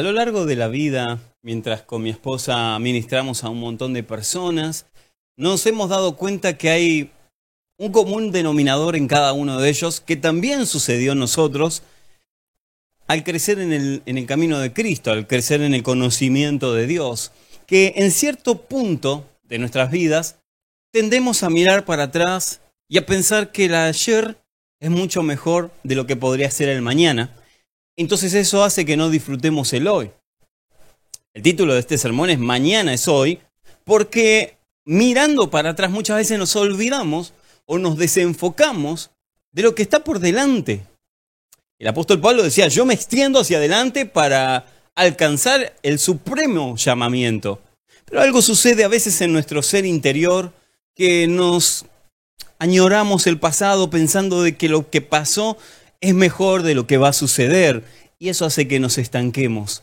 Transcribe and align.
A 0.00 0.02
lo 0.02 0.12
largo 0.12 0.46
de 0.46 0.56
la 0.56 0.68
vida, 0.68 1.18
mientras 1.42 1.82
con 1.82 2.00
mi 2.00 2.08
esposa 2.08 2.78
ministramos 2.78 3.44
a 3.44 3.50
un 3.50 3.60
montón 3.60 3.92
de 3.92 4.02
personas, 4.02 4.86
nos 5.36 5.66
hemos 5.66 5.90
dado 5.90 6.16
cuenta 6.16 6.56
que 6.56 6.70
hay 6.70 7.10
un 7.76 7.92
común 7.92 8.32
denominador 8.32 8.96
en 8.96 9.06
cada 9.06 9.34
uno 9.34 9.60
de 9.60 9.68
ellos 9.68 10.00
que 10.00 10.16
también 10.16 10.64
sucedió 10.64 11.12
en 11.12 11.18
nosotros 11.18 11.82
al 13.08 13.24
crecer 13.24 13.58
en 13.58 13.74
el, 13.74 14.02
en 14.06 14.16
el 14.16 14.24
camino 14.24 14.58
de 14.58 14.72
Cristo, 14.72 15.12
al 15.12 15.26
crecer 15.26 15.60
en 15.60 15.74
el 15.74 15.82
conocimiento 15.82 16.72
de 16.72 16.86
Dios, 16.86 17.30
que 17.66 17.92
en 17.96 18.10
cierto 18.10 18.62
punto 18.62 19.28
de 19.42 19.58
nuestras 19.58 19.90
vidas 19.90 20.38
tendemos 20.92 21.42
a 21.42 21.50
mirar 21.50 21.84
para 21.84 22.04
atrás 22.04 22.62
y 22.88 22.96
a 22.96 23.04
pensar 23.04 23.52
que 23.52 23.66
el 23.66 23.74
ayer 23.74 24.38
es 24.80 24.88
mucho 24.88 25.22
mejor 25.22 25.70
de 25.82 25.94
lo 25.94 26.06
que 26.06 26.16
podría 26.16 26.50
ser 26.50 26.70
el 26.70 26.80
mañana. 26.80 27.36
Entonces 28.00 28.32
eso 28.32 28.64
hace 28.64 28.86
que 28.86 28.96
no 28.96 29.10
disfrutemos 29.10 29.70
el 29.74 29.86
hoy. 29.86 30.10
El 31.34 31.42
título 31.42 31.74
de 31.74 31.80
este 31.80 31.98
sermón 31.98 32.30
es 32.30 32.38
Mañana 32.38 32.94
es 32.94 33.06
hoy, 33.08 33.40
porque 33.84 34.56
mirando 34.86 35.50
para 35.50 35.70
atrás 35.70 35.90
muchas 35.90 36.16
veces 36.16 36.38
nos 36.38 36.56
olvidamos 36.56 37.34
o 37.66 37.78
nos 37.78 37.98
desenfocamos 37.98 39.10
de 39.52 39.64
lo 39.64 39.74
que 39.74 39.82
está 39.82 40.02
por 40.02 40.18
delante. 40.18 40.80
El 41.78 41.88
apóstol 41.88 42.22
Pablo 42.22 42.42
decía, 42.42 42.68
yo 42.68 42.86
me 42.86 42.94
extiendo 42.94 43.38
hacia 43.38 43.58
adelante 43.58 44.06
para 44.06 44.64
alcanzar 44.94 45.76
el 45.82 45.98
supremo 45.98 46.76
llamamiento. 46.78 47.60
Pero 48.06 48.22
algo 48.22 48.40
sucede 48.40 48.82
a 48.82 48.88
veces 48.88 49.20
en 49.20 49.34
nuestro 49.34 49.62
ser 49.62 49.84
interior 49.84 50.54
que 50.94 51.26
nos 51.26 51.84
añoramos 52.58 53.26
el 53.26 53.38
pasado 53.38 53.90
pensando 53.90 54.42
de 54.42 54.56
que 54.56 54.70
lo 54.70 54.88
que 54.88 55.02
pasó 55.02 55.58
es 56.00 56.14
mejor 56.14 56.62
de 56.62 56.74
lo 56.74 56.86
que 56.86 56.98
va 56.98 57.08
a 57.08 57.12
suceder 57.12 57.84
y 58.18 58.28
eso 58.28 58.44
hace 58.44 58.68
que 58.68 58.80
nos 58.80 58.98
estanquemos. 58.98 59.82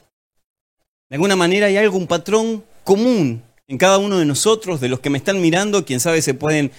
De 1.09 1.15
alguna 1.15 1.35
manera 1.35 1.67
hay 1.67 1.77
algún 1.77 2.07
patrón 2.07 2.63
común 2.83 3.43
en 3.67 3.77
cada 3.77 3.97
uno 3.97 4.17
de 4.17 4.25
nosotros, 4.25 4.79
de 4.79 4.89
los 4.89 4.99
que 4.99 5.09
me 5.09 5.17
están 5.17 5.41
mirando, 5.41 5.85
quién 5.85 5.99
sabe 5.99 6.21
se 6.21 6.33
pueden, 6.33 6.71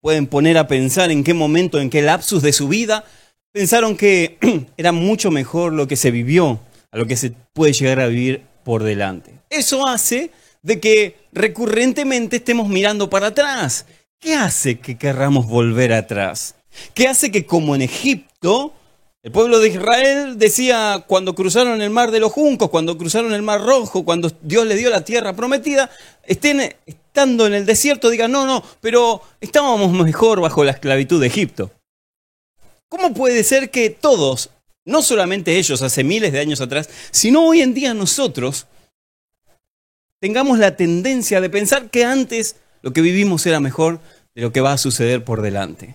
pueden 0.00 0.26
poner 0.26 0.58
a 0.58 0.66
pensar 0.66 1.10
en 1.10 1.22
qué 1.22 1.34
momento, 1.34 1.80
en 1.80 1.90
qué 1.90 2.02
lapsus 2.02 2.42
de 2.42 2.52
su 2.52 2.68
vida, 2.68 3.04
pensaron 3.52 3.96
que 3.96 4.38
era 4.76 4.92
mucho 4.92 5.30
mejor 5.30 5.72
lo 5.72 5.86
que 5.86 5.96
se 5.96 6.10
vivió 6.10 6.60
a 6.90 6.98
lo 6.98 7.06
que 7.06 7.16
se 7.16 7.32
puede 7.52 7.72
llegar 7.72 8.00
a 8.00 8.08
vivir 8.08 8.42
por 8.64 8.82
delante. 8.82 9.32
Eso 9.50 9.86
hace 9.86 10.30
de 10.62 10.80
que 10.80 11.16
recurrentemente 11.32 12.36
estemos 12.36 12.68
mirando 12.68 13.08
para 13.10 13.28
atrás. 13.28 13.86
¿Qué 14.20 14.34
hace 14.34 14.78
que 14.78 14.96
querramos 14.96 15.46
volver 15.46 15.92
atrás? 15.92 16.56
¿Qué 16.94 17.08
hace 17.08 17.30
que 17.30 17.46
como 17.46 17.74
en 17.74 17.82
Egipto, 17.82 18.72
el 19.22 19.30
pueblo 19.30 19.60
de 19.60 19.68
Israel 19.68 20.36
decía 20.36 21.04
cuando 21.06 21.34
cruzaron 21.34 21.80
el 21.80 21.90
mar 21.90 22.10
de 22.10 22.18
los 22.18 22.32
juncos, 22.32 22.70
cuando 22.70 22.98
cruzaron 22.98 23.32
el 23.32 23.42
mar 23.42 23.62
rojo, 23.62 24.04
cuando 24.04 24.32
Dios 24.42 24.66
le 24.66 24.76
dio 24.76 24.90
la 24.90 25.04
tierra 25.04 25.32
prometida, 25.34 25.90
estén 26.24 26.74
estando 26.86 27.46
en 27.46 27.54
el 27.54 27.64
desierto, 27.64 28.10
digan, 28.10 28.32
no, 28.32 28.46
no, 28.46 28.64
pero 28.80 29.22
estábamos 29.40 29.92
mejor 29.92 30.40
bajo 30.40 30.64
la 30.64 30.72
esclavitud 30.72 31.20
de 31.20 31.28
Egipto. 31.28 31.70
¿Cómo 32.88 33.14
puede 33.14 33.44
ser 33.44 33.70
que 33.70 33.90
todos, 33.90 34.50
no 34.84 35.02
solamente 35.02 35.56
ellos 35.56 35.82
hace 35.82 36.02
miles 36.02 36.32
de 36.32 36.40
años 36.40 36.60
atrás, 36.60 36.90
sino 37.12 37.46
hoy 37.46 37.62
en 37.62 37.74
día 37.74 37.94
nosotros, 37.94 38.66
tengamos 40.18 40.58
la 40.58 40.76
tendencia 40.76 41.40
de 41.40 41.48
pensar 41.48 41.90
que 41.90 42.04
antes 42.04 42.56
lo 42.82 42.92
que 42.92 43.00
vivimos 43.00 43.46
era 43.46 43.60
mejor 43.60 44.00
de 44.34 44.42
lo 44.42 44.52
que 44.52 44.60
va 44.60 44.72
a 44.72 44.78
suceder 44.78 45.24
por 45.24 45.42
delante? 45.42 45.94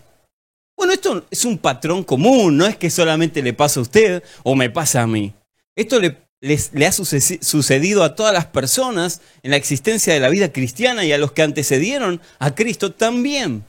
Bueno, 0.77 0.93
esto 0.93 1.25
es 1.31 1.43
un 1.43 1.57
patrón 1.57 2.03
común, 2.03 2.55
no 2.55 2.67
es 2.67 2.77
que 2.77 2.91
solamente 2.91 3.41
le 3.41 3.53
pasa 3.53 3.79
a 3.79 3.83
usted 3.83 4.23
o 4.43 4.53
me 4.53 4.69
pasa 4.69 5.01
a 5.01 5.07
mí. 5.07 5.33
Esto 5.75 5.99
le, 5.99 6.17
le 6.39 6.85
ha 6.85 6.91
sucedido 6.91 8.03
a 8.03 8.13
todas 8.13 8.31
las 8.31 8.45
personas 8.45 9.21
en 9.41 9.51
la 9.51 9.57
existencia 9.57 10.13
de 10.13 10.19
la 10.19 10.29
vida 10.29 10.53
cristiana 10.53 11.03
y 11.03 11.11
a 11.11 11.17
los 11.17 11.31
que 11.31 11.41
antecedieron 11.41 12.21
a 12.37 12.53
Cristo 12.53 12.91
también. 12.91 13.65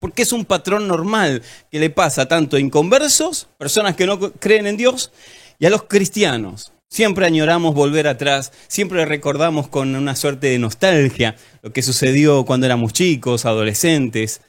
Porque 0.00 0.22
es 0.22 0.32
un 0.32 0.44
patrón 0.44 0.88
normal 0.88 1.40
que 1.70 1.78
le 1.78 1.88
pasa 1.88 2.26
tanto 2.26 2.56
a 2.56 2.60
inconversos, 2.60 3.46
personas 3.56 3.94
que 3.94 4.06
no 4.06 4.18
creen 4.32 4.66
en 4.66 4.76
Dios, 4.76 5.12
y 5.60 5.66
a 5.66 5.70
los 5.70 5.84
cristianos. 5.84 6.72
Siempre 6.88 7.26
añoramos 7.26 7.76
volver 7.76 8.08
atrás, 8.08 8.52
siempre 8.66 9.04
recordamos 9.06 9.68
con 9.68 9.94
una 9.94 10.16
suerte 10.16 10.48
de 10.48 10.58
nostalgia 10.58 11.36
lo 11.62 11.72
que 11.72 11.82
sucedió 11.82 12.44
cuando 12.44 12.66
éramos 12.66 12.92
chicos, 12.92 13.44
adolescentes, 13.46 14.40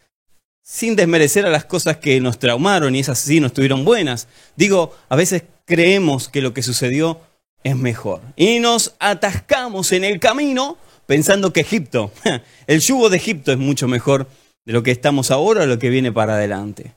sin 0.65 0.95
desmerecer 0.95 1.45
a 1.45 1.51
las 1.51 1.65
cosas 1.65 1.97
que 1.97 2.19
nos 2.19 2.39
traumaron 2.39 2.95
y 2.95 2.99
esas 2.99 3.19
sí 3.19 3.39
no 3.39 3.47
estuvieron 3.47 3.85
buenas. 3.85 4.27
Digo, 4.55 4.95
a 5.09 5.15
veces 5.15 5.43
creemos 5.63 6.27
que 6.27 6.41
lo 6.41 6.53
que 6.53 6.63
sucedió 6.63 7.21
es 7.63 7.75
mejor. 7.75 8.21
Y 8.35 8.59
nos 8.59 8.95
atascamos 8.99 9.91
en 9.91 10.03
el 10.03 10.19
camino 10.19 10.77
pensando 11.05 11.53
que 11.53 11.61
Egipto, 11.61 12.11
el 12.67 12.79
yugo 12.79 13.09
de 13.09 13.17
Egipto 13.17 13.51
es 13.51 13.59
mucho 13.59 13.87
mejor 13.87 14.27
de 14.65 14.73
lo 14.73 14.81
que 14.81 14.89
estamos 14.89 15.29
ahora 15.29 15.63
o 15.63 15.67
lo 15.67 15.77
que 15.77 15.89
viene 15.89 16.11
para 16.11 16.33
adelante. 16.33 16.95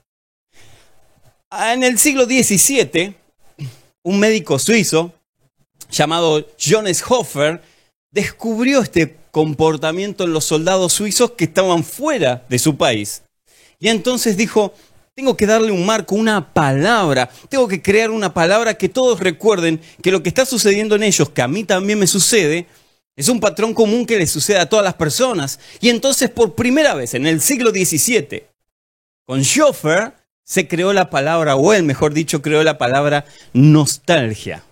En 1.50 1.84
el 1.84 1.98
siglo 1.98 2.24
XVII, 2.24 3.14
un 4.02 4.18
médico 4.18 4.58
suizo 4.58 5.12
llamado 5.90 6.46
Jones 6.58 7.04
Hofer 7.06 7.62
descubrió 8.10 8.80
este 8.80 9.16
comportamiento 9.30 10.24
en 10.24 10.32
los 10.32 10.46
soldados 10.46 10.94
suizos 10.94 11.32
que 11.32 11.44
estaban 11.44 11.84
fuera 11.84 12.46
de 12.48 12.58
su 12.58 12.76
país. 12.76 13.22
Y 13.78 13.88
entonces 13.88 14.36
dijo, 14.36 14.72
tengo 15.14 15.36
que 15.36 15.46
darle 15.46 15.72
un 15.72 15.84
marco, 15.84 16.14
una 16.14 16.52
palabra, 16.52 17.30
tengo 17.48 17.66
que 17.68 17.82
crear 17.82 18.10
una 18.10 18.32
palabra 18.32 18.74
que 18.74 18.88
todos 18.88 19.20
recuerden 19.20 19.80
que 20.02 20.12
lo 20.12 20.22
que 20.22 20.28
está 20.28 20.46
sucediendo 20.46 20.94
en 20.96 21.02
ellos, 21.02 21.30
que 21.30 21.42
a 21.42 21.48
mí 21.48 21.64
también 21.64 21.98
me 21.98 22.06
sucede, 22.06 22.66
es 23.16 23.28
un 23.28 23.40
patrón 23.40 23.74
común 23.74 24.06
que 24.06 24.18
le 24.18 24.28
sucede 24.28 24.58
a 24.58 24.68
todas 24.68 24.84
las 24.84 24.94
personas. 24.94 25.58
Y 25.80 25.88
entonces 25.88 26.30
por 26.30 26.54
primera 26.54 26.94
vez 26.94 27.14
en 27.14 27.26
el 27.26 27.40
siglo 27.40 27.70
XVII, 27.70 28.44
con 29.26 29.42
Schoeffer, 29.42 30.12
se 30.44 30.66
creó 30.66 30.92
la 30.92 31.10
palabra, 31.10 31.56
o 31.56 31.74
él 31.74 31.82
mejor 31.82 32.14
dicho, 32.14 32.40
creó 32.40 32.62
la 32.62 32.78
palabra 32.78 33.26
nostalgia. 33.52 34.62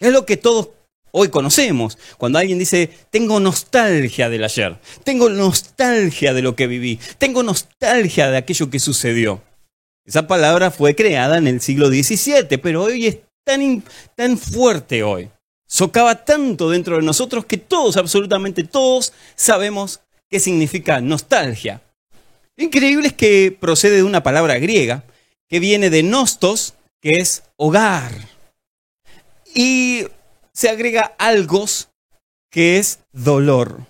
Es 0.00 0.12
lo 0.12 0.26
que 0.26 0.36
todos 0.36 0.70
hoy 1.12 1.28
conocemos. 1.28 1.96
Cuando 2.18 2.40
alguien 2.40 2.58
dice, 2.58 2.90
tengo 3.10 3.38
nostalgia 3.38 4.28
del 4.28 4.42
ayer, 4.42 4.78
tengo 5.04 5.28
nostalgia 5.30 6.34
de 6.34 6.42
lo 6.42 6.56
que 6.56 6.66
viví, 6.66 6.98
tengo 7.18 7.44
nostalgia 7.44 8.30
de 8.30 8.38
aquello 8.38 8.68
que 8.68 8.80
sucedió. 8.80 9.40
Esa 10.04 10.26
palabra 10.26 10.72
fue 10.72 10.96
creada 10.96 11.38
en 11.38 11.46
el 11.46 11.60
siglo 11.60 11.88
XVII, 11.88 12.58
pero 12.58 12.82
hoy 12.82 13.06
es 13.06 13.18
tan, 13.44 13.84
tan 14.16 14.36
fuerte 14.36 15.04
hoy. 15.04 15.30
Socava 15.68 16.24
tanto 16.24 16.68
dentro 16.68 16.96
de 16.96 17.02
nosotros 17.02 17.46
que 17.46 17.56
todos, 17.56 17.96
absolutamente 17.96 18.64
todos, 18.64 19.12
sabemos 19.36 20.00
qué 20.28 20.40
significa 20.40 21.00
nostalgia. 21.00 21.82
Increíble 22.56 23.08
es 23.08 23.12
que 23.14 23.56
procede 23.58 23.96
de 23.96 24.02
una 24.02 24.22
palabra 24.22 24.58
griega 24.58 25.04
que 25.48 25.60
viene 25.60 25.88
de 25.88 26.02
nostos, 26.02 26.74
que 27.00 27.20
es 27.20 27.44
hogar. 27.56 28.12
Y 29.54 30.06
se 30.62 30.68
agrega 30.68 31.16
algo 31.18 31.66
que 32.48 32.78
es 32.78 33.00
dolor. 33.10 33.80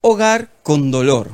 Hogar 0.00 0.48
con 0.62 0.92
dolor. 0.92 1.32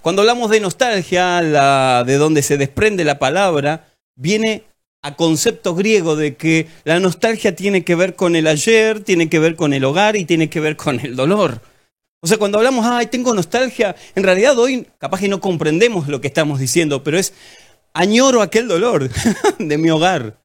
Cuando 0.00 0.22
hablamos 0.22 0.48
de 0.52 0.60
nostalgia, 0.60 1.42
la, 1.42 2.04
de 2.06 2.16
donde 2.16 2.42
se 2.42 2.56
desprende 2.56 3.02
la 3.02 3.18
palabra, 3.18 3.88
viene 4.14 4.62
a 5.02 5.16
concepto 5.16 5.74
griego 5.74 6.14
de 6.14 6.36
que 6.36 6.68
la 6.84 7.00
nostalgia 7.00 7.56
tiene 7.56 7.82
que 7.82 7.96
ver 7.96 8.14
con 8.14 8.36
el 8.36 8.46
ayer, 8.46 9.02
tiene 9.02 9.28
que 9.28 9.40
ver 9.40 9.56
con 9.56 9.72
el 9.72 9.82
hogar 9.82 10.14
y 10.14 10.24
tiene 10.24 10.48
que 10.48 10.60
ver 10.60 10.76
con 10.76 11.00
el 11.00 11.16
dolor. 11.16 11.60
O 12.22 12.28
sea, 12.28 12.38
cuando 12.38 12.58
hablamos, 12.58 12.86
ay, 12.86 13.06
tengo 13.06 13.34
nostalgia, 13.34 13.96
en 14.14 14.22
realidad 14.22 14.56
hoy 14.56 14.86
capaz 14.98 15.18
que 15.18 15.26
no 15.26 15.40
comprendemos 15.40 16.06
lo 16.06 16.20
que 16.20 16.28
estamos 16.28 16.60
diciendo, 16.60 17.02
pero 17.02 17.18
es 17.18 17.32
añoro 17.92 18.40
aquel 18.40 18.68
dolor 18.68 19.10
de 19.58 19.78
mi 19.78 19.90
hogar 19.90 20.43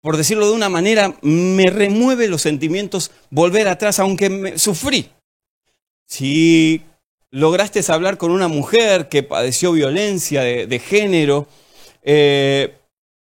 por 0.00 0.16
decirlo 0.16 0.48
de 0.48 0.54
una 0.54 0.68
manera, 0.68 1.14
me 1.22 1.68
remueve 1.70 2.28
los 2.28 2.42
sentimientos 2.42 3.10
volver 3.30 3.68
atrás, 3.68 3.98
aunque 3.98 4.30
me 4.30 4.58
sufrí. 4.58 5.10
Si 6.06 6.82
lograste 7.30 7.80
hablar 7.92 8.16
con 8.16 8.30
una 8.30 8.48
mujer 8.48 9.08
que 9.08 9.22
padeció 9.22 9.72
violencia 9.72 10.42
de, 10.42 10.78
género, 10.78 11.46
eh, 12.02 12.74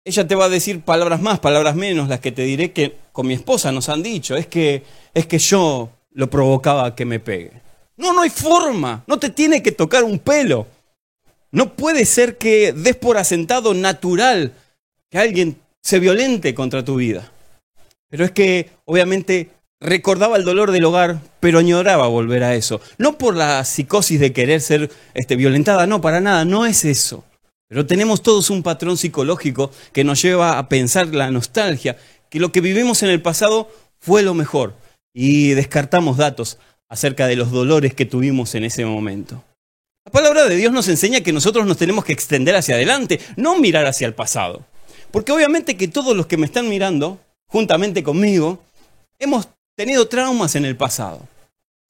ella 0.04 0.28
te 0.28 0.36
va 0.36 0.46
a 0.46 0.50
decir 0.50 0.82
palabras 0.82 1.22
más, 1.22 1.40
palabras 1.40 1.76
menos, 1.76 2.10
las 2.10 2.20
que 2.20 2.32
te 2.32 2.44
diré 2.44 2.72
que 2.72 2.96
con 3.12 3.28
mi 3.28 3.34
esposa 3.34 3.72
nos 3.72 3.90
han 3.90 4.04
dicho. 4.04 4.36
Es 4.36 4.48
que, 4.48 4.84
es 5.14 5.26
que 5.28 5.40
yo 5.40 5.90
lo 6.12 6.30
provocaba 6.30 6.96
que 6.96 7.06
me 7.06 7.20
pegue. 7.20 7.52
No, 7.98 8.14
no 8.14 8.22
hay 8.22 8.30
forma. 8.30 9.04
No 9.08 9.18
te 9.18 9.30
tiene 9.30 9.64
que 9.64 9.72
tocar 9.72 10.04
un 10.04 10.20
pelo. 10.20 10.68
No 11.52 11.74
puede 11.74 12.06
ser 12.06 12.38
que 12.38 12.74
des 12.74 12.96
por 12.96 13.18
asentado 13.18 13.74
natural 13.74 14.54
que 15.10 15.18
alguien 15.18 15.58
se 15.86 16.00
violente 16.00 16.56
contra 16.56 16.84
tu 16.84 16.96
vida. 16.96 17.32
Pero 18.10 18.26
es 18.26 18.32
que 18.32 18.72
obviamente 18.86 19.52
recordaba 19.80 20.36
el 20.36 20.44
dolor 20.44 20.72
del 20.72 20.86
hogar, 20.86 21.20
pero 21.40 21.60
añoraba 21.60 22.08
volver 22.08 22.44
a 22.44 22.56
eso. 22.56 22.82
No 22.98 23.20
por 23.20 23.36
la 23.36 23.64
psicosis 23.64 24.20
de 24.20 24.34
querer 24.34 24.62
ser 24.62 24.90
este, 25.14 25.36
violentada, 25.36 25.86
no, 25.86 26.02
para 26.02 26.22
nada, 26.22 26.44
no 26.44 26.66
es 26.66 26.86
eso. 26.86 27.24
Pero 27.70 27.86
tenemos 27.86 28.24
todos 28.24 28.50
un 28.50 28.64
patrón 28.64 28.98
psicológico 28.98 29.70
que 29.94 30.04
nos 30.04 30.20
lleva 30.24 30.58
a 30.58 30.70
pensar 30.70 31.14
la 31.14 31.30
nostalgia, 31.30 31.98
que 32.32 32.40
lo 32.40 32.52
que 32.52 32.62
vivimos 32.62 33.04
en 33.04 33.10
el 33.10 33.22
pasado 33.22 33.70
fue 34.00 34.24
lo 34.24 34.34
mejor. 34.34 34.74
Y 35.14 35.50
descartamos 35.50 36.18
datos 36.18 36.58
acerca 36.90 37.28
de 37.28 37.36
los 37.36 37.52
dolores 37.52 37.94
que 37.94 38.08
tuvimos 38.08 38.56
en 38.56 38.64
ese 38.64 38.86
momento. 38.86 39.44
La 40.04 40.12
palabra 40.12 40.46
de 40.46 40.56
Dios 40.56 40.74
nos 40.74 40.88
enseña 40.88 41.22
que 41.22 41.32
nosotros 41.32 41.68
nos 41.68 41.78
tenemos 41.78 42.06
que 42.06 42.14
extender 42.14 42.56
hacia 42.56 42.74
adelante, 42.74 43.20
no 43.36 43.60
mirar 43.60 43.86
hacia 43.86 44.08
el 44.08 44.16
pasado. 44.16 44.66
Porque 45.16 45.32
obviamente 45.32 45.78
que 45.78 45.88
todos 45.88 46.14
los 46.14 46.26
que 46.26 46.36
me 46.36 46.46
están 46.46 46.68
mirando, 46.68 47.22
juntamente 47.48 48.04
conmigo, 48.04 48.60
hemos 49.18 49.48
tenido 49.78 50.10
traumas 50.10 50.58
en 50.58 50.66
el 50.66 50.76
pasado. 50.76 51.26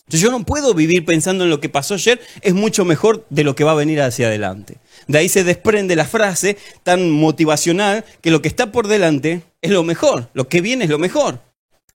Yo 0.10 0.30
no 0.30 0.46
puedo 0.46 0.76
vivir 0.76 1.06
pensando 1.06 1.44
en 1.44 1.50
lo 1.50 1.60
que 1.60 1.68
pasó 1.68 1.96
ayer, 1.96 2.22
es 2.44 2.54
mucho 2.54 2.86
mejor 2.86 3.26
de 3.32 3.44
lo 3.44 3.56
que 3.56 3.64
va 3.64 3.72
a 3.72 3.82
venir 3.82 4.00
hacia 4.00 4.28
adelante. 4.28 4.78
De 5.08 5.18
ahí 5.18 5.28
se 5.28 5.44
desprende 5.44 5.96
la 5.96 6.06
frase 6.06 6.60
tan 6.84 7.10
motivacional 7.10 8.06
que 8.22 8.30
lo 8.30 8.44
que 8.44 8.48
está 8.48 8.72
por 8.72 8.88
delante 8.88 9.42
es 9.64 9.72
lo 9.72 9.82
mejor, 9.82 10.30
lo 10.36 10.48
que 10.48 10.62
viene 10.62 10.84
es 10.84 10.92
lo 10.92 11.00
mejor. 11.00 11.40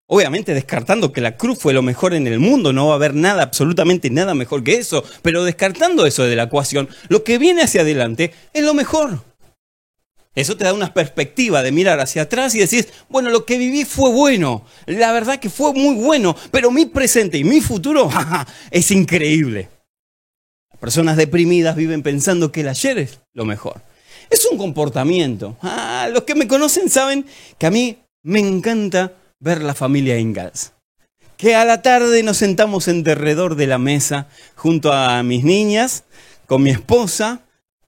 Obviamente 0.09 0.53
descartando 0.53 1.13
que 1.13 1.21
la 1.21 1.37
cruz 1.37 1.61
fue 1.61 1.73
lo 1.73 1.83
mejor 1.83 2.13
en 2.13 2.27
el 2.27 2.41
mundo, 2.41 2.73
no 2.73 2.89
va 2.89 2.95
a 2.95 2.97
haber 2.97 3.15
nada, 3.15 3.45
absolutamente 3.45 4.11
nada 4.11 4.35
mejor 4.35 4.65
que 4.65 4.75
eso, 4.75 5.05
pero 5.23 5.45
descartando 5.45 6.07
eso 6.07 6.25
de 6.25 6.35
la 6.35 6.43
ecuación, 6.43 6.89
lo 7.07 7.23
que 7.23 7.39
viene 7.39 7.63
hacia 7.63 7.83
adelante 7.83 8.33
es 8.53 8.65
lo 8.65 8.75
mejor. 8.75 9.30
Eso 10.35 10.57
te 10.57 10.65
da 10.65 10.73
una 10.73 10.95
perspectiva 10.95 11.63
de 11.63 11.73
mirar 11.73 11.99
hacia 11.99 12.23
atrás 12.23 12.55
y 12.55 12.61
decir, 12.61 12.89
bueno, 13.09 13.31
lo 13.31 13.45
que 13.45 13.59
viví 13.59 13.85
fue 13.85 14.11
bueno, 14.13 14.65
la 14.87 15.13
verdad 15.13 15.41
que 15.41 15.51
fue 15.51 15.73
muy 15.73 15.97
bueno, 15.97 16.37
pero 16.53 16.71
mi 16.71 16.87
presente 16.87 17.37
y 17.37 17.45
mi 17.45 17.61
futuro 17.61 18.09
es 18.71 18.91
increíble. 18.93 19.69
Personas 20.79 21.17
deprimidas 21.17 21.77
viven 21.77 22.03
pensando 22.03 22.53
que 22.53 22.61
el 22.61 22.69
ayer 22.69 22.99
es 22.99 23.21
lo 23.35 23.45
mejor. 23.45 23.83
Es 24.31 24.47
un 24.47 24.57
comportamiento. 24.57 25.57
Ah, 25.61 26.09
los 26.13 26.23
que 26.23 26.37
me 26.37 26.47
conocen 26.47 26.89
saben 26.89 27.27
que 27.59 27.67
a 27.67 27.71
mí 27.71 27.99
me 28.23 28.39
encanta 28.39 29.13
ver 29.41 29.63
la 29.63 29.75
familia 29.75 30.19
Ingalls. 30.19 30.73
Que 31.37 31.57
a 31.57 31.65
la 31.65 31.83
tarde 31.83 32.23
nos 32.23 32.37
sentamos 32.37 32.87
en 32.87 33.03
derredor 33.03 33.57
de 33.57 33.67
la 33.67 33.79
mesa 33.79 34.29
junto 34.55 34.93
a 34.93 35.23
mis 35.23 35.43
niñas, 35.43 36.05
con 36.47 36.63
mi 36.63 36.71
esposa, 36.71 37.41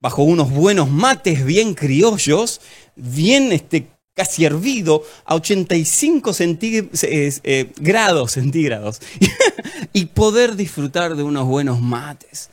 bajo 0.03 0.25
unos 0.25 0.51
buenos 0.51 0.91
mates 0.91 1.47
bien 1.47 1.75
criollos, 1.75 2.61
bien 2.97 3.53
este, 3.53 3.87
casi 4.15 4.45
hervido 4.45 5.05
a 5.25 5.37
85 5.37 6.33
eh, 6.41 7.73
grados 7.77 8.33
centígrados 8.33 9.01
y 9.93 10.07
poder 10.07 10.57
disfrutar 10.57 11.15
de 11.15 11.23
unos 11.23 11.47
buenos 11.47 11.81
mates 11.81 12.51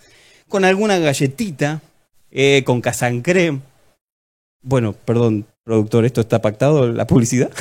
con 0.47 0.63
alguna 0.63 0.99
galletita, 0.99 1.81
eh, 2.31 2.63
con 2.65 2.81
casancrem. 2.81 3.61
Bueno, 4.61 4.93
perdón, 4.93 5.47
productor, 5.63 6.05
¿esto 6.05 6.21
está 6.21 6.41
pactado, 6.41 6.87
la 6.87 7.05
publicidad? 7.07 7.51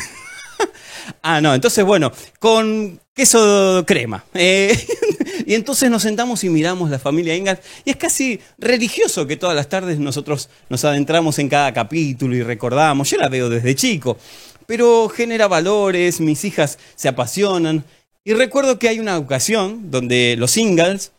Ah, 1.22 1.40
no, 1.40 1.54
entonces 1.54 1.84
bueno, 1.84 2.12
con 2.38 3.00
queso 3.14 3.82
crema. 3.86 4.24
Eh, 4.34 4.76
y 5.48 5.54
entonces 5.54 5.90
nos 5.90 6.02
sentamos 6.02 6.44
y 6.44 6.50
miramos 6.50 6.90
la 6.90 6.98
familia 6.98 7.34
Ingalls. 7.34 7.62
Y 7.86 7.88
es 7.88 7.96
casi 7.96 8.38
religioso 8.58 9.26
que 9.26 9.38
todas 9.38 9.56
las 9.56 9.70
tardes 9.70 9.98
nosotros 9.98 10.50
nos 10.68 10.84
adentramos 10.84 11.38
en 11.38 11.48
cada 11.48 11.72
capítulo 11.72 12.36
y 12.36 12.42
recordamos. 12.42 13.08
Yo 13.08 13.16
la 13.16 13.30
veo 13.30 13.48
desde 13.48 13.74
chico. 13.74 14.18
Pero 14.66 15.08
genera 15.08 15.48
valores, 15.48 16.20
mis 16.20 16.44
hijas 16.44 16.78
se 16.96 17.08
apasionan. 17.08 17.82
Y 18.24 18.34
recuerdo 18.34 18.78
que 18.78 18.90
hay 18.90 19.00
una 19.00 19.16
ocasión 19.16 19.90
donde 19.90 20.36
los 20.36 20.54
Ingalls 20.58 21.12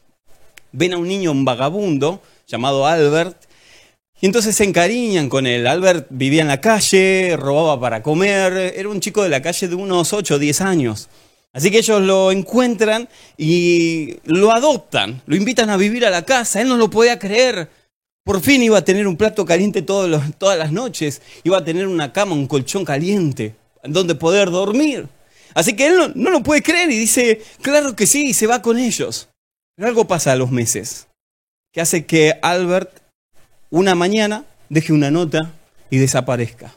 ven 0.73 0.93
a 0.93 0.97
un 0.97 1.07
niño 1.07 1.31
un 1.31 1.43
vagabundo 1.43 2.21
llamado 2.45 2.85
Albert 2.85 3.35
y 4.21 4.27
entonces 4.27 4.55
se 4.55 4.63
encariñan 4.63 5.27
con 5.27 5.47
él. 5.47 5.65
Albert 5.65 6.05
vivía 6.11 6.43
en 6.43 6.49
la 6.49 6.61
calle, 6.61 7.35
robaba 7.35 7.81
para 7.81 8.03
comer, 8.03 8.75
era 8.77 8.89
un 8.89 8.99
chico 8.99 9.23
de 9.23 9.29
la 9.29 9.41
calle 9.41 9.67
de 9.67 9.73
unos 9.73 10.13
8 10.13 10.35
o 10.35 10.37
10 10.37 10.61
años. 10.61 11.09
Así 11.53 11.71
que 11.71 11.79
ellos 11.79 12.01
lo 12.01 12.31
encuentran 12.31 13.09
y 13.37 14.17
lo 14.23 14.51
adoptan, 14.51 15.21
lo 15.25 15.35
invitan 15.35 15.69
a 15.69 15.77
vivir 15.77 16.05
a 16.05 16.09
la 16.09 16.23
casa. 16.23 16.61
Él 16.61 16.69
no 16.69 16.77
lo 16.77 16.89
podía 16.89 17.17
creer. 17.17 17.69
Por 18.23 18.41
fin 18.41 18.61
iba 18.61 18.77
a 18.77 18.85
tener 18.85 19.07
un 19.07 19.17
plato 19.17 19.45
caliente 19.45 19.81
todas 19.81 20.09
las 20.57 20.71
noches, 20.71 21.21
iba 21.43 21.57
a 21.57 21.63
tener 21.63 21.87
una 21.87 22.13
cama, 22.13 22.35
un 22.35 22.47
colchón 22.47 22.85
caliente, 22.85 23.55
donde 23.83 24.13
poder 24.13 24.51
dormir. 24.51 25.07
Así 25.55 25.75
que 25.75 25.87
él 25.87 25.97
no, 25.97 26.09
no 26.13 26.29
lo 26.29 26.43
puede 26.43 26.61
creer 26.61 26.91
y 26.91 26.97
dice, 26.97 27.41
claro 27.61 27.95
que 27.95 28.05
sí, 28.05 28.27
y 28.27 28.33
se 28.33 28.45
va 28.45 28.61
con 28.61 28.77
ellos. 28.77 29.29
Pero 29.75 29.87
algo 29.87 30.05
pasa 30.05 30.33
a 30.33 30.35
los 30.35 30.51
meses, 30.51 31.07
que 31.73 31.81
hace 31.81 32.05
que 32.05 32.37
Albert 32.41 33.01
una 33.71 33.95
mañana 33.95 34.45
deje 34.69 34.93
una 34.93 35.09
nota 35.09 35.53
y 35.89 35.97
desaparezca. 35.97 36.75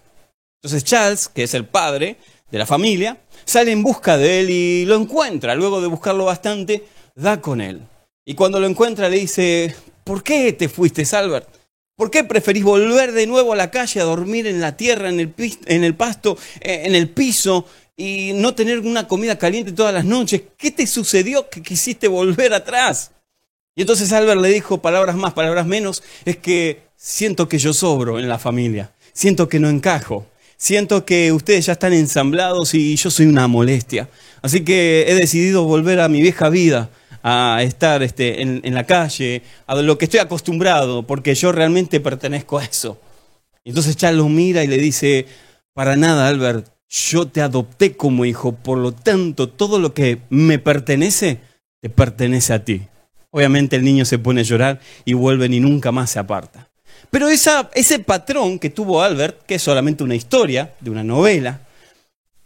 Entonces 0.63 0.85
Charles, 0.85 1.29
que 1.29 1.43
es 1.43 1.55
el 1.55 1.67
padre 1.67 2.17
de 2.51 2.59
la 2.59 2.67
familia, 2.67 3.19
sale 3.53 3.71
en 3.71 3.83
busca 3.83 4.17
de 4.17 4.41
él 4.41 4.51
y 4.51 4.87
lo 4.87 4.97
encuentra. 4.97 5.55
Luego 5.55 5.83
de 5.83 5.87
buscarlo 5.87 6.25
bastante, 6.25 6.85
da 7.15 7.41
con 7.43 7.61
él. 7.61 7.83
Y 8.25 8.35
cuando 8.35 8.59
lo 8.59 8.67
encuentra 8.67 9.11
le 9.11 9.19
dice, 9.19 9.77
¿por 10.05 10.23
qué 10.23 10.55
te 10.55 10.71
fuiste, 10.71 11.05
Albert? 11.15 11.49
¿Por 11.95 12.11
qué 12.11 12.25
preferís 12.25 12.65
volver 12.65 13.13
de 13.13 13.27
nuevo 13.27 13.53
a 13.53 13.57
la 13.57 13.71
calle 13.71 14.01
a 14.01 14.05
dormir 14.05 14.47
en 14.47 14.61
la 14.61 14.77
tierra, 14.77 15.11
en 15.11 15.21
el, 15.21 15.95
pasto, 15.95 16.39
eh, 16.61 16.85
en 16.87 16.95
el 16.95 17.11
piso 17.11 17.67
y 17.95 18.33
no 18.35 18.55
tener 18.55 18.79
una 18.81 19.07
comida 19.07 19.37
caliente 19.37 19.73
todas 19.73 19.93
las 19.93 20.07
noches? 20.07 20.43
¿Qué 20.57 20.71
te 20.71 20.87
sucedió 20.87 21.51
que 21.51 21.63
quisiste 21.63 22.09
volver 22.09 22.55
atrás? 22.55 23.11
Y 23.77 23.83
entonces 23.83 24.13
Albert 24.13 24.41
le 24.41 24.49
dijo 24.49 24.81
palabras 24.81 25.15
más, 25.15 25.35
palabras 25.35 25.67
menos, 25.67 26.03
es 26.25 26.39
que 26.39 26.81
siento 26.97 27.49
que 27.49 27.59
yo 27.59 27.75
sobro 27.75 28.19
en 28.19 28.29
la 28.31 28.39
familia, 28.39 28.93
siento 29.13 29.49
que 29.49 29.61
no 29.61 29.69
encajo, 29.69 30.27
siento 30.63 31.05
que 31.05 31.33
ustedes 31.33 31.67
ya 31.67 31.73
están 31.73 31.93
ensamblados 31.93 32.75
y 32.75 32.95
yo 32.95 33.11
soy 33.11 33.27
una 33.27 33.49
molestia. 33.49 34.09
Así 34.43 34.61
que 34.61 35.07
he 35.09 35.15
decidido 35.17 35.65
volver 35.65 35.99
a 35.99 36.09
mi 36.09 36.23
vieja 36.23 36.51
vida, 36.51 36.89
a 37.25 37.59
estar 37.63 38.05
este, 38.05 38.43
en, 38.43 38.75
la 38.75 38.85
calle, 38.85 39.43
a 39.67 39.75
lo 39.75 39.99
que 39.99 40.05
estoy 40.05 40.21
acostumbrado, 40.21 41.05
porque 41.05 41.35
yo 41.35 41.51
realmente 41.51 41.99
pertenezco 41.99 42.59
a 42.59 42.65
eso. 42.65 43.01
Entonces 43.65 43.97
Charles 43.97 44.19
lo 44.19 44.29
mira 44.29 44.63
y 44.63 44.69
le 44.69 44.79
dice, 44.79 45.27
para 45.75 45.97
nada, 45.97 46.29
Albert, 46.29 46.69
yo 46.89 47.27
te 47.27 47.41
adopté 47.41 47.97
como 47.97 48.25
hijo, 48.25 48.53
por 48.53 48.79
lo 48.79 48.93
tanto, 48.93 49.49
todo 49.49 49.81
lo 49.81 49.95
que 49.95 50.21
me 50.31 50.61
pertenece, 50.61 51.41
te 51.81 51.91
pertenece 51.91 52.53
a 52.53 52.65
ti. 52.65 52.83
Obviamente 53.31 53.75
el 53.75 53.83
niño 53.83 54.05
se 54.05 54.19
pone 54.19 54.43
a 54.43 54.45
llorar 54.45 54.81
y 55.05 55.15
vuelve 55.15 55.47
y 55.47 55.59
nunca 55.59 55.91
más 55.91 56.11
se 56.11 56.21
aparta. 56.21 56.72
Pero 57.13 57.29
ese 57.29 57.99
patrón 57.99 58.59
que 58.59 58.71
tuvo 58.71 59.03
Albert, 59.03 59.45
que 59.45 59.57
es 59.57 59.63
solamente 59.63 60.03
una 60.03 60.15
historia 60.15 60.73
de 60.81 60.89
una 60.89 61.05
novela, 61.05 61.61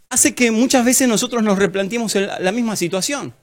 hace 0.09 0.35
que 0.35 0.51
muchas 0.51 0.83
veces 0.83 1.07
nosotros 1.07 1.41
nos 1.41 1.57
replanteemos 1.57 2.13
la 2.15 2.51
misma 2.51 2.75
situación. 2.75 3.33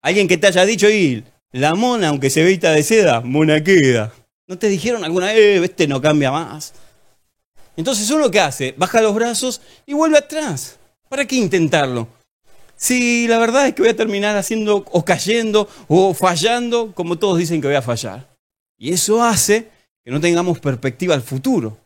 Alguien 0.00 0.28
que 0.28 0.38
te 0.38 0.46
haya 0.46 0.64
dicho, 0.64 0.88
y 0.88 1.24
la 1.50 1.74
mona, 1.74 2.10
aunque 2.10 2.30
se 2.30 2.44
veita 2.44 2.70
de 2.70 2.84
seda, 2.84 3.20
mona 3.20 3.64
queda. 3.64 4.12
¿No 4.46 4.58
te 4.58 4.68
dijeron 4.68 5.02
alguna 5.02 5.26
vez, 5.26 5.36
eh, 5.36 5.64
este 5.64 5.88
no 5.88 6.00
cambia 6.00 6.30
más? 6.30 6.72
Entonces 7.76 8.08
uno 8.12 8.30
que 8.30 8.38
hace, 8.38 8.72
baja 8.76 9.02
los 9.02 9.12
brazos 9.12 9.60
y 9.86 9.94
vuelve 9.94 10.18
atrás. 10.18 10.78
¿Para 11.08 11.26
qué 11.26 11.34
intentarlo? 11.34 12.06
si 12.76 13.28
la 13.28 13.38
verdad 13.38 13.66
es 13.66 13.74
que 13.74 13.82
voy 13.82 13.90
a 13.90 13.96
terminar 13.96 14.38
haciendo 14.38 14.86
o 14.90 15.04
cayendo 15.04 15.68
o 15.86 16.14
fallando 16.14 16.92
como 16.94 17.18
todos 17.18 17.36
dicen 17.36 17.60
que 17.60 17.66
voy 17.66 17.76
a 17.76 17.82
fallar. 17.82 18.26
Y 18.78 18.94
eso 18.94 19.22
hace 19.22 19.68
que 20.10 20.14
no 20.14 20.20
tengamos 20.20 20.58
perspectiva 20.58 21.14
al 21.14 21.22
futuro. 21.22 21.78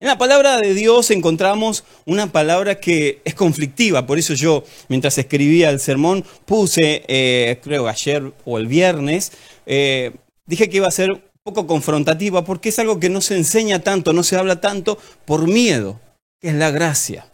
En 0.00 0.08
la 0.08 0.18
palabra 0.18 0.60
de 0.60 0.74
Dios 0.74 1.12
encontramos 1.12 1.84
una 2.04 2.32
palabra 2.32 2.80
que 2.80 3.20
es 3.24 3.36
conflictiva, 3.36 4.04
por 4.04 4.18
eso 4.18 4.34
yo 4.34 4.64
mientras 4.88 5.16
escribía 5.16 5.70
el 5.70 5.78
sermón 5.78 6.24
puse, 6.44 7.04
eh, 7.06 7.60
creo 7.62 7.86
ayer 7.86 8.32
o 8.44 8.58
el 8.58 8.66
viernes, 8.66 9.30
eh, 9.64 10.10
dije 10.44 10.68
que 10.68 10.78
iba 10.78 10.88
a 10.88 10.90
ser 10.90 11.12
un 11.12 11.22
poco 11.44 11.68
confrontativa 11.68 12.44
porque 12.44 12.70
es 12.70 12.80
algo 12.80 12.98
que 12.98 13.10
no 13.10 13.20
se 13.20 13.36
enseña 13.36 13.78
tanto, 13.78 14.12
no 14.12 14.24
se 14.24 14.34
habla 14.34 14.60
tanto 14.60 14.98
por 15.24 15.46
miedo, 15.46 16.00
que 16.40 16.48
es 16.48 16.54
la 16.54 16.72
gracia. 16.72 17.30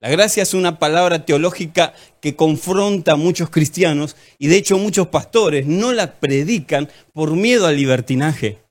La 0.00 0.08
gracia 0.08 0.42
es 0.42 0.54
una 0.54 0.78
palabra 0.78 1.26
teológica 1.26 1.92
que 2.22 2.34
confronta 2.34 3.12
a 3.12 3.16
muchos 3.16 3.50
cristianos 3.50 4.16
y 4.38 4.46
de 4.46 4.56
hecho 4.56 4.78
muchos 4.78 5.08
pastores 5.08 5.66
no 5.66 5.92
la 5.92 6.14
predican 6.14 6.88
por 7.12 7.32
miedo 7.32 7.66
al 7.66 7.76
libertinaje. 7.76 8.67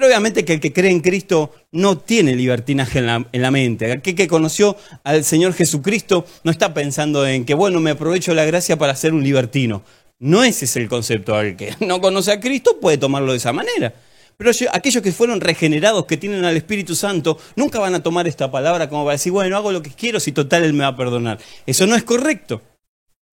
Pero 0.00 0.08
obviamente 0.08 0.46
que 0.46 0.54
el 0.54 0.60
que 0.60 0.72
cree 0.72 0.90
en 0.90 1.00
Cristo 1.00 1.52
no 1.72 1.98
tiene 1.98 2.34
libertinaje 2.34 3.00
en 3.00 3.42
la, 3.42 3.50
mente. 3.50 3.92
Aquel 3.92 4.14
que 4.14 4.28
conoció 4.28 4.74
al 5.04 5.24
Señor 5.24 5.52
Jesucristo 5.52 6.24
no 6.42 6.50
está 6.50 6.72
pensando 6.72 7.26
en 7.26 7.44
que, 7.44 7.52
bueno, 7.52 7.80
me 7.80 7.90
aprovecho 7.90 8.32
la 8.32 8.46
gracia 8.46 8.78
para 8.78 8.96
ser 8.96 9.12
un 9.12 9.22
libertino. 9.22 9.82
No 10.18 10.42
ese 10.42 10.64
es 10.64 10.74
el 10.76 10.88
concepto. 10.88 11.38
El 11.38 11.54
que 11.54 11.74
no 11.80 12.00
conoce 12.00 12.32
a 12.32 12.40
Cristo 12.40 12.78
puede 12.80 12.96
tomarlo 12.96 13.32
de 13.32 13.36
esa 13.36 13.52
manera. 13.52 13.92
Pero 14.38 14.50
aquellos 14.72 15.02
que 15.02 15.12
fueron 15.12 15.38
regenerados, 15.38 16.06
que 16.06 16.16
tienen 16.16 16.46
al 16.46 16.56
Espíritu 16.56 16.94
Santo, 16.94 17.38
nunca 17.54 17.78
van 17.78 17.94
a 17.94 18.02
tomar 18.02 18.26
esta 18.26 18.50
palabra 18.50 18.88
como 18.88 19.04
para 19.04 19.16
decir, 19.16 19.32
bueno, 19.32 19.54
hago 19.54 19.70
lo 19.70 19.82
que 19.82 19.90
quiero 19.90 20.18
si 20.18 20.32
total 20.32 20.64
Él 20.64 20.72
me 20.72 20.84
va 20.84 20.88
a 20.88 20.96
perdonar. 20.96 21.38
Eso 21.66 21.86
no 21.86 21.94
es 21.94 22.04
correcto. 22.04 22.62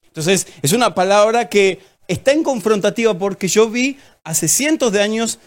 Entonces, 0.06 0.48
es 0.62 0.74
una 0.74 0.94
palabra 0.94 1.48
que 1.48 1.80
está 2.10 2.34
en 2.34 2.44
confrontativa 2.44 3.18
porque 3.18 3.48
yo 3.48 3.70
vi 3.70 4.00
hace 4.26 4.50
cientos 4.50 4.92
de 4.92 5.02
años 5.02 5.40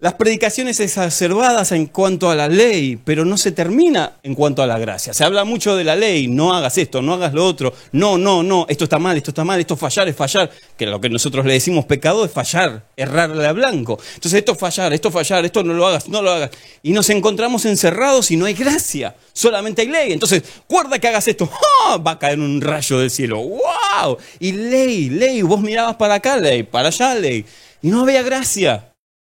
las 0.00 0.14
predicaciones 0.14 0.80
exacerbadas 0.80 1.72
en 1.72 1.84
cuanto 1.84 2.30
a 2.30 2.34
la 2.34 2.48
ley, 2.48 2.98
pero 3.04 3.26
no 3.26 3.36
se 3.36 3.52
termina 3.52 4.14
en 4.22 4.34
cuanto 4.34 4.62
a 4.62 4.66
la 4.66 4.78
gracia. 4.78 5.12
Se 5.12 5.24
habla 5.24 5.44
mucho 5.44 5.76
de 5.76 5.84
la 5.84 5.94
ley, 5.94 6.26
no 6.26 6.54
hagas 6.54 6.78
esto, 6.78 7.02
no 7.02 7.12
hagas 7.12 7.34
lo 7.34 7.44
otro, 7.44 7.74
no, 7.92 8.16
no, 8.16 8.42
no, 8.42 8.64
esto 8.70 8.84
está 8.84 8.98
mal, 8.98 9.18
esto 9.18 9.30
está 9.30 9.44
mal, 9.44 9.60
esto 9.60 9.76
fallar 9.76 10.08
es 10.08 10.16
fallar, 10.16 10.50
que 10.78 10.86
lo 10.86 11.02
que 11.02 11.10
nosotros 11.10 11.44
le 11.44 11.52
decimos 11.52 11.84
pecado 11.84 12.24
es 12.24 12.32
fallar, 12.32 12.86
errarle 12.96 13.46
a 13.46 13.52
blanco. 13.52 13.98
Entonces 14.14 14.38
esto 14.38 14.52
es 14.52 14.58
fallar, 14.58 14.94
esto 14.94 15.08
es 15.08 15.14
fallar, 15.14 15.44
esto 15.44 15.62
no 15.62 15.74
lo 15.74 15.86
hagas, 15.86 16.08
no 16.08 16.22
lo 16.22 16.30
hagas. 16.30 16.50
Y 16.82 16.92
nos 16.92 17.10
encontramos 17.10 17.66
encerrados 17.66 18.30
y 18.30 18.38
no 18.38 18.46
hay 18.46 18.54
gracia, 18.54 19.14
solamente 19.34 19.82
hay 19.82 19.88
ley. 19.88 20.12
Entonces, 20.12 20.42
guarda 20.66 20.98
que 20.98 21.08
hagas 21.08 21.28
esto, 21.28 21.50
¡Ah! 21.86 21.98
va 21.98 22.12
a 22.12 22.18
caer 22.18 22.40
un 22.40 22.62
rayo 22.62 22.98
del 23.00 23.10
cielo, 23.10 23.42
¡wow! 23.42 24.16
Y 24.38 24.52
ley, 24.52 25.10
ley, 25.10 25.42
vos 25.42 25.60
mirabas 25.60 25.96
para 25.96 26.14
acá, 26.14 26.38
ley, 26.38 26.62
para 26.62 26.88
allá, 26.88 27.14
ley, 27.16 27.44
y 27.82 27.88
no 27.88 28.00
había 28.00 28.22
gracia. 28.22 28.89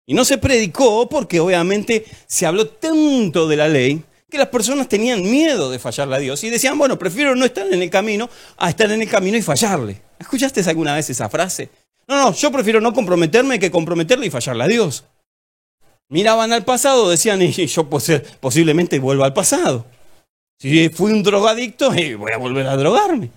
Y 0.07 0.15
no 0.15 0.25
se 0.25 0.39
predicó 0.39 1.09
porque 1.09 1.41
obviamente 1.41 2.05
se 2.27 2.47
habló 2.47 2.69
tanto 2.69 3.49
de 3.49 3.57
la 3.57 3.69
ley 3.69 4.03
que 4.31 4.39
las 4.39 4.49
personas 4.49 4.89
tenían 4.89 5.23
miedo 5.23 5.71
de 5.71 5.79
fallarle 5.79 6.17
a 6.17 6.19
Dios 6.19 6.43
y 6.45 6.51
decían, 6.51 6.77
bueno, 6.77 6.99
prefiero 6.99 7.35
no 7.37 7.45
estar 7.45 7.73
en 7.73 7.81
el 7.81 7.89
camino 7.89 8.29
a 8.57 8.69
estar 8.69 8.91
en 8.91 9.01
el 9.01 9.09
camino 9.09 9.39
y 9.39 9.43
fallarle. 9.43 10.03
¿Escuchaste 10.19 10.61
alguna 10.69 10.95
vez 10.95 11.09
esa 11.09 11.29
frase? 11.29 11.71
No, 12.07 12.17
no, 12.17 12.35
yo 12.35 12.51
prefiero 12.51 12.81
no 12.81 12.93
comprometerme 12.93 13.59
que 13.59 13.71
comprometerle 13.71 14.27
y 14.27 14.31
fallarle 14.31 14.65
a 14.65 14.69
Dios. 14.69 15.05
Miraban 16.09 16.53
al 16.53 16.65
pasado, 16.65 17.09
decían, 17.09 17.41
y 17.41 17.51
yo 17.51 17.89
posiblemente 17.89 18.99
vuelvo 18.99 19.25
al 19.25 19.33
pasado. 19.33 19.87
Si 20.59 20.89
fui 20.89 21.13
un 21.13 21.23
drogadicto, 21.23 21.91
voy 21.91 22.33
a 22.33 22.37
volver 22.37 22.67
a 22.67 22.77
drogarme. 22.77 23.31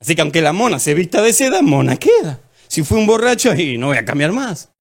Así 0.00 0.14
que 0.14 0.22
aunque 0.22 0.42
la 0.42 0.52
mona 0.52 0.78
se 0.78 0.94
vista 0.94 1.22
de 1.22 1.32
seda, 1.32 1.62
mona 1.62 1.96
queda. 1.96 2.40
Si 2.68 2.82
fui 2.82 2.98
un 2.98 3.06
borracho, 3.06 3.54
y 3.54 3.78
no 3.78 3.88
voy 3.88 3.98
a 3.98 4.04
cambiar 4.04 4.32
más. 4.32 4.71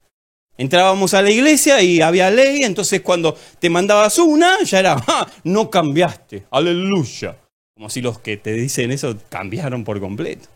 Entrábamos 0.57 1.13
a 1.13 1.21
la 1.21 1.31
iglesia 1.31 1.81
y 1.81 2.01
había 2.01 2.29
ley, 2.29 2.63
entonces 2.63 3.01
cuando 3.01 3.35
te 3.59 3.69
mandabas 3.69 4.19
una, 4.19 4.61
ya 4.63 4.79
era, 4.79 4.95
¡Ah! 5.07 5.27
no 5.43 5.69
cambiaste, 5.69 6.45
aleluya. 6.51 7.37
Como 7.73 7.89
si 7.89 8.01
los 8.01 8.19
que 8.19 8.37
te 8.37 8.53
dicen 8.53 8.91
eso 8.91 9.17
cambiaron 9.29 9.83
por 9.83 9.99
completo. 9.99 10.47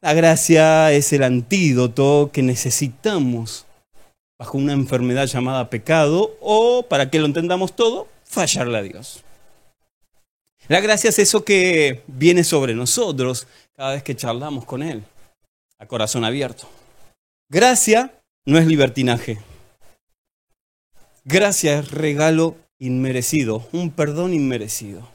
La 0.00 0.14
gracia 0.14 0.90
es 0.90 1.12
el 1.12 1.22
antídoto 1.22 2.30
que 2.32 2.42
necesitamos 2.42 3.66
bajo 4.38 4.58
una 4.58 4.72
enfermedad 4.72 5.26
llamada 5.26 5.70
pecado 5.70 6.36
o, 6.40 6.84
para 6.88 7.10
que 7.10 7.20
lo 7.20 7.26
entendamos 7.26 7.76
todo, 7.76 8.08
fallarle 8.24 8.78
a 8.78 8.82
Dios. 8.82 9.22
La 10.68 10.80
gracia 10.80 11.10
es 11.10 11.18
eso 11.18 11.44
que 11.44 12.02
viene 12.06 12.42
sobre 12.42 12.74
nosotros 12.74 13.46
cada 13.76 13.92
vez 13.92 14.02
que 14.02 14.16
charlamos 14.16 14.64
con 14.64 14.82
Él, 14.82 15.04
a 15.78 15.86
corazón 15.86 16.24
abierto. 16.24 16.68
Gracia 17.48 18.12
no 18.44 18.58
es 18.58 18.66
libertinaje. 18.66 19.38
Gracia 21.24 21.78
es 21.78 21.90
regalo 21.92 22.56
inmerecido, 22.78 23.68
un 23.72 23.90
perdón 23.90 24.34
inmerecido. 24.34 25.08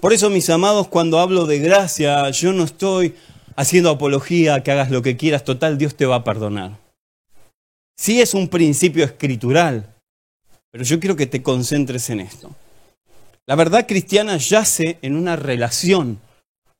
Por 0.00 0.12
eso, 0.12 0.28
mis 0.28 0.50
amados, 0.50 0.88
cuando 0.88 1.20
hablo 1.20 1.46
de 1.46 1.60
gracia, 1.60 2.28
yo 2.30 2.52
no 2.52 2.64
estoy 2.64 3.14
haciendo 3.54 3.90
apología, 3.90 4.62
que 4.64 4.72
hagas 4.72 4.90
lo 4.90 5.02
que 5.02 5.16
quieras, 5.16 5.44
total, 5.44 5.78
Dios 5.78 5.94
te 5.94 6.06
va 6.06 6.16
a 6.16 6.24
perdonar. 6.24 6.76
Sí 7.96 8.20
es 8.20 8.34
un 8.34 8.48
principio 8.48 9.04
escritural, 9.04 9.94
pero 10.72 10.82
yo 10.84 10.98
quiero 10.98 11.14
que 11.14 11.26
te 11.26 11.42
concentres 11.42 12.10
en 12.10 12.20
esto. 12.20 12.54
La 13.46 13.54
verdad 13.54 13.86
cristiana 13.86 14.36
yace 14.36 14.98
en 15.02 15.14
una 15.14 15.36
relación, 15.36 16.18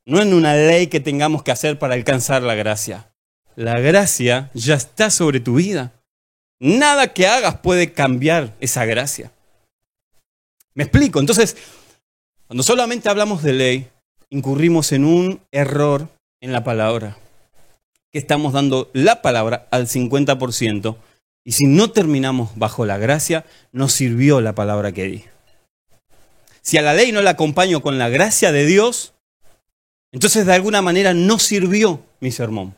no 0.05 0.21
en 0.21 0.33
una 0.33 0.53
ley 0.53 0.87
que 0.87 0.99
tengamos 0.99 1.43
que 1.43 1.51
hacer 1.51 1.79
para 1.79 1.93
alcanzar 1.93 2.43
la 2.43 2.55
gracia 2.55 3.09
la 3.57 3.79
gracia 3.79 4.51
ya 4.53 4.75
está 4.75 5.09
sobre 5.09 5.39
tu 5.39 5.55
vida. 5.55 5.91
Nada 6.59 7.11
que 7.11 7.25
hagas 7.25 7.57
puede 7.57 7.91
cambiar 7.91 8.55
esa 8.59 8.85
gracia. 8.85 9.31
Me 10.75 10.83
explico. 10.83 11.19
Entonces, 11.19 11.57
cuando 12.45 12.61
solamente 12.61 13.09
hablamos 13.09 13.41
de 13.41 13.53
ley, 13.53 13.89
incurrimos 14.29 14.91
en 14.91 15.05
un 15.05 15.41
error 15.51 16.07
en 16.39 16.51
la 16.51 16.63
palabra. 16.63 17.17
Que 18.11 18.19
estamos 18.19 18.53
dando 18.53 18.91
la 18.93 19.23
palabra 19.23 19.67
al 19.71 19.87
50%. 19.87 20.95
Y 21.43 21.53
si 21.53 21.65
no 21.65 21.89
terminamos 21.89 22.51
bajo 22.57 22.85
la 22.85 22.99
gracia, 22.99 23.43
no 23.71 23.89
sirvió 23.89 24.39
la 24.39 24.53
palabra 24.53 24.91
que 24.91 25.05
di. 25.05 25.25
Si 26.61 26.77
a 26.77 26.83
la 26.83 26.93
ley 26.93 27.11
no 27.11 27.23
la 27.23 27.31
acompaño 27.31 27.81
con 27.81 27.97
la 27.97 28.09
gracia 28.09 28.51
de 28.51 28.67
Dios, 28.67 29.13
entonces 30.11 30.45
de 30.45 30.53
alguna 30.53 30.83
manera 30.83 31.15
no 31.15 31.39
sirvió 31.39 32.03
mi 32.19 32.31
sermón. 32.31 32.75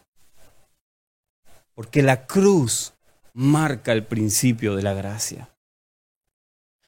Porque 1.79 2.03
la 2.03 2.25
cruz 2.25 2.91
marca 3.33 3.93
el 3.93 4.03
principio 4.03 4.75
de 4.75 4.83
la 4.83 4.93
gracia. 4.93 5.47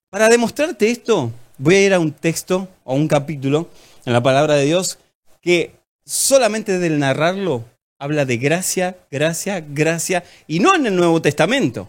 Para 0.10 0.28
demostrarte 0.28 0.92
esto, 0.92 1.32
voy 1.58 1.76
a 1.76 1.86
ir 1.86 1.94
a 1.94 2.00
un 2.02 2.12
texto 2.12 2.68
o 2.84 2.94
un 2.94 3.08
capítulo 3.08 3.70
en 4.06 4.12
la 4.12 4.22
palabra 4.22 4.56
de 4.56 4.66
Dios 4.66 5.00
que 5.40 5.72
solamente 6.06 6.78
del 6.78 7.00
narrarlo 7.00 7.64
habla 8.00 8.26
de 8.26 8.36
gracia, 8.36 8.98
gracia, 9.10 9.62
gracia, 9.66 10.26
y 10.46 10.60
no 10.60 10.76
en 10.76 10.86
el 10.86 10.98
Nuevo 10.98 11.22
Testamento, 11.22 11.88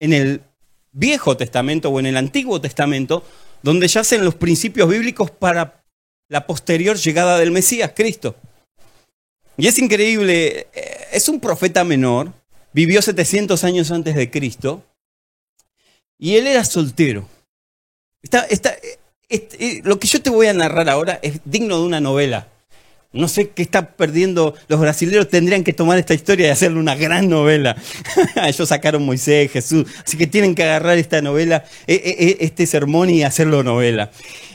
en 0.00 0.12
el 0.12 0.42
Viejo 0.90 1.36
Testamento 1.36 1.90
o 1.90 2.00
en 2.00 2.06
el 2.06 2.16
Antiguo 2.16 2.60
Testamento, 2.60 3.22
donde 3.62 3.86
yacen 3.86 4.24
los 4.24 4.34
principios 4.34 4.88
bíblicos 4.88 5.30
para 5.30 5.84
la 6.28 6.48
posterior 6.48 6.96
llegada 6.96 7.38
del 7.38 7.52
Mesías, 7.52 7.92
Cristo. 7.94 8.34
Y 9.56 9.68
es 9.68 9.78
increíble, 9.78 10.66
eh, 10.72 11.06
es 11.12 11.28
un 11.28 11.38
profeta 11.38 11.84
menor, 11.84 12.39
vivió 12.72 13.02
700 13.02 13.64
años 13.64 13.90
antes 13.90 14.14
de 14.14 14.30
Cristo 14.30 14.84
y 16.18 16.36
él 16.36 16.46
era 16.46 16.64
soltero. 16.64 17.26
Eh, 19.30 19.80
lo 19.84 19.98
que 19.98 20.06
yo 20.06 20.20
te 20.20 20.30
voy 20.30 20.48
a 20.48 20.52
narrar 20.52 20.88
ahora 20.88 21.18
es 21.22 21.40
digno 21.44 21.78
de 21.78 21.86
una 21.86 22.00
novela. 22.00 22.48
No 23.12 23.26
sé 23.26 23.48
qué 23.48 23.62
está 23.62 23.92
perdiendo. 23.92 24.54
Los 24.68 24.78
brasileños 24.78 25.28
tendrían 25.28 25.64
que 25.64 25.72
tomar 25.72 25.98
esta 25.98 26.14
historia 26.14 26.46
y 26.46 26.50
hacerle 26.50 26.78
una 26.78 26.94
gran 26.94 27.28
novela. 27.28 27.76
Ellos 28.46 28.68
sacaron 28.68 29.04
Moisés, 29.04 29.50
Jesús. 29.50 29.86
Así 30.06 30.16
que 30.16 30.26
tienen 30.26 30.54
que 30.54 30.62
agarrar 30.62 30.98
esta 30.98 31.22
novela, 31.22 31.64
e, 31.86 31.94
e, 31.94 32.24
e, 32.24 32.36
este 32.40 32.66
sermón 32.66 33.10
y 33.10 33.24
hacerlo 33.24 33.64
novela. 33.64 34.10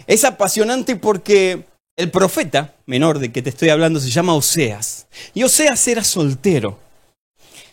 Es 0.08 0.24
apasionante 0.24 0.96
porque 0.96 1.66
el 1.98 2.12
profeta 2.12 2.76
menor 2.86 3.20
de 3.20 3.32
que 3.32 3.42
te 3.42 3.50
estoy 3.50 3.70
hablando 3.70 4.00
se 4.00 4.10
llama 4.10 4.36
Oseas. 4.36 5.08
Y 5.34 5.44
Oseas 5.44 5.86
era 5.88 6.04
soltero. 6.04 6.85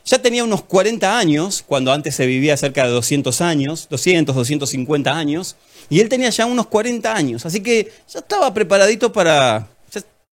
Ya 0.05 0.21
tenía 0.21 0.45
unos 0.45 0.63
40 0.63 1.17
años, 1.17 1.63
cuando 1.67 1.93
antes 1.93 2.15
se 2.15 2.27
vivía 2.27 2.57
cerca 2.57 2.85
de 2.85 2.91
200 2.91 3.41
años, 3.41 3.87
200, 3.89 4.35
250 4.35 5.17
años, 5.17 5.57
y 5.89 6.01
él 6.01 6.09
tenía 6.09 6.31
ya 6.31 6.47
unos 6.47 6.67
40 6.67 7.15
años, 7.15 7.47
así 7.47 7.61
que 7.61 7.93
ya 8.09 8.21
estaba 8.21 8.53
preparadito 8.53 9.13
para... 9.13 9.69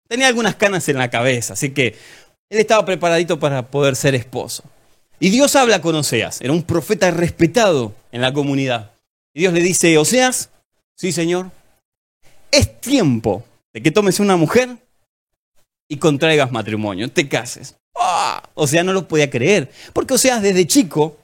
tenía 0.08 0.28
algunas 0.28 0.56
canas 0.56 0.88
en 0.88 0.98
la 0.98 1.10
cabeza, 1.10 1.54
así 1.54 1.72
que 1.72 1.96
él 2.50 2.60
estaba 2.60 2.86
preparadito 2.86 3.40
para 3.40 3.68
poder 3.68 3.96
ser 3.96 4.16
esposo. 4.16 4.64
Y 5.20 5.30
Dios 5.32 5.56
habla 5.56 5.82
con 5.82 5.96
Oseas, 5.96 6.42
era 6.42 6.54
un 6.54 6.64
profeta 6.64 7.12
respetado 7.12 7.94
en 8.12 8.22
la 8.22 8.32
comunidad. 8.34 8.92
Y 9.34 9.42
Dios 9.42 9.54
le 9.54 9.62
dice, 9.62 9.98
Oseas, 9.98 10.50
sí 10.96 11.12
Señor, 11.12 11.52
es 12.52 12.80
tiempo 12.80 13.44
de 13.74 13.82
que 13.82 13.92
tomes 13.92 14.20
una 14.20 14.38
mujer 14.38 14.78
y 15.90 15.98
contraigas 15.98 16.52
matrimonio, 16.52 17.12
te 17.12 17.28
cases. 17.28 17.76
O 18.54 18.68
sea, 18.68 18.84
no 18.84 18.94
lo 18.94 19.08
podía 19.08 19.30
creer. 19.30 19.72
Porque, 19.94 20.14
o 20.14 20.18
sea, 20.18 20.40
desde 20.40 20.68
chico 20.68 21.18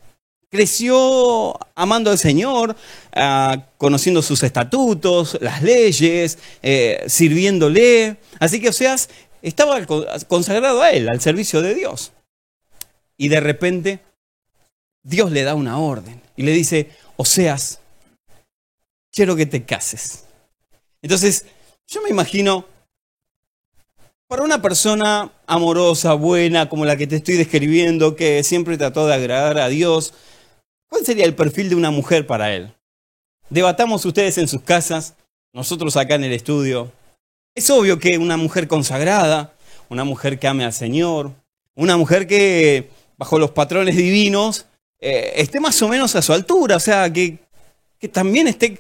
creció 0.50 1.58
amando 1.74 2.12
al 2.12 2.20
Señor, 2.20 2.76
ah, 3.14 3.66
conociendo 3.78 4.22
sus 4.22 4.44
estatutos, 4.44 5.38
las 5.42 5.64
leyes, 5.64 6.38
eh, 6.62 7.04
sirviéndole. 7.08 8.18
Así 8.40 8.62
que, 8.62 8.70
o 8.70 8.74
sea, 8.74 8.96
estaba 9.42 9.84
consagrado 10.28 10.82
a 10.82 10.92
Él, 10.92 11.10
al 11.10 11.22
servicio 11.22 11.62
de 11.62 11.74
Dios. 11.74 12.12
Y 13.18 13.30
de 13.30 13.40
repente, 13.40 14.00
Dios 15.02 15.32
le 15.32 15.44
da 15.44 15.56
una 15.56 15.80
orden 15.80 16.22
y 16.36 16.44
le 16.44 16.52
dice, 16.52 16.92
Oseas, 17.18 17.80
quiero 19.12 19.36
que 19.36 19.46
te 19.46 19.66
cases. 19.66 20.26
Entonces, 21.02 21.46
yo 21.88 22.02
me 22.02 22.10
imagino 22.10 22.66
para 24.34 24.46
una 24.46 24.64
persona 24.64 25.32
amorosa, 25.46 26.16
buena, 26.16 26.68
como 26.68 26.86
la 26.86 26.98
que 26.98 27.06
te 27.06 27.18
estoy 27.18 27.36
describiendo, 27.36 28.16
que 28.16 28.44
siempre 28.44 28.80
trató 28.80 29.06
de 29.06 29.14
agradar 29.14 29.60
a 29.60 29.68
Dios, 29.68 30.16
¿cuál 30.90 31.06
sería 31.06 31.26
el 31.26 31.36
perfil 31.36 31.70
de 31.70 31.76
una 31.76 31.92
mujer 31.92 32.26
para 32.26 32.52
él? 32.52 32.74
Debatamos 33.52 34.04
ustedes 34.06 34.40
en 34.40 34.48
sus 34.48 34.64
casas, 34.64 35.14
nosotros 35.54 35.96
acá 35.98 36.16
en 36.16 36.24
el 36.24 36.34
estudio. 36.34 36.92
Es 37.54 37.70
obvio 37.70 38.00
que 38.00 38.18
una 38.18 38.36
mujer 38.36 38.68
consagrada, 38.68 39.54
una 39.88 40.04
mujer 40.04 40.40
que 40.40 40.48
ame 40.48 40.66
al 40.66 40.74
Señor, 40.74 41.30
una 41.76 41.96
mujer 41.96 42.26
que 42.26 42.90
bajo 43.20 43.38
los 43.38 43.52
patrones 43.52 43.96
divinos 43.96 44.66
eh, 45.00 45.34
esté 45.36 45.60
más 45.60 45.80
o 45.84 45.90
menos 45.90 46.16
a 46.16 46.24
su 46.24 46.34
altura, 46.34 46.78
o 46.78 46.80
sea, 46.80 47.14
que, 47.14 47.38
que 48.00 48.08
también 48.08 48.48
esté, 48.48 48.80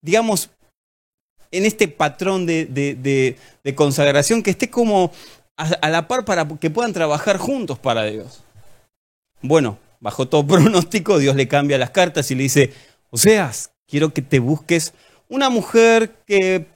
digamos, 0.00 0.50
en 1.50 1.64
este 1.64 1.88
patrón 1.88 2.46
de, 2.46 3.36
consagración, 3.74 4.42
que 4.42 4.50
esté 4.50 4.70
como 4.70 5.12
a, 5.56 5.88
la 5.88 6.08
par 6.08 6.24
para 6.24 6.46
que 6.46 6.70
puedan 6.70 6.92
trabajar 6.92 7.38
juntos 7.38 7.78
para 7.78 8.04
Dios. 8.04 8.44
Bueno, 9.42 9.78
bajo 10.00 10.28
todo 10.28 10.46
pronóstico, 10.46 11.18
Dios 11.18 11.36
le 11.36 11.48
cambia 11.48 11.78
las 11.78 11.90
cartas 11.90 12.30
y 12.30 12.34
le 12.34 12.44
dice, 12.44 12.72
Oseas, 13.10 13.72
quiero 13.86 14.12
que 14.12 14.22
te 14.22 14.38
busques 14.38 14.92
una 15.28 15.50
mujer 15.50 16.22
que 16.26 16.66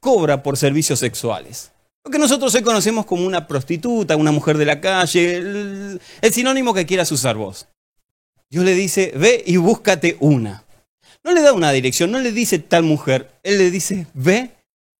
cobra 0.00 0.42
por 0.42 0.56
servicios 0.56 0.98
sexuales. 0.98 1.72
Lo 2.04 2.10
que 2.10 2.18
nosotros 2.18 2.54
hoy 2.54 2.62
conocemos 2.62 3.04
como 3.04 3.26
una 3.26 3.46
prostituta, 3.46 4.16
una 4.16 4.32
mujer 4.32 4.56
de 4.56 4.64
la 4.64 4.80
calle, 4.80 5.36
el, 5.36 6.00
el 6.22 6.32
sinónimo 6.32 6.72
que 6.72 6.86
quieras 6.86 7.12
usar 7.12 7.36
vos. 7.36 7.68
Dios 8.48 8.64
le 8.64 8.74
dice, 8.74 9.12
ve 9.14 9.44
y 9.46 9.58
búscate 9.58 10.16
una. 10.18 10.64
No 11.24 11.32
le 11.32 11.42
da 11.42 11.52
una 11.52 11.72
dirección, 11.72 12.10
no 12.10 12.18
le 12.18 12.32
dice 12.32 12.58
tal 12.58 12.82
mujer, 12.82 13.30
él 13.42 13.58
le 13.58 13.70
dice, 13.70 14.06
ve 14.14 14.50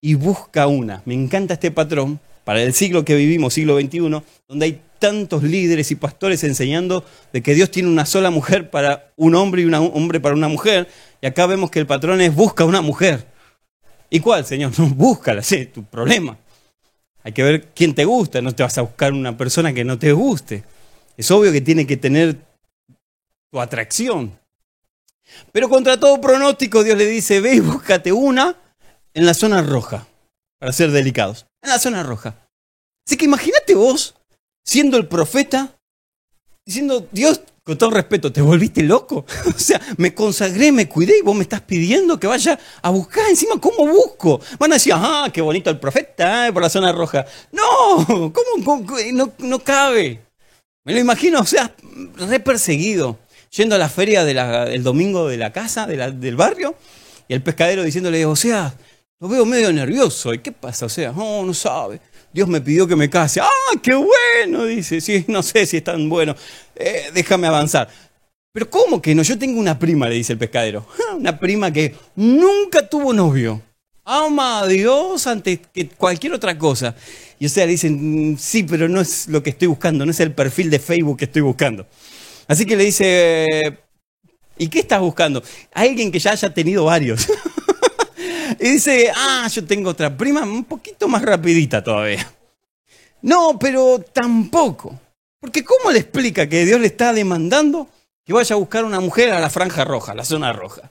y 0.03 0.15
busca 0.15 0.67
una. 0.67 1.03
Me 1.05 1.15
encanta 1.15 1.55
este 1.55 1.71
patrón 1.71 2.21
para 2.45 2.63
el 2.63 2.75
siglo 2.75 3.05
que 3.05 3.15
vivimos, 3.15 3.55
siglo 3.55 3.81
XXI, 3.81 4.23
donde 4.49 4.67
hay 4.67 4.83
tantos 4.99 5.43
líderes 5.43 5.91
y 5.91 5.97
pastores 5.97 6.45
enseñando 6.45 7.05
de 7.33 7.43
que 7.43 7.55
Dios 7.55 7.71
tiene 7.71 7.89
una 7.89 8.07
sola 8.07 8.31
mujer 8.31 8.71
para 8.71 9.13
un 9.17 9.35
hombre 9.35 9.63
y 9.63 9.65
un 9.65 9.75
hombre 9.75 10.21
para 10.21 10.35
una 10.35 10.49
mujer. 10.49 10.89
Y 11.23 11.27
acá 11.27 11.47
vemos 11.47 11.71
que 11.71 11.79
el 11.79 11.87
patrón 11.87 12.21
es 12.21 12.35
busca 12.35 12.65
una 12.65 12.83
mujer. 12.83 13.27
¿Y 14.11 14.21
cuál, 14.21 14.45
Señor? 14.45 14.73
No, 14.79 14.89
búscala, 14.89 15.43
sí, 15.43 15.67
tu 15.67 15.85
problema. 15.85 16.37
Hay 17.23 17.33
que 17.33 17.43
ver 17.43 17.69
quién 17.75 17.95
te 17.95 18.05
gusta, 18.05 18.41
no 18.41 18.53
te 18.53 18.63
vas 18.63 18.77
a 18.79 18.83
buscar 18.83 19.13
una 19.13 19.37
persona 19.37 19.73
que 19.73 19.85
no 19.85 19.99
te 19.99 20.13
guste. 20.13 20.65
Es 21.17 21.31
obvio 21.31 21.53
que 21.53 21.61
tiene 21.61 21.87
que 21.87 21.97
tener 21.97 22.37
tu 23.51 23.61
atracción. 23.61 24.40
Pero 25.53 25.69
contra 25.69 25.99
todo 25.99 26.21
pronóstico, 26.21 26.85
Dios 26.85 26.97
le 26.97 27.07
dice, 27.07 27.41
ve 27.41 27.55
y 27.55 27.61
búscate 27.61 28.13
una 28.13 28.57
en 29.15 29.27
la 29.27 29.35
zona 29.35 29.63
roja, 29.63 30.07
para 30.59 30.73
ser 30.73 30.91
delicados, 30.91 31.47
en 31.63 31.71
la 31.71 31.79
zona 31.79 32.03
roja. 32.03 32.49
Así 33.07 33.17
que 33.17 33.25
imagínate 33.25 33.75
vos 33.75 34.15
siendo 34.65 34.97
el 34.97 35.09
profeta, 35.09 35.77
diciendo, 36.65 37.09
Dios, 37.11 37.41
con 37.63 37.77
todo 37.77 37.91
respeto, 37.91 38.33
¿te 38.33 38.43
volviste 38.43 38.83
loco? 38.83 39.25
o 39.47 39.59
sea, 39.59 39.81
me 39.97 40.15
consagré, 40.15 40.73
me 40.73 40.89
cuidé 40.89 41.19
y 41.19 41.23
vos 41.23 41.37
me 41.37 41.43
estás 41.43 41.61
pidiendo 41.61 42.19
que 42.19 42.27
vaya 42.27 42.59
a 42.83 42.91
buscar 42.91 43.29
encima, 43.29 43.61
¿cómo 43.61 43.87
busco? 43.87 44.41
Van 44.59 44.73
a 44.73 44.75
decir, 44.75 44.93
ah, 44.95 45.31
qué 45.33 45.41
bonito 45.41 45.71
el 45.71 45.79
profeta 45.79 46.49
eh, 46.49 46.53
por 46.53 46.63
la 46.63 46.71
zona 46.71 46.93
roja. 46.93 47.27
No, 47.53 48.33
¿cómo, 48.33 48.85
no, 49.13 49.33
no, 49.39 49.59
cabe? 49.61 50.23
Me 50.85 50.95
lo 50.95 51.01
imagino, 51.01 51.41
o 51.41 51.47
sea, 51.47 51.75
re 52.17 52.41
perseguido, 52.41 53.19
yendo 53.51 53.75
a 53.75 53.79
la 53.79 53.89
feria 53.89 54.25
del 54.25 54.83
domingo 54.83 55.29
de 55.29 55.37
la 55.37 55.53
casa, 55.53 55.87
del 55.87 56.37
barrio, 56.37 56.75
y 57.29 57.35
el 57.35 57.43
pescadero 57.43 57.83
diciéndole, 57.83 58.25
o 58.27 58.37
sea, 58.37 58.75
lo 59.21 59.29
veo 59.29 59.45
medio 59.45 59.73
nervioso. 59.73 60.33
¿Y 60.33 60.39
qué 60.39 60.51
pasa? 60.51 60.87
O 60.87 60.89
sea, 60.89 61.13
no, 61.13 61.45
no 61.45 61.55
sabe. 61.55 62.01
Dios 62.33 62.49
me 62.49 62.61
pidió 62.61 62.87
que 62.87 62.97
me 62.97 63.11
case. 63.11 63.41
¡Ah, 63.41 63.79
qué 63.83 63.95
bueno! 63.95 64.65
Dice, 64.65 65.01
sí, 65.01 65.25
no 65.29 65.43
sé 65.43 65.67
si 65.67 65.79
es 65.79 65.85
tan 65.85 66.09
bueno. 66.09 66.35
Eh, 66.75 67.11
déjame 67.13 67.47
avanzar. 67.47 67.89
Pero 68.53 68.69
¿cómo 68.69 69.01
que 69.01 69.15
no? 69.15 69.23
Yo 69.23 69.39
tengo 69.39 69.61
una 69.61 69.79
prima, 69.79 70.09
le 70.09 70.17
dice 70.17 70.33
el 70.33 70.39
pescadero. 70.39 70.87
Una 71.17 71.39
prima 71.39 71.73
que 71.73 71.95
nunca 72.17 72.89
tuvo 72.89 73.13
novio. 73.13 73.63
Ama 74.05 74.61
a 74.61 74.67
Dios 74.67 75.27
antes 75.27 75.61
que 75.73 75.89
cualquier 75.89 76.33
otra 76.33 76.59
cosa. 76.59 76.97
Y 77.39 77.47
o 77.47 77.49
sea, 77.49 77.67
le 77.67 77.73
dicen, 77.73 78.37
sí, 78.41 78.65
pero 78.65 78.89
no 78.89 79.01
es 79.01 79.29
lo 79.29 79.43
que 79.43 79.51
estoy 79.51 79.69
buscando, 79.69 80.05
no 80.05 80.11
es 80.11 80.21
el 80.21 80.33
perfil 80.33 80.69
de 80.71 80.79
Facebook 80.79 81.19
que 81.19 81.27
estoy 81.27 81.43
buscando. 81.43 81.87
Así 82.51 82.67
que 82.67 82.75
le 82.75 82.83
dice, 82.83 83.79
¿y 84.59 84.67
qué 84.67 84.81
estás 84.81 84.99
buscando? 84.99 85.41
alguien 85.73 86.11
que 86.11 86.19
ya 86.19 86.33
haya 86.33 86.53
tenido 86.53 86.85
varios. 86.85 87.29
Y 88.59 88.73
dice, 88.73 89.11
ah, 89.15 89.49
yo 89.51 89.65
tengo 89.65 89.91
otra 89.91 90.15
prima 90.15 90.43
un 90.43 90.65
poquito 90.65 91.09
más 91.09 91.23
rapidita 91.23 91.83
todavía. 91.83 92.31
No, 93.23 93.57
pero 93.59 94.01
tampoco. 94.13 94.99
Porque 95.41 95.65
¿cómo 95.65 95.93
le 95.93 96.01
explica 96.01 96.49
que 96.49 96.67
Dios 96.67 96.81
le 96.81 96.89
está 96.89 97.13
demandando 97.13 97.89
que 98.27 98.33
vaya 98.33 98.57
a 98.57 98.59
buscar 98.59 98.85
una 98.85 99.01
mujer 99.01 99.31
a 99.33 99.41
la 99.41 99.49
franja 99.49 99.85
roja, 99.85 100.15
la 100.15 100.25
zona 100.25 100.53
roja? 100.53 100.91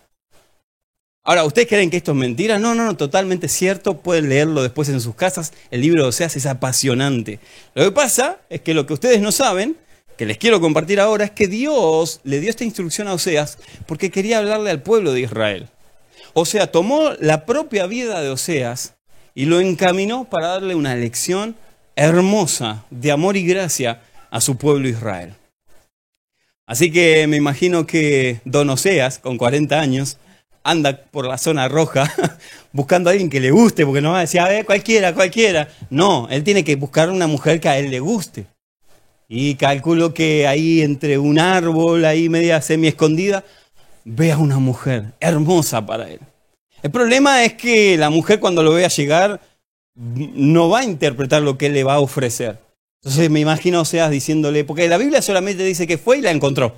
Ahora, 1.23 1.43
¿ustedes 1.43 1.67
creen 1.67 1.91
que 1.91 1.97
esto 1.97 2.13
es 2.13 2.17
mentira? 2.17 2.57
No, 2.57 2.73
no, 2.73 2.85
no, 2.85 2.95
totalmente 2.95 3.49
cierto. 3.49 3.97
Pueden 3.97 4.29
leerlo 4.29 4.63
después 4.63 4.87
en 4.89 5.01
sus 5.01 5.13
casas. 5.13 5.53
El 5.69 5.81
libro 5.81 6.03
de 6.03 6.09
Oseas 6.09 6.35
es 6.37 6.45
apasionante. 6.45 7.39
Lo 7.75 7.83
que 7.83 7.91
pasa 7.91 8.37
es 8.49 8.61
que 8.61 8.73
lo 8.73 8.87
que 8.87 8.93
ustedes 8.93 9.21
no 9.21 9.31
saben, 9.33 9.77
que 10.19 10.25
les 10.25 10.37
quiero 10.37 10.59
compartir 10.59 10.99
ahora, 10.99 11.23
es 11.23 11.31
que 11.31 11.47
Dios 11.47 12.19
le 12.25 12.41
dio 12.41 12.49
esta 12.49 12.65
instrucción 12.65 13.07
a 13.07 13.13
Oseas 13.13 13.57
porque 13.85 14.11
quería 14.11 14.39
hablarle 14.39 14.69
al 14.69 14.81
pueblo 14.81 15.13
de 15.13 15.21
Israel. 15.21 15.69
O 16.33 16.43
sea, 16.43 16.73
tomó 16.73 17.11
la 17.21 17.45
propia 17.45 17.87
vida 17.87 18.21
de 18.21 18.27
Oseas 18.27 18.95
y 19.33 19.45
lo 19.45 19.61
encaminó 19.61 20.25
para 20.25 20.47
darle 20.47 20.75
una 20.75 20.93
lección 20.93 21.55
hermosa 21.95 22.83
de 22.89 23.13
amor 23.13 23.37
y 23.37 23.45
gracia 23.45 24.01
a 24.29 24.41
su 24.41 24.57
pueblo 24.57 24.89
Israel. 24.89 25.35
Así 26.65 26.91
que 26.91 27.25
me 27.27 27.37
imagino 27.37 27.87
que 27.87 28.41
Don 28.43 28.69
Oseas, 28.71 29.19
con 29.19 29.37
40 29.37 29.79
años, 29.79 30.17
anda 30.63 30.97
por 30.97 31.27
la 31.27 31.37
zona 31.37 31.69
roja 31.69 32.13
buscando 32.73 33.09
a 33.09 33.13
alguien 33.13 33.29
que 33.29 33.39
le 33.39 33.51
guste, 33.51 33.85
porque 33.85 34.01
no 34.01 34.11
va 34.11 34.17
a 34.17 34.21
decir, 34.21 34.41
a 34.41 34.49
ver, 34.49 34.65
cualquiera, 34.65 35.13
cualquiera. 35.13 35.69
No, 35.89 36.27
él 36.29 36.43
tiene 36.43 36.65
que 36.65 36.75
buscar 36.75 37.09
una 37.09 37.27
mujer 37.27 37.61
que 37.61 37.69
a 37.69 37.79
él 37.79 37.89
le 37.89 38.01
guste. 38.01 38.47
Y 39.31 39.55
calculo 39.55 40.11
que 40.11 40.47
ahí 40.47 40.81
entre 40.81 41.19
un 41.19 41.37
árbol, 41.37 42.03
ahí 42.03 42.29
media 42.29 42.59
semi 42.63 42.87
escondida, 42.87 43.45
ve 44.03 44.31
a 44.31 44.39
una 44.39 44.57
mujer 44.57 45.13
hermosa 45.19 45.85
para 45.85 46.09
él. 46.09 46.19
El 46.81 46.89
problema 46.89 47.43
es 47.43 47.53
que 47.53 47.95
la 47.95 48.09
mujer 48.09 48.39
cuando 48.39 48.63
lo 48.63 48.73
vea 48.73 48.87
llegar 48.87 49.39
no 49.93 50.69
va 50.69 50.79
a 50.79 50.83
interpretar 50.83 51.43
lo 51.43 51.59
que 51.59 51.67
él 51.67 51.73
le 51.73 51.83
va 51.83 51.95
a 51.95 51.99
ofrecer. 51.99 52.57
Entonces 53.03 53.29
me 53.29 53.39
imagino 53.39 53.85
Seas 53.85 54.09
diciéndole, 54.09 54.63
porque 54.63 54.89
la 54.89 54.97
Biblia 54.97 55.21
solamente 55.21 55.63
dice 55.63 55.85
que 55.85 55.99
fue 55.99 56.17
y 56.17 56.21
la 56.21 56.31
encontró. 56.31 56.73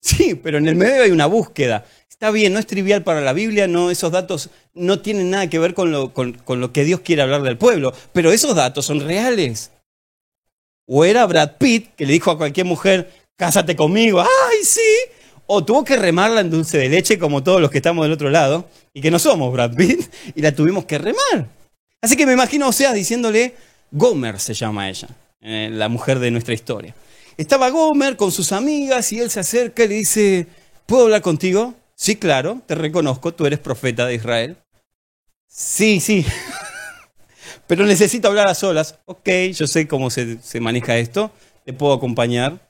Sí, 0.00 0.36
pero 0.36 0.58
en 0.58 0.68
el 0.68 0.76
medio 0.76 1.02
hay 1.02 1.10
una 1.10 1.26
búsqueda. 1.26 1.84
Está 2.08 2.30
bien, 2.30 2.52
no 2.52 2.60
es 2.60 2.66
trivial 2.68 3.02
para 3.02 3.20
la 3.20 3.32
Biblia, 3.32 3.66
no, 3.66 3.90
esos 3.90 4.12
datos 4.12 4.50
no 4.72 5.00
tienen 5.00 5.30
nada 5.30 5.50
que 5.50 5.58
ver 5.58 5.74
con 5.74 5.90
lo, 5.90 6.12
con 6.12 6.60
lo 6.60 6.72
que 6.72 6.84
Dios 6.84 7.00
quiere 7.00 7.22
hablar 7.22 7.42
del 7.42 7.58
pueblo, 7.58 7.92
pero 8.12 8.30
esos 8.30 8.54
datos 8.54 8.86
son 8.86 9.00
reales. 9.00 9.72
O 10.88 11.04
era 11.04 11.26
Brad 11.26 11.58
Pitt 11.58 11.94
que 11.94 12.06
le 12.06 12.14
dijo 12.14 12.30
a 12.30 12.38
cualquier 12.38 12.66
mujer, 12.66 13.10
cásate 13.36 13.76
conmigo, 13.76 14.20
ay, 14.20 14.64
sí, 14.64 14.80
o 15.46 15.62
tuvo 15.64 15.84
que 15.84 15.96
remarla 15.96 16.40
en 16.40 16.50
dulce 16.50 16.78
de 16.78 16.88
leche 16.88 17.18
como 17.18 17.42
todos 17.42 17.60
los 17.60 17.70
que 17.70 17.78
estamos 17.78 18.04
del 18.04 18.12
otro 18.12 18.30
lado 18.30 18.68
y 18.94 19.02
que 19.02 19.10
no 19.10 19.18
somos 19.18 19.52
Brad 19.52 19.74
Pitt 19.74 20.10
y 20.34 20.40
la 20.40 20.52
tuvimos 20.52 20.86
que 20.86 20.98
remar. 20.98 21.46
Así 22.00 22.16
que 22.16 22.26
me 22.26 22.32
imagino 22.32 22.68
Oseas 22.68 22.94
diciéndole, 22.94 23.54
Gomer 23.90 24.40
se 24.40 24.54
llama 24.54 24.88
ella, 24.88 25.08
eh, 25.40 25.68
la 25.70 25.88
mujer 25.88 26.18
de 26.20 26.30
nuestra 26.30 26.54
historia. 26.54 26.94
Estaba 27.36 27.70
Gomer 27.70 28.16
con 28.16 28.32
sus 28.32 28.52
amigas 28.52 29.12
y 29.12 29.20
él 29.20 29.30
se 29.30 29.40
acerca 29.40 29.84
y 29.84 29.88
le 29.88 29.94
dice, 29.96 30.46
¿puedo 30.86 31.04
hablar 31.04 31.22
contigo? 31.22 31.74
Sí, 31.94 32.16
claro, 32.16 32.62
te 32.66 32.74
reconozco, 32.74 33.34
tú 33.34 33.46
eres 33.46 33.58
profeta 33.58 34.06
de 34.06 34.14
Israel. 34.14 34.56
Sí, 35.46 36.00
sí, 36.00 36.24
pero 37.68 37.86
necesito 37.86 38.26
hablar 38.26 38.48
a 38.48 38.54
solas. 38.54 38.98
Ok, 39.04 39.28
yo 39.54 39.68
sé 39.68 39.86
cómo 39.86 40.10
se, 40.10 40.38
se 40.42 40.58
maneja 40.58 40.96
esto, 40.96 41.30
te 41.64 41.72
puedo 41.72 41.92
acompañar. 41.92 42.66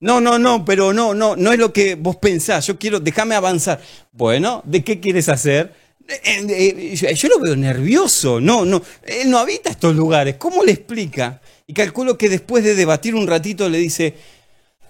No, 0.00 0.20
no, 0.20 0.38
no, 0.38 0.64
pero 0.64 0.92
no, 0.92 1.12
no, 1.12 1.36
no 1.36 1.52
es 1.52 1.58
lo 1.58 1.72
que 1.72 1.96
vos 1.96 2.16
pensás. 2.16 2.66
Yo 2.66 2.78
quiero, 2.78 3.00
déjame 3.00 3.34
avanzar. 3.34 3.80
Bueno, 4.12 4.62
¿de 4.64 4.84
qué 4.84 5.00
quieres 5.00 5.28
hacer? 5.28 5.74
Eh, 6.08 6.94
eh, 7.02 7.14
yo 7.14 7.28
lo 7.28 7.40
veo 7.40 7.56
nervioso. 7.56 8.40
No, 8.40 8.64
no, 8.64 8.80
él 9.04 9.28
no 9.28 9.38
habita 9.38 9.70
estos 9.70 9.96
lugares. 9.96 10.36
¿Cómo 10.36 10.62
le 10.62 10.72
explica? 10.72 11.42
Y 11.66 11.74
calculo 11.74 12.16
que 12.16 12.28
después 12.28 12.62
de 12.62 12.76
debatir 12.76 13.16
un 13.16 13.26
ratito 13.26 13.68
le 13.68 13.78
dice, 13.78 14.14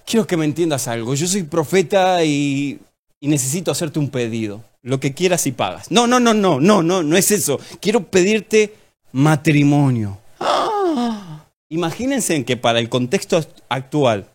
quiero 0.06 0.26
que 0.26 0.36
me 0.36 0.44
entiendas 0.44 0.86
algo. 0.88 1.14
Yo 1.14 1.26
soy 1.26 1.44
profeta 1.44 2.22
y, 2.22 2.78
y 3.18 3.28
necesito 3.28 3.70
hacerte 3.70 3.98
un 3.98 4.10
pedido. 4.10 4.62
Lo 4.82 5.00
que 5.00 5.14
quieras 5.14 5.46
y 5.46 5.52
pagas. 5.52 5.90
No, 5.90 6.06
no, 6.06 6.20
no, 6.20 6.34
no, 6.34 6.60
no, 6.60 6.82
no, 6.82 7.02
no 7.02 7.16
es 7.16 7.30
eso. 7.30 7.58
Quiero 7.80 8.04
pedirte 8.04 8.74
matrimonio. 9.12 10.18
Imagínense 11.70 12.44
que 12.44 12.56
para 12.56 12.78
el 12.78 12.88
contexto 12.88 13.44
actual, 13.68 14.26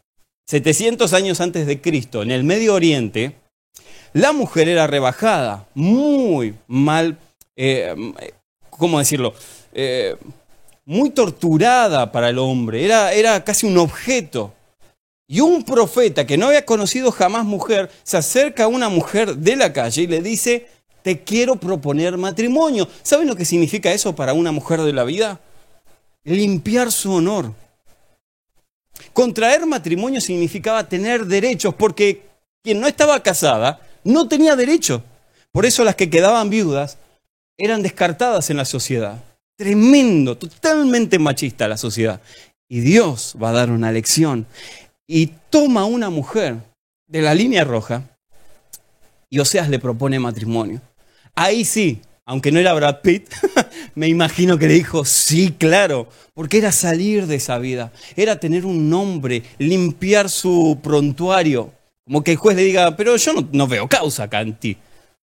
700 0.47 1.13
años 1.13 1.41
antes 1.41 1.65
de 1.65 1.81
Cristo, 1.81 2.21
en 2.21 2.31
el 2.31 2.43
Medio 2.43 2.73
Oriente, 2.73 3.35
la 4.13 4.31
mujer 4.31 4.69
era 4.69 4.87
rebajada, 4.87 5.67
muy 5.73 6.55
mal, 6.67 7.17
eh, 7.55 7.95
¿cómo 8.69 8.99
decirlo? 8.99 9.33
Eh, 9.73 10.15
muy 10.85 11.09
torturada 11.09 12.11
para 12.11 12.29
el 12.29 12.37
hombre, 12.37 12.85
era, 12.85 13.13
era 13.13 13.43
casi 13.43 13.65
un 13.65 13.77
objeto. 13.77 14.53
Y 15.27 15.39
un 15.39 15.63
profeta 15.63 16.27
que 16.27 16.37
no 16.37 16.47
había 16.47 16.65
conocido 16.65 17.11
jamás 17.11 17.45
mujer 17.45 17.89
se 18.03 18.17
acerca 18.17 18.65
a 18.65 18.67
una 18.67 18.89
mujer 18.89 19.37
de 19.37 19.55
la 19.55 19.71
calle 19.73 20.03
y 20.03 20.07
le 20.07 20.21
dice, 20.21 20.67
te 21.03 21.21
quiero 21.23 21.57
proponer 21.57 22.17
matrimonio. 22.17 22.87
¿Saben 23.03 23.27
lo 23.27 23.35
que 23.35 23.45
significa 23.45 23.91
eso 23.91 24.15
para 24.15 24.33
una 24.33 24.51
mujer 24.51 24.81
de 24.81 24.93
la 24.93 25.03
vida? 25.03 25.39
Limpiar 26.23 26.91
su 26.91 27.13
honor. 27.13 27.53
Contraer 29.11 29.65
matrimonio 29.65 30.21
significaba 30.21 30.87
tener 30.87 31.25
derechos, 31.25 31.75
porque 31.75 32.21
quien 32.63 32.79
no 32.79 32.87
estaba 32.87 33.21
casada 33.21 33.81
no 34.03 34.27
tenía 34.27 34.55
derecho. 34.55 35.03
Por 35.51 35.65
eso 35.65 35.83
las 35.83 35.95
que 35.95 36.09
quedaban 36.09 36.49
viudas 36.49 36.97
eran 37.57 37.83
descartadas 37.83 38.49
en 38.49 38.57
la 38.57 38.65
sociedad. 38.65 39.21
Tremendo, 39.57 40.37
totalmente 40.37 41.19
machista 41.19 41.67
la 41.67 41.77
sociedad. 41.77 42.21
Y 42.67 42.79
Dios 42.79 43.35
va 43.41 43.49
a 43.49 43.53
dar 43.53 43.69
una 43.69 43.91
lección. 43.91 44.47
y 45.05 45.27
toma 45.49 45.83
una 45.83 46.09
mujer 46.09 46.55
de 47.07 47.21
la 47.21 47.35
línea 47.35 47.65
roja 47.65 48.03
y 49.29 49.39
Oseas 49.39 49.67
le 49.69 49.79
propone 49.79 50.17
matrimonio. 50.17 50.81
Ahí 51.35 51.65
sí, 51.65 52.01
aunque 52.25 52.51
no 52.51 52.59
era 52.59 52.73
Brad 52.73 53.01
Pitt, 53.01 53.29
me 53.95 54.07
imagino 54.07 54.57
que 54.57 54.67
le 54.67 54.75
dijo, 54.75 55.03
sí, 55.05 55.53
claro, 55.57 56.07
porque 56.33 56.59
era 56.59 56.71
salir 56.71 57.27
de 57.27 57.35
esa 57.35 57.57
vida, 57.57 57.91
era 58.15 58.39
tener 58.39 58.65
un 58.65 58.89
nombre, 58.89 59.43
limpiar 59.57 60.29
su 60.29 60.79
prontuario, 60.81 61.71
como 62.05 62.23
que 62.23 62.31
el 62.31 62.37
juez 62.37 62.55
le 62.55 62.63
diga, 62.63 62.95
pero 62.95 63.15
yo 63.15 63.33
no, 63.51 63.67
veo 63.67 63.87
causa 63.87 64.23
acá 64.23 64.41
en 64.41 64.55
ti. 64.55 64.77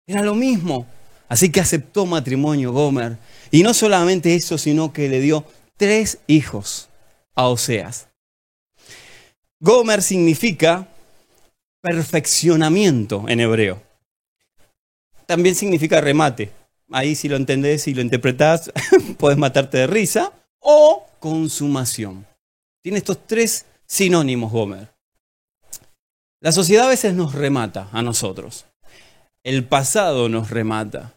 Era 0.07 0.23
lo 0.23 0.35
mismo. 0.35 0.87
Así 1.29 1.51
que 1.51 1.61
aceptó 1.61 2.07
matrimonio 2.07 2.73
Gomer. 2.73 3.19
Y 3.51 3.63
no 3.63 3.75
solamente 3.75 4.35
eso, 4.35 4.59
sino 4.59 4.93
que 4.93 5.09
le 5.09 5.21
dio 5.21 5.45
tres 5.77 6.19
hijos 6.27 6.89
a 7.35 7.49
Oseas. 7.49 8.09
Gomer 9.61 10.03
significa 10.03 10.89
perfeccionamiento 11.83 13.25
en 13.29 13.41
hebreo. 13.41 13.90
También 15.31 15.55
significa 15.55 16.01
remate. 16.01 16.51
Ahí 16.91 17.15
si 17.15 17.29
lo 17.29 17.37
entendés 17.37 17.87
y 17.87 17.95
lo 17.95 18.03
interpretás, 18.03 18.73
puedes 19.17 19.39
matarte 19.39 19.79
de 19.79 19.87
risa. 19.87 20.33
O 20.59 21.07
consumación. 21.21 22.27
Tiene 22.83 22.99
estos 22.99 23.29
tres 23.29 23.65
sinónimos, 23.87 24.51
Gomer. 24.51 24.89
La 26.41 26.51
sociedad 26.51 26.87
a 26.87 26.89
veces 26.89 27.15
nos 27.15 27.33
remata 27.33 27.89
a 27.93 28.03
nosotros. 28.03 28.67
El 29.45 29.63
pasado 29.63 30.29
nos 30.29 30.51
remata. 30.51 31.15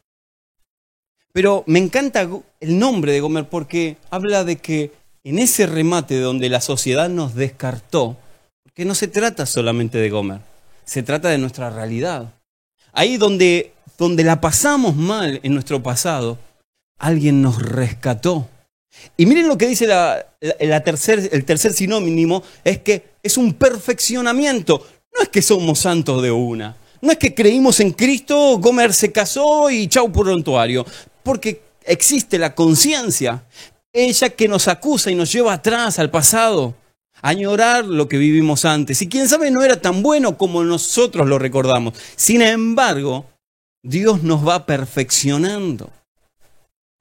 Pero 1.32 1.64
me 1.66 1.80
encanta 1.80 2.30
el 2.60 2.78
nombre 2.78 3.14
de 3.14 3.20
Gomer 3.20 3.50
porque 3.50 3.98
habla 4.12 4.44
de 4.44 4.58
que 4.58 4.92
en 5.24 5.40
ese 5.40 5.66
remate 5.66 6.20
donde 6.20 6.50
la 6.50 6.62
sociedad 6.62 7.10
nos 7.10 7.34
descartó, 7.34 8.16
porque 8.62 8.86
no 8.86 8.94
se 8.94 9.08
trata 9.08 9.48
solamente 9.48 9.98
de 9.98 10.12
Gomer, 10.12 10.42
se 10.86 11.02
trata 11.02 11.30
de 11.30 11.40
nuestra 11.40 11.72
realidad. 11.72 12.32
Ahí 12.94 13.18
donde, 13.18 13.74
donde 13.98 14.24
la 14.24 14.40
pasamos 14.40 14.96
mal 14.96 15.40
en 15.44 15.54
nuestro 15.54 15.84
pasado, 15.84 16.38
alguien 17.00 17.42
nos 17.42 17.62
rescató. 17.62 18.48
Y 19.18 19.26
miren 19.26 19.48
lo 19.48 19.58
que 19.58 19.68
dice 19.68 19.88
la, 19.88 20.26
tercer, 20.84 21.30
el 21.32 21.44
tercer 21.46 21.74
sinónimo, 21.74 22.44
es 22.64 22.80
que 22.80 23.16
es 23.22 23.38
un 23.38 23.54
perfeccionamiento. 23.54 24.88
No 25.16 25.24
es 25.24 25.30
que 25.30 25.42
somos 25.42 25.80
santos 25.80 26.22
de 26.22 26.32
una. 26.32 26.78
No 27.02 27.12
es 27.12 27.18
que 27.18 27.34
creímos 27.34 27.80
en 27.82 27.92
Cristo, 27.92 28.58
Gomer 28.60 28.94
se 28.94 29.12
casó 29.12 29.70
y 29.70 29.88
chau 29.88 30.12
prontuario 30.12 30.86
porque 31.24 31.64
existe 31.86 32.38
la 32.38 32.54
conciencia, 32.54 33.46
ella 33.92 34.30
que 34.30 34.48
nos 34.48 34.68
acusa 34.68 35.10
y 35.10 35.16
nos 35.16 35.32
lleva 35.32 35.54
atrás 35.54 36.00
al 36.00 36.12
pasado, 36.12 36.76
añorar 37.24 37.86
lo 37.86 38.08
que 38.08 38.18
vivimos 38.18 38.66
antes. 38.66 39.02
Y 39.02 39.08
quién 39.08 39.28
sabe, 39.28 39.50
no 39.50 39.64
era 39.64 39.82
tan 39.82 40.04
bueno 40.04 40.38
como 40.38 40.64
nosotros 40.64 41.28
lo 41.28 41.40
recordamos. 41.40 41.96
Sin 42.16 42.42
embargo, 42.42 43.26
Dios 43.82 44.22
nos 44.22 44.48
va 44.48 44.66
perfeccionando. 44.66 45.90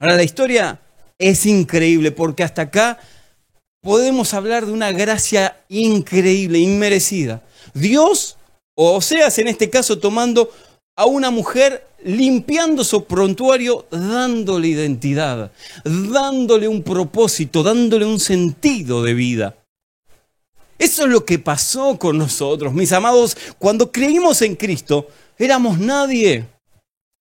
Ahora, 0.01 0.17
la 0.17 0.23
historia 0.23 0.81
es 1.19 1.45
increíble 1.45 2.13
porque 2.13 2.45
hasta 2.45 2.63
acá 2.63 3.01
podemos 3.83 4.33
hablar 4.33 4.65
de 4.65 4.73
una 4.73 4.93
gracia 4.93 5.57
increíble, 5.69 6.61
inmerecida. 6.61 7.43
Dios, 7.75 8.37
o 8.77 8.95
Oseas 8.95 9.39
en 9.39 9.49
este 9.49 9.71
caso, 9.71 9.99
tomando 9.99 10.51
a 10.97 11.05
una 11.07 11.31
mujer 11.31 11.89
limpiando 12.05 12.85
su 12.85 13.05
prontuario, 13.07 13.87
dándole 13.91 14.69
identidad, 14.69 15.51
dándole 15.85 16.69
un 16.69 16.83
propósito, 16.83 17.65
dándole 17.65 18.05
un 18.05 18.21
sentido 18.21 19.03
de 19.03 19.15
vida. 19.15 19.57
Eso 20.83 21.05
es 21.05 21.11
lo 21.11 21.25
que 21.25 21.39
pasó 21.39 21.97
con 21.97 22.19
nosotros, 22.19 22.75
mis 22.75 22.91
amados. 22.91 23.37
Cuando 23.61 23.93
creímos 23.93 24.43
en 24.43 24.57
Cristo, 24.57 25.07
éramos 25.39 25.79
nadie. 25.79 26.49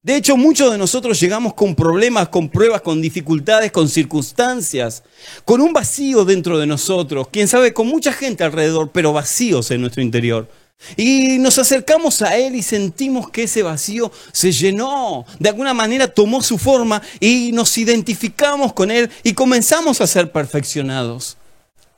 De 0.02 0.16
hecho, 0.16 0.36
muchos 0.36 0.72
de 0.72 0.80
nosotros 0.80 1.20
llegamos 1.20 1.54
con 1.54 1.76
problemas, 1.76 2.30
con 2.30 2.50
pruebas, 2.50 2.82
con 2.82 3.04
dificultades, 3.04 3.72
con 3.72 3.88
circunstancias, 3.88 5.04
con 5.46 5.62
un 5.62 5.74
vacío 5.74 6.26
dentro 6.26 6.58
de 6.58 6.66
nosotros, 6.66 7.28
quién 7.32 7.48
sabe, 7.48 7.72
con 7.72 7.86
mucha 7.86 8.12
gente 8.12 8.44
alrededor, 8.44 8.90
pero 8.92 9.14
vacíos 9.14 9.70
en 9.70 9.82
nuestro 9.82 10.02
interior. 10.02 10.50
Y 10.98 11.38
nos 11.38 11.60
acercamos 11.60 12.24
a 12.24 12.36
Él 12.38 12.56
y 12.56 12.64
sentimos 12.64 13.30
que 13.30 13.44
ese 13.44 13.62
vacío 13.62 14.12
se 14.32 14.52
llenó, 14.52 15.24
de 15.38 15.50
alguna 15.50 15.76
manera 15.76 16.08
tomó 16.08 16.42
su 16.42 16.58
forma 16.58 17.00
y 17.20 17.52
nos 17.54 17.78
identificamos 17.78 18.74
con 18.74 18.90
Él 18.90 19.12
y 19.22 19.34
comenzamos 19.34 20.02
a 20.02 20.08
ser 20.08 20.32
perfeccionados. 20.32 21.38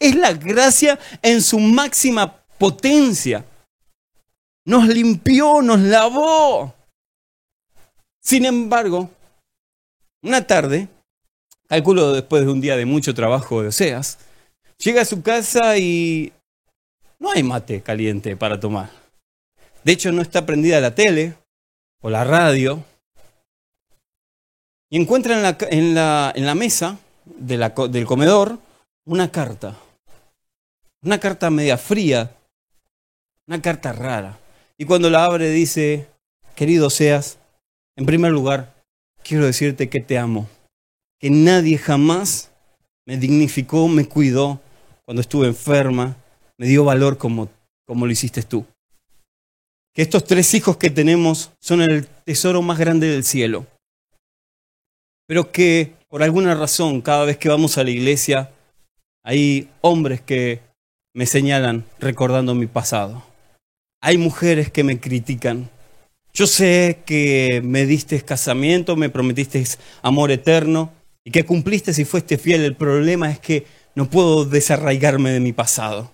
Es 0.04 0.16
la 0.16 0.34
gracia 0.34 1.00
en 1.22 1.42
su 1.42 1.60
máxima 1.60 2.44
potencia. 2.58 3.46
Nos 4.66 4.86
limpió, 4.86 5.62
nos 5.62 5.80
lavó. 5.80 6.76
Sin 8.22 8.44
embargo, 8.44 9.10
una 10.22 10.46
tarde, 10.46 10.90
calculo 11.70 12.12
después 12.12 12.44
de 12.44 12.52
un 12.52 12.60
día 12.60 12.76
de 12.76 12.86
mucho 12.86 13.14
trabajo 13.14 13.62
de 13.62 13.70
Oseas, 13.70 14.18
llega 14.78 15.04
a 15.04 15.06
su 15.06 15.22
casa 15.22 15.78
y 15.78 16.34
no 17.18 17.32
hay 17.32 17.42
mate 17.42 17.82
caliente 17.82 18.36
para 18.36 18.60
tomar. 18.60 18.90
De 19.86 19.94
hecho, 19.94 20.12
no 20.12 20.22
está 20.22 20.46
prendida 20.46 20.82
la 20.82 20.96
tele 20.96 21.36
o 22.02 22.10
la 22.10 22.26
radio. 22.26 22.84
Y 24.90 25.00
encuentra 25.00 25.58
en 25.70 25.96
la, 25.96 26.56
mesa 26.56 27.00
del 27.26 28.06
comedor 28.06 28.60
una 29.06 29.32
carta. 29.32 29.78
Una 31.04 31.20
carta 31.20 31.50
media 31.50 31.78
fría. 31.78 32.34
Una 33.46 33.62
carta 33.62 33.92
rara. 33.92 34.40
Y 34.78 34.86
cuando 34.86 35.10
la 35.10 35.26
abre 35.26 35.50
dice, 35.50 36.08
querido 36.56 36.90
seas, 36.90 37.38
en 37.98 38.06
primer 38.06 38.32
lugar, 38.32 38.74
quiero 39.22 39.46
decirte 39.46 39.90
que 39.90 40.00
te 40.00 40.18
amo. 40.18 40.48
Que 41.20 41.30
nadie 41.30 41.78
jamás 41.78 42.52
me 43.06 43.18
dignificó, 43.18 43.90
me 43.90 44.08
cuidó 44.08 44.62
cuando 45.04 45.22
estuve 45.22 45.48
enferma, 45.48 46.16
me 46.58 46.68
dio 46.68 46.86
valor 46.86 47.18
como, 47.18 47.50
como 47.86 48.06
lo 48.06 48.12
hiciste 48.12 48.42
tú. 48.42 48.66
Que 49.94 50.02
estos 50.02 50.24
tres 50.24 50.54
hijos 50.54 50.78
que 50.78 50.90
tenemos 50.90 51.52
son 51.60 51.82
el 51.82 52.08
tesoro 52.08 52.62
más 52.62 52.80
grande 52.80 53.08
del 53.08 53.26
cielo. 53.26 53.68
Pero 55.28 55.52
que 55.52 55.96
por 56.08 56.24
alguna 56.24 56.56
razón 56.56 57.02
cada 57.02 57.26
vez 57.26 57.38
que 57.38 57.50
vamos 57.50 57.78
a 57.78 57.84
la 57.84 57.92
iglesia 57.92 58.52
hay 59.24 59.70
hombres 59.82 60.22
que 60.22 60.62
me 61.14 61.26
señalan 61.26 61.86
recordando 62.00 62.56
mi 62.56 62.66
pasado. 62.66 63.24
Hay 64.02 64.18
mujeres 64.18 64.72
que 64.72 64.84
me 64.84 65.00
critican. 65.00 65.70
Yo 66.34 66.48
sé 66.48 67.04
que 67.06 67.62
me 67.64 67.86
diste 67.86 68.20
casamiento, 68.22 68.96
me 68.96 69.10
prometiste 69.10 69.64
amor 70.02 70.32
eterno 70.32 70.92
y 71.24 71.32
que 71.32 71.46
cumpliste 71.46 71.94
si 71.94 72.04
fuiste 72.04 72.38
fiel. 72.38 72.64
El 72.64 72.76
problema 72.76 73.30
es 73.30 73.40
que 73.40 73.66
no 73.96 74.10
puedo 74.10 74.46
desarraigarme 74.46 75.30
de 75.30 75.40
mi 75.40 75.54
pasado. 75.54 76.12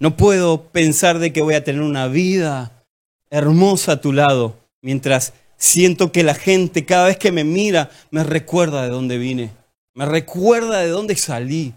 No 0.00 0.16
puedo 0.16 0.62
pensar 0.64 1.18
de 1.18 1.32
que 1.32 1.42
voy 1.42 1.54
a 1.54 1.64
tener 1.64 1.82
una 1.82 2.08
vida 2.08 2.84
hermosa 3.30 3.92
a 3.92 4.00
tu 4.00 4.12
lado 4.12 4.56
mientras 4.80 5.34
siento 5.58 6.12
que 6.12 6.22
la 6.22 6.34
gente 6.34 6.86
cada 6.86 7.06
vez 7.06 7.18
que 7.18 7.32
me 7.32 7.44
mira 7.44 7.90
me 8.10 8.24
recuerda 8.24 8.84
de 8.84 8.88
dónde 8.88 9.18
vine, 9.18 9.50
me 9.94 10.06
recuerda 10.06 10.78
de 10.78 10.88
dónde 10.88 11.16
salí. 11.16 11.74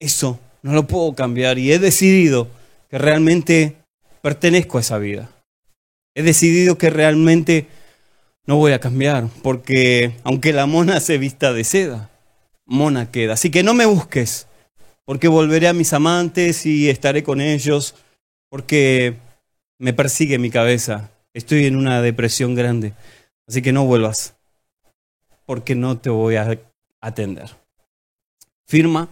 Eso 0.00 0.40
no 0.66 0.72
lo 0.72 0.88
puedo 0.88 1.14
cambiar 1.14 1.58
y 1.60 1.72
he 1.72 1.78
decidido 1.78 2.48
que 2.90 2.98
realmente 2.98 3.76
pertenezco 4.20 4.78
a 4.78 4.80
esa 4.80 4.98
vida. 4.98 5.30
He 6.16 6.24
decidido 6.24 6.76
que 6.76 6.90
realmente 6.90 7.68
no 8.46 8.56
voy 8.56 8.72
a 8.72 8.80
cambiar 8.80 9.28
porque 9.44 10.16
aunque 10.24 10.52
la 10.52 10.66
mona 10.66 10.98
se 10.98 11.18
vista 11.18 11.52
de 11.52 11.62
seda, 11.62 12.10
mona 12.64 13.12
queda. 13.12 13.34
Así 13.34 13.48
que 13.48 13.62
no 13.62 13.74
me 13.74 13.86
busques 13.86 14.48
porque 15.04 15.28
volveré 15.28 15.68
a 15.68 15.72
mis 15.72 15.92
amantes 15.92 16.66
y 16.66 16.90
estaré 16.90 17.22
con 17.22 17.40
ellos, 17.40 17.94
porque 18.50 19.14
me 19.78 19.92
persigue 19.92 20.36
mi 20.40 20.50
cabeza. 20.50 21.12
Estoy 21.32 21.66
en 21.66 21.76
una 21.76 22.02
depresión 22.02 22.56
grande, 22.56 22.92
así 23.46 23.62
que 23.62 23.70
no 23.70 23.84
vuelvas, 23.84 24.34
porque 25.44 25.76
no 25.76 25.96
te 25.96 26.10
voy 26.10 26.34
a 26.34 26.58
atender. 27.00 27.50
Firma 28.66 29.08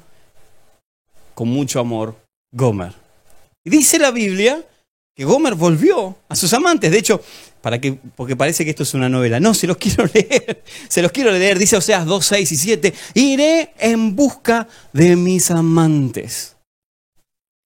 con 1.35 1.49
mucho 1.49 1.81
amor 1.81 2.17
Gomer. 2.53 2.93
Y 3.65 3.71
dice 3.71 3.99
la 3.99 4.11
Biblia 4.11 4.65
que 5.15 5.25
Gomer 5.25 5.55
volvió 5.55 6.17
a 6.29 6.37
sus 6.37 6.53
amantes. 6.53 6.91
De 6.91 6.99
hecho, 6.99 7.21
para 7.61 7.81
que, 7.81 7.93
porque 7.93 8.37
parece 8.37 8.65
que 8.65 8.71
esto 8.71 8.83
es 8.83 8.95
una 8.95 9.09
novela. 9.09 9.41
No, 9.41 9.55
se 9.55 9.67
los 9.67 9.77
quiero 9.79 10.05
leer. 10.13 10.63
Se 10.89 11.03
los 11.03 11.13
quiero 11.13 11.31
leer. 11.33 11.59
Dice 11.59 11.77
Oseas 11.77 12.05
2, 12.05 12.27
6 12.27 12.53
y 12.53 12.57
7. 12.57 12.95
Iré 13.15 13.73
en 13.79 14.15
busca 14.15 14.69
de 14.93 15.17
mis 15.17 15.51
amantes. 15.51 16.57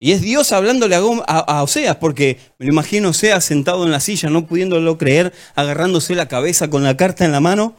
Y 0.00 0.12
es 0.12 0.20
Dios 0.20 0.52
hablándole 0.52 0.94
a, 0.94 1.62
Oseas, 1.62 1.96
porque 1.96 2.38
me 2.58 2.66
lo 2.66 2.72
imagino 2.72 3.08
Oseas 3.08 3.44
sentado 3.44 3.84
en 3.84 3.90
la 3.90 3.98
silla, 3.98 4.30
no 4.30 4.46
pudiéndolo 4.46 4.96
creer, 4.96 5.32
agarrándose 5.56 6.14
la 6.14 6.28
cabeza 6.28 6.70
con 6.70 6.84
la 6.84 6.96
carta 6.96 7.24
en 7.24 7.32
la 7.32 7.40
mano. 7.40 7.74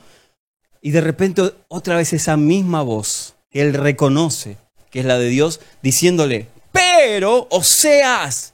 Y 0.81 0.91
de 0.91 1.01
repente 1.01 1.53
otra 1.69 1.95
vez 1.95 2.11
esa 2.13 2.35
misma 2.35 2.81
voz 2.81 3.35
que 3.49 3.61
él 3.61 3.73
reconoce, 3.73 4.57
que 4.89 4.99
es 4.99 5.05
la 5.05 5.17
de 5.17 5.29
Dios, 5.29 5.59
diciéndole, 5.81 6.47
pero, 6.71 7.47
o 7.49 7.63
seas, 7.63 8.53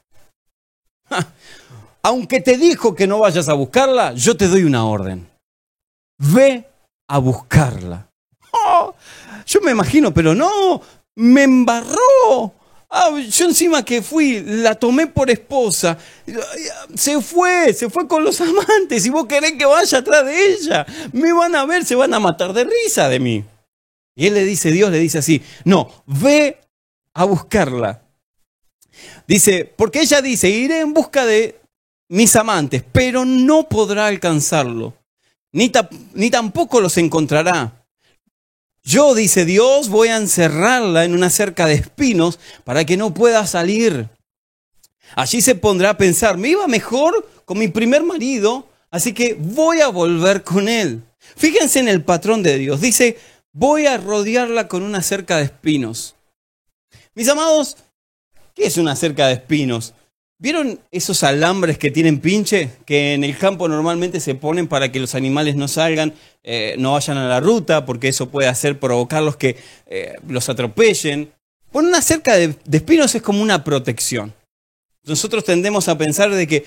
aunque 2.02 2.42
te 2.42 2.58
dijo 2.58 2.96
que 2.96 3.08
no 3.08 3.20
vayas 3.20 3.50
a 3.50 3.54
buscarla, 3.54 4.14
yo 4.14 4.38
te 4.38 4.48
doy 4.48 4.64
una 4.64 4.86
orden. 4.86 5.28
Ve 6.18 6.66
a 7.08 7.18
buscarla. 7.18 8.08
Oh, 8.52 8.94
yo 9.46 9.62
me 9.62 9.72
imagino, 9.72 10.14
pero 10.14 10.34
no, 10.34 10.82
me 11.16 11.44
embarró. 11.44 12.54
Ah, 12.90 13.10
yo 13.30 13.46
encima 13.46 13.84
que 13.84 14.02
fui, 14.02 14.42
la 14.42 14.76
tomé 14.76 15.08
por 15.08 15.30
esposa. 15.30 15.98
Se 16.94 17.20
fue, 17.22 17.74
se 17.74 17.90
fue 17.90 18.08
con 18.08 18.24
los 18.24 18.40
amantes 18.42 19.06
y 19.06 19.10
vos 19.10 19.26
querés 19.26 19.54
que 19.54 19.66
vaya 19.66 19.98
atrás 19.98 20.26
de 20.26 20.54
ella. 20.54 20.86
Me 21.12 21.34
van 21.34 21.56
a 21.56 21.66
ver, 21.66 21.84
se 21.86 21.96
van 21.96 22.14
a 22.14 22.20
matar 22.20 22.54
de 22.54 22.64
risa 22.64 23.10
de 23.10 23.20
mí. 23.20 23.44
Y 24.16 24.28
él 24.28 24.34
le 24.34 24.46
dice, 24.46 24.72
Dios 24.72 24.92
le 24.92 25.00
dice 25.00 25.18
así, 25.18 25.42
no, 25.66 25.92
ve 26.06 26.60
a 27.14 27.26
buscarla. 27.26 28.02
Dice, 29.28 29.66
porque 29.76 30.02
ella 30.02 30.22
dice, 30.22 30.50
iré 30.50 30.80
en 30.80 30.94
busca 30.94 31.26
de 31.26 31.60
mis 32.08 32.36
amantes, 32.36 32.84
pero 32.92 33.26
no 33.26 33.68
podrá 33.68 34.08
alcanzarlo, 34.08 34.94
ni, 35.52 35.72
ni 36.14 36.30
tampoco 36.30 36.80
los 36.80 36.98
encontrará. 36.98 37.86
Yo, 38.84 39.16
dice 39.16 39.46
Dios, 39.46 39.90
voy 39.90 40.10
a 40.10 40.18
encerrarla 40.18 41.06
en 41.06 41.14
una 41.14 41.32
cerca 41.32 41.66
de 41.66 41.74
espinos 41.74 42.40
para 42.64 42.86
que 42.86 42.98
no 42.98 43.14
pueda 43.14 43.48
salir. 43.48 44.10
Allí 45.16 45.42
se 45.42 45.56
pondrá 45.56 45.92
a 45.92 45.98
pensar, 45.98 46.38
me 46.38 46.50
iba 46.50 46.68
mejor 46.68 47.28
con 47.46 47.58
mi 47.58 47.68
primer 47.68 48.04
marido, 48.04 48.68
así 48.92 49.14
que 49.14 49.34
voy 49.34 49.82
a 49.82 49.88
volver 49.88 50.44
con 50.44 50.70
él. 50.70 51.04
Fíjense 51.36 51.80
en 51.80 51.88
el 51.88 52.04
patrón 52.04 52.44
de 52.44 52.60
Dios. 52.60 52.80
Dice, 52.80 53.18
voy 53.56 53.88
a 53.88 53.98
rodearla 53.98 54.68
con 54.68 54.84
una 54.84 55.02
cerca 55.02 55.38
de 55.38 55.46
espinos. 55.46 56.16
Mis 57.16 57.30
amados, 57.30 57.78
¿qué 58.54 58.66
es 58.66 58.78
una 58.78 58.96
cerca 58.98 59.28
de 59.28 59.34
espinos? 59.36 59.94
¿Vieron 60.38 60.82
esos 60.92 61.24
alambres 61.24 61.78
que 61.78 61.90
tienen 61.90 62.20
pinche? 62.20 62.72
Que 62.86 63.14
en 63.14 63.24
el 63.24 63.38
campo 63.38 63.70
normalmente 63.70 64.20
se 64.20 64.36
ponen 64.36 64.68
para 64.68 64.92
que 64.92 65.00
los 65.00 65.16
animales 65.16 65.56
no 65.56 65.70
salgan, 65.70 66.14
eh, 66.44 66.76
no 66.78 66.92
vayan 66.92 67.18
a 67.18 67.30
la 67.30 67.40
ruta, 67.40 67.86
porque 67.86 68.10
eso 68.10 68.30
puede 68.30 68.50
hacer 68.50 68.78
provocarlos 68.78 69.38
que 69.38 69.56
eh, 69.86 70.16
los 70.28 70.50
atropellen. 70.50 71.32
Bueno, 71.72 71.88
una 71.88 72.02
cerca 72.02 72.36
de, 72.36 72.56
de 72.66 72.78
espinos 72.78 73.16
es 73.16 73.22
como 73.22 73.42
una 73.42 73.64
protección. 73.64 74.34
Nosotros 75.06 75.46
tendemos 75.46 75.88
a 75.88 75.98
pensar 75.98 76.30
de 76.30 76.46
que, 76.46 76.66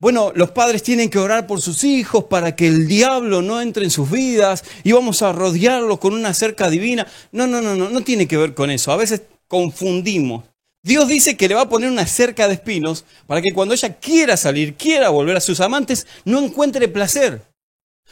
bueno, 0.00 0.32
los 0.34 0.52
padres 0.52 0.82
tienen 0.82 1.10
que 1.10 1.18
orar 1.18 1.46
por 1.46 1.60
sus 1.60 1.84
hijos 1.84 2.24
para 2.24 2.54
que 2.54 2.68
el 2.68 2.86
diablo 2.86 3.42
no 3.42 3.60
entre 3.60 3.84
en 3.84 3.90
sus 3.90 4.10
vidas 4.10 4.64
y 4.84 4.92
vamos 4.92 5.22
a 5.22 5.32
rodearlos 5.32 5.98
con 5.98 6.14
una 6.14 6.34
cerca 6.34 6.70
divina. 6.70 7.06
No, 7.32 7.46
no, 7.46 7.60
no, 7.60 7.74
no, 7.74 7.90
no 7.90 8.00
tiene 8.02 8.28
que 8.28 8.36
ver 8.36 8.54
con 8.54 8.70
eso. 8.70 8.92
A 8.92 8.96
veces 8.96 9.22
confundimos 9.48 10.44
Dios 10.82 11.08
dice 11.08 11.36
que 11.36 11.48
le 11.48 11.54
va 11.54 11.62
a 11.62 11.68
poner 11.68 11.90
una 11.90 12.06
cerca 12.06 12.46
de 12.46 12.54
espinos 12.54 13.04
para 13.26 13.42
que 13.42 13.52
cuando 13.52 13.74
ella 13.74 13.94
quiera 13.98 14.36
salir, 14.36 14.74
quiera 14.74 15.10
volver 15.10 15.36
a 15.36 15.40
sus 15.40 15.60
amantes, 15.60 16.06
no 16.24 16.38
encuentre 16.38 16.88
placer. 16.88 17.42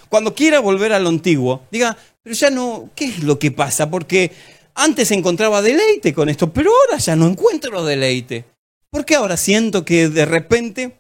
Cuando 0.09 0.35
quiera 0.35 0.61
volver 0.61 0.93
a 0.93 0.99
lo 0.99 1.09
antiguo, 1.09 1.63
diga, 1.71 1.97
pero 2.23 2.35
ya 2.35 2.51
no, 2.51 2.91
¿qué 2.95 3.07
es 3.07 3.23
lo 3.23 3.39
que 3.39 3.51
pasa? 3.51 3.89
Porque 3.89 4.33
antes 4.75 5.11
encontraba 5.11 5.63
deleite 5.63 6.13
con 6.13 6.29
esto, 6.29 6.53
pero 6.53 6.71
ahora 6.71 6.99
ya 6.99 7.17
no 7.17 7.27
encuentro 7.27 7.85
deleite. 7.85 8.45
¿Por 8.91 9.05
qué 9.05 9.15
ahora 9.15 9.37
siento 9.37 9.85
que 9.85 10.09
de 10.09 10.27
repente 10.27 10.99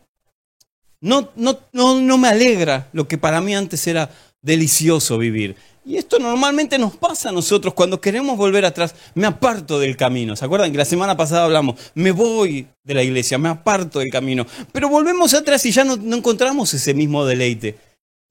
no, 1.00 1.30
no, 1.36 1.58
no, 1.72 2.00
no 2.00 2.18
me 2.18 2.28
alegra 2.28 2.88
lo 2.92 3.06
que 3.08 3.18
para 3.18 3.40
mí 3.40 3.54
antes 3.54 3.86
era 3.86 4.10
delicioso 4.42 5.18
vivir? 5.18 5.56
Y 5.86 5.98
esto 5.98 6.18
normalmente 6.18 6.78
nos 6.78 6.96
pasa 6.96 7.28
a 7.28 7.32
nosotros 7.32 7.72
cuando 7.72 8.00
queremos 8.00 8.36
volver 8.36 8.64
atrás. 8.64 8.96
Me 9.14 9.28
aparto 9.28 9.78
del 9.78 9.96
camino. 9.96 10.34
¿Se 10.34 10.44
acuerdan 10.44 10.72
que 10.72 10.78
la 10.78 10.84
semana 10.84 11.16
pasada 11.16 11.44
hablamos? 11.44 11.76
Me 11.94 12.10
voy 12.10 12.66
de 12.82 12.94
la 12.94 13.04
iglesia, 13.04 13.38
me 13.38 13.48
aparto 13.48 14.00
del 14.00 14.10
camino. 14.10 14.44
Pero 14.72 14.88
volvemos 14.88 15.32
atrás 15.32 15.64
y 15.64 15.70
ya 15.70 15.84
no, 15.84 15.94
encontramos 15.94 16.74
ese 16.74 16.92
mismo 16.92 17.24
deleite. 17.24 17.78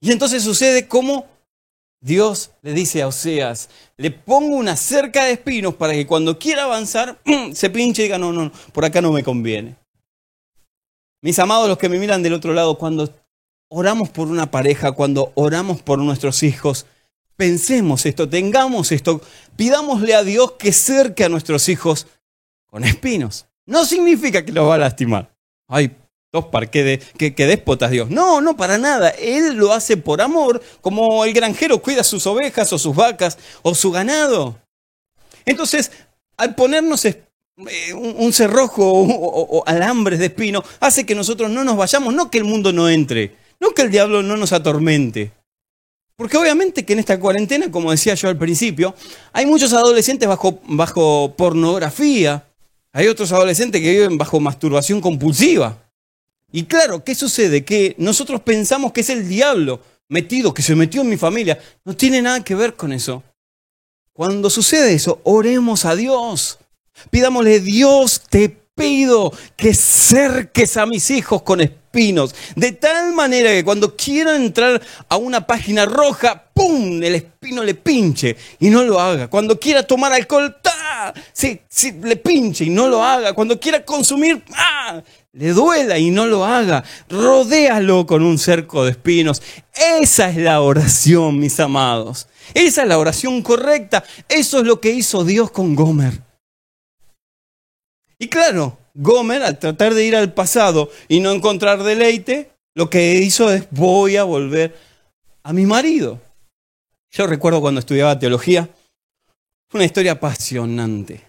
Y 0.02 0.12
entonces 0.12 0.42
sucede 0.42 0.86
como 0.86 1.24
Dios 2.02 2.50
le 2.60 2.74
dice 2.74 3.00
a 3.00 3.08
Oseas, 3.08 3.70
le 3.96 4.10
pongo 4.10 4.54
una 4.56 4.76
cerca 4.76 5.24
de 5.24 5.32
espinos 5.32 5.74
para 5.76 5.94
que 5.94 6.06
cuando 6.06 6.38
quiera 6.38 6.64
avanzar 6.64 7.18
se 7.54 7.70
pinche 7.70 8.02
y 8.02 8.04
diga, 8.04 8.18
no, 8.18 8.34
no, 8.34 8.52
por 8.74 8.84
acá 8.84 9.00
no 9.00 9.12
me 9.12 9.24
conviene. 9.24 9.76
Mis 11.26 11.40
amados, 11.40 11.68
los 11.68 11.76
que 11.76 11.88
me 11.88 11.98
miran 11.98 12.22
del 12.22 12.34
otro 12.34 12.54
lado, 12.54 12.78
cuando 12.78 13.12
oramos 13.68 14.10
por 14.10 14.28
una 14.28 14.48
pareja, 14.48 14.92
cuando 14.92 15.32
oramos 15.34 15.82
por 15.82 15.98
nuestros 15.98 16.44
hijos, 16.44 16.86
Pensemos 17.34 18.06
esto, 18.06 18.28
tengamos 18.28 18.92
esto, 18.92 19.20
pidámosle 19.56 20.14
a 20.14 20.22
Dios 20.22 20.52
que 20.52 20.72
cerque 20.72 21.24
a 21.24 21.28
nuestros 21.28 21.68
hijos 21.68 22.06
con 22.64 22.82
espinos. 22.84 23.46
No 23.66 23.84
significa 23.84 24.42
que 24.42 24.52
los 24.52 24.66
va 24.66 24.76
a 24.76 24.78
lastimar. 24.78 25.36
Ay, 25.68 25.94
dos 26.32 26.46
par, 26.46 26.70
que, 26.70 27.02
que 27.18 27.46
déspotas 27.46 27.90
Dios. 27.90 28.08
No, 28.08 28.40
no, 28.40 28.56
para 28.56 28.78
nada. 28.78 29.10
Él 29.10 29.54
lo 29.56 29.72
hace 29.72 29.98
por 29.98 30.22
amor, 30.22 30.62
como 30.80 31.26
el 31.26 31.34
granjero 31.34 31.82
cuida 31.82 32.04
sus 32.04 32.26
ovejas 32.26 32.72
o 32.72 32.78
sus 32.78 32.96
vacas 32.96 33.36
o 33.60 33.74
su 33.74 33.90
ganado. 33.90 34.58
Entonces, 35.44 35.92
al 36.38 36.54
ponernos 36.54 37.04
eh, 37.04 37.25
un 37.56 38.32
cerrojo 38.32 38.84
o, 38.84 39.64
alambres 39.66 40.18
de 40.18 40.26
espino, 40.26 40.62
hace 40.80 41.06
que 41.06 41.14
nosotros 41.14 41.50
no 41.50 41.64
nos 41.64 41.76
vayamos, 41.76 42.14
no 42.14 42.30
que 42.30 42.38
el 42.38 42.44
mundo 42.44 42.72
no 42.72 42.88
entre, 42.88 43.34
no 43.60 43.70
que 43.70 43.82
el 43.82 43.90
diablo 43.90 44.22
no 44.22 44.36
nos 44.36 44.52
atormente, 44.52 45.32
porque 46.16 46.36
obviamente 46.36 46.84
que 46.84 46.94
en 46.94 46.98
esta 46.98 47.20
cuarentena, 47.20 47.70
como 47.70 47.90
decía 47.90 48.14
yo 48.14 48.28
al 48.28 48.38
principio, 48.38 48.94
hay 49.32 49.46
muchos 49.46 49.72
adolescentes 49.72 50.28
bajo, 50.28 50.60
bajo 50.64 51.34
pornografía, 51.36 52.46
hay 52.92 53.08
otros 53.08 53.32
adolescentes 53.32 53.82
que 53.82 53.90
viven 53.90 54.16
bajo 54.16 54.40
masturbación 54.40 55.02
compulsiva. 55.02 55.78
Y 56.50 56.64
claro, 56.64 57.04
¿qué 57.04 57.14
sucede? 57.14 57.64
Que 57.64 57.94
nosotros 57.98 58.40
pensamos 58.40 58.92
que 58.92 59.02
es 59.02 59.10
el 59.10 59.28
diablo 59.28 59.80
metido, 60.08 60.54
que 60.54 60.62
se 60.62 60.74
metió 60.74 61.02
en 61.02 61.10
mi 61.10 61.18
familia. 61.18 61.58
No 61.84 61.94
tiene 61.94 62.22
nada 62.22 62.42
que 62.42 62.54
ver 62.54 62.74
con 62.74 62.92
eso. 62.94 63.22
Cuando 64.14 64.48
sucede 64.48 64.94
eso, 64.94 65.20
oremos 65.24 65.84
a 65.84 65.94
Dios. 65.94 66.58
Pidámosle, 67.10 67.60
Dios, 67.60 68.22
te 68.28 68.66
pido 68.76 69.32
que 69.56 69.74
cerques 69.74 70.76
a 70.76 70.86
mis 70.86 71.10
hijos 71.10 71.42
con 71.42 71.60
espinos, 71.62 72.34
de 72.54 72.72
tal 72.72 73.14
manera 73.14 73.50
que 73.50 73.64
cuando 73.64 73.96
quieran 73.96 74.42
entrar 74.42 74.80
a 75.08 75.16
una 75.16 75.46
página 75.46 75.86
roja, 75.86 76.44
¡pum! 76.52 77.02
el 77.02 77.14
espino 77.14 77.64
le 77.64 77.74
pinche 77.74 78.36
y 78.60 78.68
no 78.68 78.84
lo 78.84 79.00
haga. 79.00 79.28
Cuando 79.28 79.58
quiera 79.58 79.82
tomar 79.82 80.12
alcohol. 80.12 80.56
Sí, 81.32 81.60
sí, 81.68 81.94
le 82.02 82.16
pinche 82.16 82.64
y 82.64 82.70
no 82.70 82.88
lo 82.88 83.02
haga. 83.02 83.32
Cuando 83.32 83.58
quiera 83.58 83.84
consumir, 83.84 84.42
¡ah! 84.54 85.02
le 85.32 85.52
duela 85.52 85.98
y 85.98 86.10
no 86.10 86.26
lo 86.26 86.44
haga. 86.44 86.84
Rodéalo 87.08 88.06
con 88.06 88.22
un 88.22 88.38
cerco 88.38 88.84
de 88.84 88.90
espinos. 88.90 89.42
Esa 90.00 90.30
es 90.30 90.36
la 90.36 90.60
oración, 90.60 91.38
mis 91.38 91.58
amados. 91.60 92.28
Esa 92.52 92.82
es 92.82 92.88
la 92.88 92.98
oración 92.98 93.42
correcta. 93.42 94.04
Eso 94.28 94.58
es 94.60 94.66
lo 94.66 94.80
que 94.80 94.90
hizo 94.90 95.24
Dios 95.24 95.50
con 95.50 95.74
Gomer. 95.74 96.25
Y 98.18 98.28
claro, 98.28 98.78
Gomer, 98.94 99.42
al 99.42 99.58
tratar 99.58 99.94
de 99.94 100.04
ir 100.04 100.16
al 100.16 100.32
pasado 100.32 100.90
y 101.08 101.20
no 101.20 101.32
encontrar 101.32 101.82
deleite, 101.82 102.50
lo 102.74 102.88
que 102.88 103.16
hizo 103.16 103.52
es 103.52 103.68
voy 103.70 104.16
a 104.16 104.24
volver 104.24 104.76
a 105.42 105.52
mi 105.52 105.66
marido. 105.66 106.20
Yo 107.10 107.26
recuerdo 107.26 107.60
cuando 107.60 107.80
estudiaba 107.80 108.18
teología, 108.18 108.68
una 109.72 109.84
historia 109.84 110.12
apasionante 110.12 111.22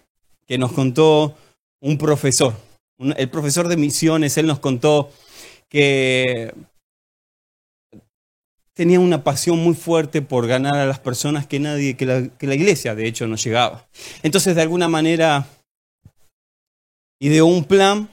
que 0.45 0.57
nos 0.57 0.71
contó 0.71 1.35
un 1.81 1.97
profesor, 1.97 2.53
el 2.99 3.29
profesor 3.29 3.67
de 3.67 3.77
misiones, 3.77 4.37
él 4.37 4.47
nos 4.47 4.59
contó 4.59 5.11
que 5.69 6.53
tenía 8.73 8.99
una 8.99 9.23
pasión 9.23 9.57
muy 9.59 9.75
fuerte 9.75 10.21
por 10.21 10.47
ganar 10.47 10.75
a 10.75 10.85
las 10.85 10.99
personas 10.99 11.47
que 11.47 11.59
nadie, 11.59 11.97
que 11.97 12.05
la, 12.05 12.27
que 12.37 12.47
la 12.47 12.55
iglesia 12.55 12.95
de 12.95 13.07
hecho 13.07 13.27
no 13.27 13.35
llegaba. 13.35 13.87
Entonces 14.23 14.55
de 14.55 14.61
alguna 14.61 14.87
manera 14.87 15.47
y 17.19 17.29
de 17.29 17.41
un 17.41 17.63
plan 17.63 18.09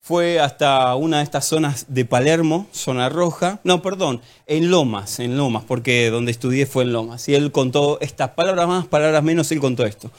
fue 0.00 0.38
hasta 0.38 0.94
una 0.96 1.18
de 1.18 1.24
estas 1.24 1.46
zonas 1.46 1.86
de 1.88 2.04
Palermo, 2.04 2.66
zona 2.72 3.08
roja, 3.08 3.60
no, 3.64 3.80
perdón, 3.80 4.20
en 4.46 4.70
Lomas, 4.70 5.18
en 5.18 5.38
Lomas, 5.38 5.64
porque 5.66 6.10
donde 6.10 6.30
estudié 6.30 6.66
fue 6.66 6.84
en 6.84 6.92
Lomas. 6.92 7.26
Y 7.30 7.34
él 7.34 7.50
contó 7.52 7.98
estas 8.02 8.30
palabras 8.30 8.68
más, 8.68 8.86
palabras 8.86 9.22
menos, 9.22 9.50
él 9.50 9.60
contó 9.60 9.86
esto. 9.86 10.10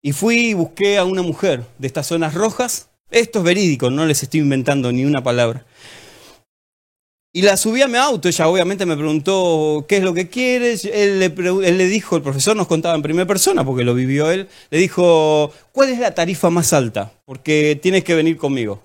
Y 0.00 0.12
fui 0.12 0.50
y 0.50 0.54
busqué 0.54 0.96
a 0.96 1.04
una 1.04 1.22
mujer 1.22 1.64
de 1.78 1.88
estas 1.88 2.06
zonas 2.06 2.34
rojas. 2.34 2.88
Esto 3.10 3.40
es 3.40 3.44
verídico, 3.44 3.90
no 3.90 4.06
les 4.06 4.22
estoy 4.22 4.40
inventando 4.40 4.92
ni 4.92 5.04
una 5.04 5.24
palabra. 5.24 5.66
Y 7.32 7.42
la 7.42 7.56
subí 7.56 7.80
a 7.80 7.86
mi 7.86 7.96
auto, 7.96 8.28
ella 8.28 8.48
obviamente 8.48 8.86
me 8.86 8.96
preguntó 8.96 9.84
qué 9.88 9.98
es 9.98 10.02
lo 10.02 10.12
que 10.12 10.28
quieres, 10.28 10.84
él 10.84 11.20
le, 11.20 11.86
dijo, 11.86 12.16
el 12.16 12.22
profesor 12.22 12.56
nos 12.56 12.66
contaba 12.66 12.96
en 12.96 13.02
primera 13.02 13.24
persona, 13.26 13.64
porque 13.64 13.84
lo 13.84 13.94
vivió 13.94 14.32
él, 14.32 14.48
le 14.70 14.78
dijo, 14.78 15.52
¿cuál 15.70 15.90
es 15.90 16.00
la 16.00 16.12
tarifa 16.12 16.50
más 16.50 16.72
alta? 16.72 17.12
Porque 17.24 17.78
tienes 17.80 18.02
que 18.02 18.16
venir 18.16 18.36
conmigo. 18.36 18.82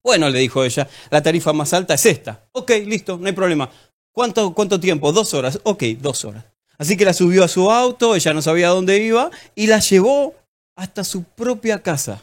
Bueno, 0.00 0.30
le 0.30 0.38
dijo 0.38 0.62
ella, 0.62 0.88
la 1.10 1.22
tarifa 1.22 1.52
más 1.52 1.72
alta 1.72 1.94
es 1.94 2.06
esta. 2.06 2.46
Ok, 2.52 2.70
listo, 2.86 3.18
no 3.18 3.26
hay 3.26 3.32
problema. 3.32 3.68
¿Cuánto, 4.12 4.54
cuánto 4.54 4.78
tiempo? 4.78 5.12
Dos 5.12 5.34
horas. 5.34 5.58
Ok, 5.64 5.82
dos 6.00 6.24
horas. 6.24 6.44
Así 6.78 6.96
que 6.96 7.04
la 7.04 7.12
subió 7.12 7.42
a 7.42 7.48
su 7.48 7.70
auto, 7.70 8.14
ella 8.14 8.32
no 8.32 8.42
sabía 8.42 8.68
dónde 8.68 9.02
iba, 9.02 9.30
y 9.56 9.66
la 9.66 9.80
llevó 9.80 10.34
hasta 10.76 11.02
su 11.02 11.24
propia 11.24 11.82
casa. 11.82 12.22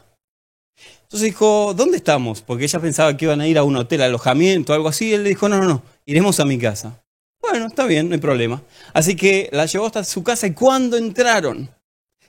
Entonces 1.08 1.28
dijo, 1.28 1.74
¿dónde 1.74 1.96
estamos? 1.96 2.41
Porque 2.41 2.65
ella 2.65 2.80
pensaba 2.82 3.15
que 3.15 3.24
iban 3.24 3.39
a 3.39 3.48
ir 3.48 3.58
a 3.58 3.63
un 3.63 3.78
hotel, 3.78 4.02
alojamiento, 4.02 4.74
algo 4.74 4.89
así. 4.89 5.13
él 5.13 5.24
le 5.24 5.30
dijo, 5.30 5.48
no, 5.48 5.58
no, 5.58 5.65
no, 5.65 5.82
iremos 6.06 6.41
a 6.41 6.46
mi 6.46 6.58
casa. 6.58 7.02
Bueno, 7.41 7.67
está 7.67 7.86
bien, 7.86 8.10
no 8.10 8.15
hay 8.15 8.20
problema. 8.20 8.62
Así 8.93 9.15
que 9.15 9.48
la 9.54 9.67
llevó 9.67 9.86
hasta 9.86 10.04
su 10.04 10.22
casa 10.22 10.48
y 10.48 10.52
cuando 10.52 10.98
entraron, 10.98 11.70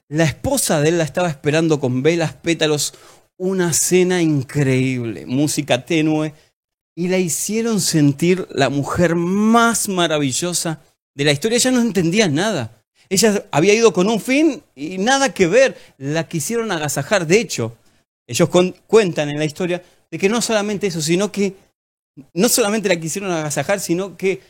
la 0.07 0.23
esposa 0.23 0.81
de 0.81 0.91
él 0.91 0.99
la 0.99 1.03
estaba 1.03 1.29
esperando 1.29 1.81
con 1.81 2.05
velas, 2.05 2.35
pétalos, 2.35 2.95
una 3.37 3.73
cena 3.73 4.23
increíble, 4.23 5.27
música 5.27 5.85
tenue, 5.85 6.35
y 6.95 7.09
la 7.09 7.19
hicieron 7.19 7.81
sentir 7.81 8.47
la 8.53 8.69
mujer 8.69 9.17
más 9.17 9.89
maravillosa 9.89 10.83
de 11.17 11.25
la 11.25 11.33
historia. 11.33 11.57
Ella 11.57 11.73
no 11.73 11.81
entendía 11.81 12.29
nada. 12.29 12.85
Ella 13.09 13.45
había 13.51 13.75
ido 13.75 13.93
con 13.93 14.09
un 14.09 14.21
fin 14.21 14.63
y 14.77 14.99
nada 14.99 15.35
que 15.35 15.49
ver. 15.49 15.77
La 15.97 16.29
quisieron 16.29 16.71
agasajar. 16.71 17.27
De 17.27 17.41
hecho, 17.41 17.77
ellos 18.29 18.49
cuentan 18.87 19.31
en 19.31 19.39
la 19.39 19.47
historia 19.47 19.83
de 20.11 20.19
que 20.19 20.29
no 20.29 20.41
solamente 20.41 20.87
eso, 20.87 21.01
sino 21.01 21.33
que 21.33 21.57
no 22.35 22.49
solamente 22.49 22.89
la 22.89 23.01
quisieron 23.01 23.33
agasajar, 23.33 23.81
sino 23.81 24.17
que 24.17 24.41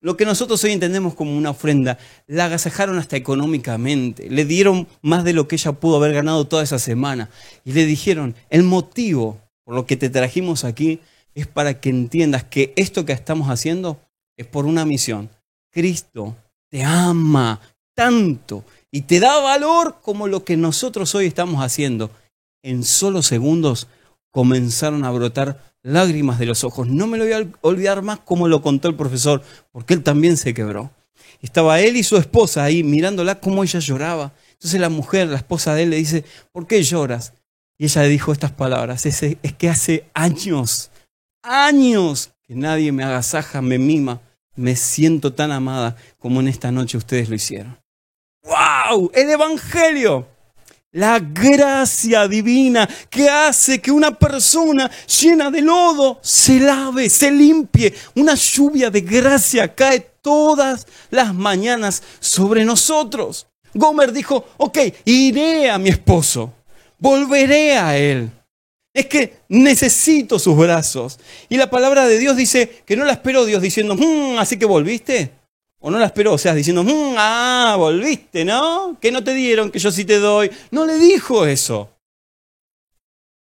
lo 0.00 0.18
que 0.18 0.26
nosotros 0.26 0.62
hoy 0.64 0.72
entendemos 0.72 1.14
como 1.14 1.34
una 1.34 1.50
ofrenda, 1.50 1.96
la 2.26 2.44
agasajaron 2.44 2.98
hasta 2.98 3.16
económicamente, 3.16 4.28
le 4.28 4.44
dieron 4.44 4.86
más 5.00 5.24
de 5.24 5.32
lo 5.32 5.48
que 5.48 5.56
ella 5.56 5.72
pudo 5.72 5.96
haber 5.96 6.12
ganado 6.12 6.46
toda 6.46 6.62
esa 6.62 6.78
semana. 6.78 7.30
Y 7.64 7.72
le 7.72 7.86
dijeron, 7.86 8.34
el 8.50 8.64
motivo 8.64 9.40
por 9.64 9.74
lo 9.74 9.86
que 9.86 9.96
te 9.96 10.10
trajimos 10.10 10.64
aquí 10.64 11.00
es 11.34 11.46
para 11.46 11.80
que 11.80 11.88
entiendas 11.88 12.44
que 12.44 12.74
esto 12.76 13.06
que 13.06 13.14
estamos 13.14 13.48
haciendo 13.48 13.98
es 14.36 14.46
por 14.46 14.66
una 14.66 14.84
misión. 14.84 15.30
Cristo 15.70 16.36
te 16.68 16.84
ama 16.84 17.60
tanto 17.94 18.64
y 18.90 19.02
te 19.02 19.20
da 19.20 19.40
valor 19.40 19.96
como 20.02 20.28
lo 20.28 20.44
que 20.44 20.58
nosotros 20.58 21.14
hoy 21.14 21.26
estamos 21.26 21.64
haciendo 21.64 22.10
en 22.64 22.82
solo 22.82 23.22
segundos 23.22 23.86
comenzaron 24.30 25.04
a 25.04 25.10
brotar 25.12 25.62
lágrimas 25.82 26.40
de 26.40 26.46
los 26.46 26.64
ojos. 26.64 26.88
No 26.88 27.06
me 27.06 27.18
lo 27.18 27.24
voy 27.24 27.34
a 27.34 27.46
olvidar 27.60 28.02
más 28.02 28.18
como 28.20 28.48
lo 28.48 28.62
contó 28.62 28.88
el 28.88 28.96
profesor, 28.96 29.42
porque 29.70 29.94
él 29.94 30.02
también 30.02 30.36
se 30.36 30.54
quebró. 30.54 30.90
Estaba 31.40 31.78
él 31.80 31.96
y 31.96 32.02
su 32.02 32.16
esposa 32.16 32.64
ahí 32.64 32.82
mirándola 32.82 33.38
como 33.38 33.62
ella 33.62 33.78
lloraba. 33.78 34.32
Entonces 34.54 34.80
la 34.80 34.88
mujer, 34.88 35.28
la 35.28 35.36
esposa 35.36 35.74
de 35.74 35.84
él, 35.84 35.90
le 35.90 35.96
dice, 35.96 36.24
¿por 36.52 36.66
qué 36.66 36.82
lloras? 36.82 37.34
Y 37.76 37.84
ella 37.84 38.02
le 38.02 38.08
dijo 38.08 38.32
estas 38.32 38.50
palabras, 38.50 39.04
es, 39.04 39.22
es 39.22 39.52
que 39.52 39.68
hace 39.68 40.06
años, 40.14 40.90
años 41.42 42.30
que 42.42 42.54
nadie 42.54 42.92
me 42.92 43.04
agasaja, 43.04 43.60
me 43.60 43.78
mima, 43.78 44.22
me 44.56 44.74
siento 44.74 45.34
tan 45.34 45.52
amada 45.52 45.96
como 46.18 46.40
en 46.40 46.48
esta 46.48 46.72
noche 46.72 46.96
ustedes 46.96 47.28
lo 47.28 47.34
hicieron. 47.34 47.78
¡Wow! 48.42 49.10
El 49.14 49.30
Evangelio 49.30 50.33
la 50.94 51.18
gracia 51.18 52.28
divina 52.28 52.88
que 53.10 53.28
hace 53.28 53.80
que 53.80 53.90
una 53.90 54.16
persona 54.16 54.90
llena 55.20 55.50
de 55.50 55.60
lodo 55.60 56.20
se 56.22 56.60
lave, 56.60 57.10
se 57.10 57.30
limpie. 57.30 57.92
Una 58.14 58.34
lluvia 58.34 58.90
de 58.90 59.00
gracia 59.00 59.74
cae 59.74 60.00
todas 60.22 60.86
las 61.10 61.34
mañanas 61.34 62.02
sobre 62.20 62.64
nosotros. 62.64 63.48
Gomer 63.74 64.12
dijo, 64.12 64.46
ok, 64.56 64.78
iré 65.04 65.68
a 65.68 65.78
mi 65.78 65.88
esposo, 65.88 66.52
volveré 66.98 67.76
a 67.76 67.96
él. 67.98 68.30
Es 68.94 69.06
que 69.06 69.38
necesito 69.48 70.38
sus 70.38 70.56
brazos. 70.56 71.18
Y 71.48 71.56
la 71.56 71.68
palabra 71.68 72.06
de 72.06 72.20
Dios 72.20 72.36
dice 72.36 72.84
que 72.86 72.96
no 72.96 73.04
la 73.04 73.14
esperó 73.14 73.44
Dios 73.44 73.60
diciendo, 73.60 73.96
mm, 73.96 74.38
así 74.38 74.56
que 74.56 74.64
volviste. 74.64 75.32
O 75.86 75.90
no 75.90 75.98
la 75.98 76.06
esperó, 76.06 76.32
o 76.32 76.38
sea, 76.38 76.54
diciendo, 76.54 76.82
mm, 76.82 77.14
ah, 77.18 77.74
volviste, 77.76 78.42
¿no? 78.42 78.96
Que 78.98 79.12
no 79.12 79.22
te 79.22 79.34
dieron, 79.34 79.70
que 79.70 79.78
yo 79.78 79.90
sí 79.90 80.06
te 80.06 80.18
doy. 80.18 80.50
No 80.70 80.86
le 80.86 80.94
dijo 80.94 81.44
eso. 81.44 81.90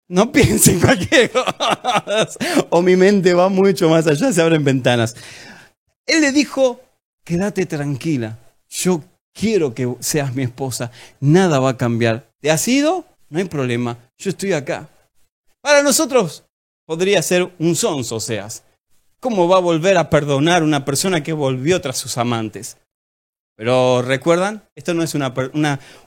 No 0.08 0.32
piensen 0.32 0.80
cualquier 0.80 1.30
cosa. 1.30 2.28
O 2.72 2.82
mi 2.82 2.96
mente 2.96 3.36
va 3.36 3.50
mucho 3.50 3.88
más 3.88 4.08
allá, 4.08 4.34
se 4.34 4.42
abren 4.42 4.64
ventanas. 4.64 5.16
Él 6.08 6.22
le 6.22 6.32
dijo, 6.32 6.82
quédate 7.24 7.68
tranquila. 7.68 8.40
Yo 8.68 9.04
quiero 9.32 9.76
que 9.76 9.94
seas 10.00 10.34
mi 10.34 10.42
esposa. 10.42 10.90
Nada 11.20 11.60
va 11.60 11.70
a 11.70 11.78
cambiar. 11.78 12.32
¿Te 12.42 12.50
has 12.50 12.68
ido? 12.68 13.06
No 13.30 13.38
hay 13.38 13.46
problema. 13.46 14.10
Yo 14.18 14.32
estoy 14.32 14.54
acá. 14.54 14.90
Para 15.62 15.84
nosotros 15.84 16.44
podría 16.88 17.22
ser 17.22 17.54
un 17.60 17.76
sonso, 17.76 18.20
seas. 18.20 18.64
¿Cómo 19.24 19.48
va 19.48 19.56
a 19.56 19.62
volver 19.62 19.98
a 19.98 20.10
perdonar 20.10 20.64
una 20.64 20.84
persona 20.84 21.24
que 21.24 21.32
volvió 21.32 21.80
tras 21.80 21.98
sus 21.98 22.18
amantes? 22.18 22.76
Pero 23.56 24.02
recuerdan, 24.02 24.68
esto 24.76 24.94
no 24.94 25.02
es 25.02 25.16
una, 25.16 25.34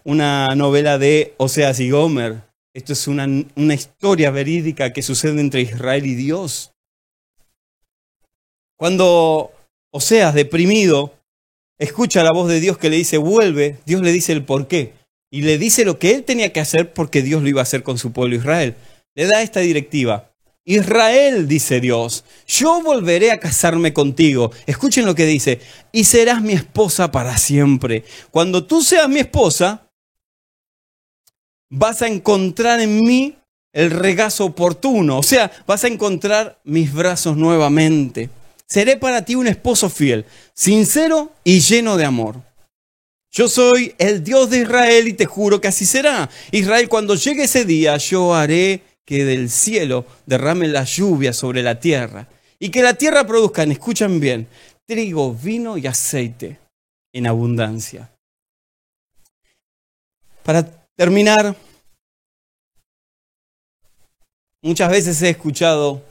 una, 0.04 0.54
novela 0.54 0.98
de 0.98 1.32
Oseas 1.38 1.80
y 1.80 1.88
Gomer. 1.88 2.42
Esto 2.74 2.92
es 2.92 3.08
una, 3.08 3.26
una 3.56 3.72
historia 3.72 4.30
verídica 4.30 4.92
que 4.92 5.00
sucede 5.00 5.40
entre 5.40 5.62
Israel 5.62 6.04
y 6.04 6.14
Dios. 6.14 6.74
Cuando 8.76 9.50
Oseas, 9.90 10.34
deprimido, 10.34 11.14
escucha 11.78 12.22
la 12.22 12.32
voz 12.32 12.50
de 12.50 12.60
Dios 12.60 12.76
que 12.76 12.90
le 12.90 12.96
dice, 12.96 13.16
vuelve, 13.16 13.78
Dios 13.86 14.02
le 14.02 14.12
dice 14.12 14.32
el 14.32 14.44
por 14.44 14.68
qué. 14.68 14.92
Y 15.30 15.40
le 15.40 15.56
dice 15.56 15.86
lo 15.86 15.98
que 15.98 16.14
él 16.14 16.24
tenía 16.24 16.52
que 16.52 16.60
hacer 16.60 16.92
porque 16.92 17.22
Dios 17.22 17.42
lo 17.42 17.48
iba 17.48 17.62
a 17.62 17.62
hacer 17.62 17.82
con 17.82 17.96
su 17.96 18.12
pueblo 18.12 18.36
Israel. 18.36 18.76
Le 19.14 19.24
da 19.24 19.40
esta 19.40 19.60
directiva. 19.60 20.35
Israel, 20.68 21.46
dice 21.46 21.80
Dios, 21.80 22.24
yo 22.48 22.82
volveré 22.82 23.30
a 23.30 23.38
casarme 23.38 23.92
contigo. 23.92 24.50
Escuchen 24.66 25.06
lo 25.06 25.14
que 25.14 25.24
dice, 25.24 25.60
y 25.92 26.04
serás 26.04 26.42
mi 26.42 26.54
esposa 26.54 27.12
para 27.12 27.38
siempre. 27.38 28.04
Cuando 28.32 28.64
tú 28.64 28.82
seas 28.82 29.08
mi 29.08 29.20
esposa, 29.20 29.88
vas 31.70 32.02
a 32.02 32.08
encontrar 32.08 32.80
en 32.80 33.00
mí 33.00 33.36
el 33.72 33.92
regazo 33.92 34.46
oportuno, 34.46 35.18
o 35.18 35.22
sea, 35.22 35.52
vas 35.66 35.84
a 35.84 35.88
encontrar 35.88 36.58
mis 36.64 36.92
brazos 36.92 37.36
nuevamente. 37.36 38.28
Seré 38.66 38.96
para 38.96 39.24
ti 39.24 39.36
un 39.36 39.46
esposo 39.46 39.88
fiel, 39.88 40.24
sincero 40.52 41.30
y 41.44 41.60
lleno 41.60 41.96
de 41.96 42.06
amor. 42.06 42.42
Yo 43.30 43.48
soy 43.48 43.94
el 43.98 44.24
Dios 44.24 44.50
de 44.50 44.62
Israel 44.62 45.06
y 45.06 45.12
te 45.12 45.26
juro 45.26 45.60
que 45.60 45.68
así 45.68 45.84
será. 45.84 46.28
Israel, 46.50 46.88
cuando 46.88 47.14
llegue 47.14 47.44
ese 47.44 47.64
día, 47.64 47.98
yo 47.98 48.34
haré 48.34 48.82
que 49.06 49.24
del 49.24 49.48
cielo 49.48 50.04
derrame 50.26 50.68
la 50.68 50.84
lluvia 50.84 51.32
sobre 51.32 51.62
la 51.62 51.78
tierra 51.80 52.28
y 52.58 52.70
que 52.70 52.82
la 52.82 52.94
tierra 52.94 53.26
produzca, 53.26 53.62
escuchan 53.62 54.18
bien, 54.18 54.48
trigo, 54.84 55.32
vino 55.32 55.78
y 55.78 55.86
aceite 55.86 56.58
en 57.12 57.26
abundancia. 57.26 58.10
Para 60.42 60.64
terminar, 60.96 61.56
muchas 64.62 64.90
veces 64.90 65.22
he 65.22 65.30
escuchado 65.30 66.02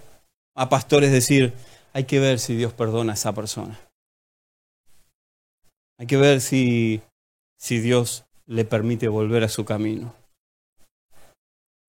a 0.55 0.69
pastores 0.69 1.11
decir, 1.11 1.53
hay 1.93 2.05
que 2.05 2.19
ver 2.19 2.39
si 2.39 2.55
Dios 2.55 2.73
perdona 2.73 3.13
a 3.13 3.15
esa 3.15 3.33
persona. 3.33 3.79
Hay 5.97 6.07
que 6.07 6.17
ver 6.17 6.41
si, 6.41 7.01
si 7.57 7.79
Dios 7.79 8.25
le 8.45 8.65
permite 8.65 9.07
volver 9.07 9.43
a 9.43 9.49
su 9.49 9.65
camino. 9.65 10.13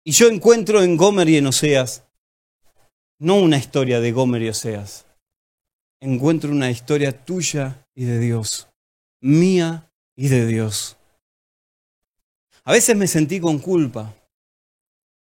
Y 0.04 0.12
yo 0.12 0.28
encuentro 0.28 0.82
en 0.82 0.98
Gomer 0.98 1.28
y 1.30 1.38
en 1.38 1.46
Oseas 1.46 2.04
no 3.18 3.36
una 3.36 3.56
historia 3.56 4.00
de 4.00 4.12
Gomer 4.12 4.42
y 4.42 4.48
Oseas. 4.50 5.06
Encuentro 5.98 6.50
una 6.50 6.70
historia 6.70 7.24
tuya 7.24 7.86
y 7.94 8.04
de 8.04 8.18
Dios, 8.18 8.68
mía 9.22 9.90
y 10.14 10.28
de 10.28 10.46
Dios. 10.46 10.98
A 12.64 12.72
veces 12.72 12.96
me 12.96 13.06
sentí 13.06 13.40
con 13.40 13.58
culpa. 13.58 14.14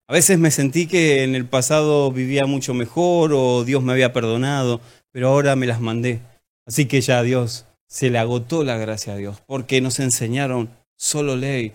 A 0.06 0.12
veces 0.12 0.38
me 0.38 0.52
sentí 0.52 0.86
que 0.86 1.24
en 1.24 1.34
el 1.34 1.44
pasado 1.46 2.12
vivía 2.12 2.46
mucho 2.46 2.72
mejor 2.72 3.32
o 3.34 3.64
Dios 3.64 3.82
me 3.82 3.92
había 3.92 4.12
perdonado, 4.12 4.80
pero 5.10 5.28
ahora 5.28 5.56
me 5.56 5.66
las 5.66 5.80
mandé. 5.80 6.20
Así 6.66 6.86
que 6.86 7.00
ya 7.00 7.18
a 7.18 7.22
Dios 7.24 7.66
se 7.88 8.10
le 8.10 8.18
agotó 8.18 8.62
la 8.62 8.76
gracia 8.76 9.14
a 9.14 9.16
Dios, 9.16 9.42
porque 9.46 9.80
nos 9.80 9.98
enseñaron 9.98 10.70
solo 10.96 11.34
ley, 11.34 11.72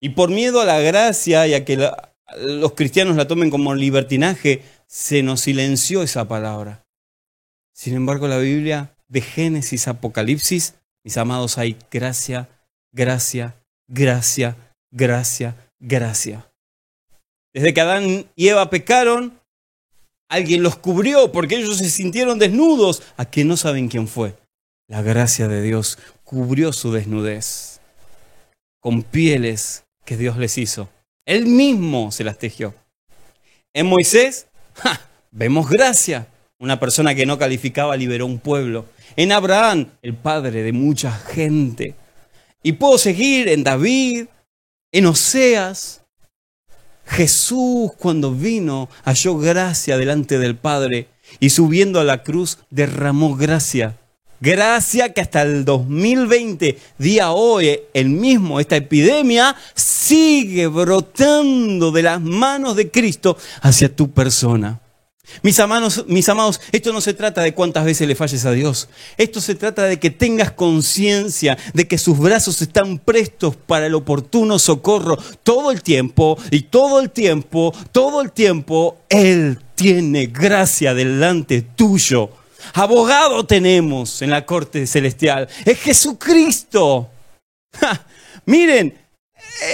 y 0.00 0.10
por 0.10 0.30
miedo 0.30 0.60
a 0.60 0.64
la 0.64 0.80
gracia 0.80 1.46
y 1.46 1.54
a 1.54 1.64
que 1.64 1.90
los 2.36 2.72
cristianos 2.72 3.16
la 3.16 3.26
tomen 3.26 3.50
como 3.50 3.74
libertinaje, 3.74 4.62
se 4.86 5.22
nos 5.22 5.40
silenció 5.40 6.02
esa 6.02 6.28
palabra. 6.28 6.84
Sin 7.72 7.94
embargo, 7.94 8.28
la 8.28 8.38
Biblia 8.38 8.94
de 9.08 9.20
Génesis, 9.20 9.88
Apocalipsis, 9.88 10.74
mis 11.04 11.16
amados, 11.16 11.58
hay 11.58 11.76
gracia, 11.90 12.48
gracia, 12.92 13.56
gracia, 13.88 14.56
gracia, 14.90 15.56
gracia. 15.78 16.50
Desde 17.54 17.72
que 17.74 17.80
Adán 17.80 18.26
y 18.36 18.48
Eva 18.48 18.70
pecaron, 18.70 19.40
alguien 20.28 20.62
los 20.62 20.76
cubrió 20.76 21.32
porque 21.32 21.56
ellos 21.56 21.78
se 21.78 21.90
sintieron 21.90 22.38
desnudos, 22.38 23.02
a 23.16 23.24
que 23.24 23.44
no 23.44 23.56
saben 23.56 23.88
quién 23.88 24.06
fue. 24.06 24.36
La 24.86 25.02
gracia 25.02 25.48
de 25.48 25.62
Dios 25.62 25.98
cubrió 26.24 26.72
su 26.72 26.92
desnudez 26.92 27.80
con 28.80 29.02
pieles 29.02 29.84
que 30.08 30.16
Dios 30.16 30.38
les 30.38 30.56
hizo. 30.56 30.88
Él 31.26 31.44
mismo 31.44 32.10
se 32.12 32.24
las 32.24 32.38
tejió. 32.38 32.74
En 33.74 33.84
Moisés, 33.84 34.46
vemos 35.30 35.68
gracia. 35.68 36.28
Una 36.58 36.80
persona 36.80 37.14
que 37.14 37.26
no 37.26 37.36
calificaba 37.38 37.94
liberó 37.94 38.24
un 38.24 38.38
pueblo. 38.38 38.86
En 39.16 39.32
Abraham, 39.32 39.90
el 40.00 40.14
padre 40.14 40.62
de 40.62 40.72
mucha 40.72 41.12
gente. 41.12 41.94
Y 42.62 42.72
puedo 42.72 42.96
seguir 42.96 43.48
en 43.48 43.64
David, 43.64 44.28
en 44.92 45.04
Oseas. 45.04 46.06
Jesús 47.04 47.92
cuando 47.98 48.32
vino 48.32 48.88
halló 49.04 49.36
gracia 49.36 49.98
delante 49.98 50.38
del 50.38 50.56
Padre 50.56 51.08
y 51.38 51.50
subiendo 51.50 52.00
a 52.00 52.04
la 52.04 52.22
cruz 52.22 52.60
derramó 52.70 53.36
gracia. 53.36 53.98
Gracia 54.40 55.12
que 55.12 55.20
hasta 55.20 55.42
el 55.42 55.64
2020, 55.64 56.78
día 56.98 57.32
hoy, 57.32 57.80
el 57.92 58.08
mismo, 58.08 58.60
esta 58.60 58.76
epidemia 58.76 59.56
sigue 59.74 60.68
brotando 60.68 61.90
de 61.90 62.02
las 62.02 62.20
manos 62.20 62.76
de 62.76 62.88
Cristo 62.88 63.36
hacia 63.62 63.94
tu 63.94 64.12
persona. 64.12 64.80
Mis 65.42 65.58
amados, 65.60 66.04
mis 66.06 66.28
amados, 66.28 66.60
esto 66.72 66.92
no 66.92 67.00
se 67.00 67.14
trata 67.14 67.42
de 67.42 67.52
cuántas 67.52 67.84
veces 67.84 68.08
le 68.08 68.14
falles 68.14 68.44
a 68.44 68.52
Dios. 68.52 68.88
Esto 69.16 69.40
se 69.40 69.56
trata 69.56 69.84
de 69.84 69.98
que 69.98 70.10
tengas 70.10 70.52
conciencia 70.52 71.58
de 71.74 71.86
que 71.86 71.98
sus 71.98 72.18
brazos 72.18 72.62
están 72.62 72.98
prestos 72.98 73.56
para 73.56 73.86
el 73.86 73.94
oportuno 73.94 74.58
socorro 74.58 75.18
todo 75.42 75.70
el 75.70 75.82
tiempo 75.82 76.38
y 76.50 76.62
todo 76.62 77.00
el 77.00 77.10
tiempo, 77.10 77.74
todo 77.92 78.22
el 78.22 78.32
tiempo, 78.32 78.98
Él 79.08 79.58
tiene 79.74 80.26
gracia 80.26 80.94
delante 80.94 81.62
tuyo. 81.62 82.30
Abogado 82.74 83.44
tenemos 83.46 84.22
en 84.22 84.30
la 84.30 84.44
corte 84.44 84.86
celestial. 84.86 85.48
Es 85.64 85.80
Jesucristo. 85.80 87.10
Miren, 88.46 88.96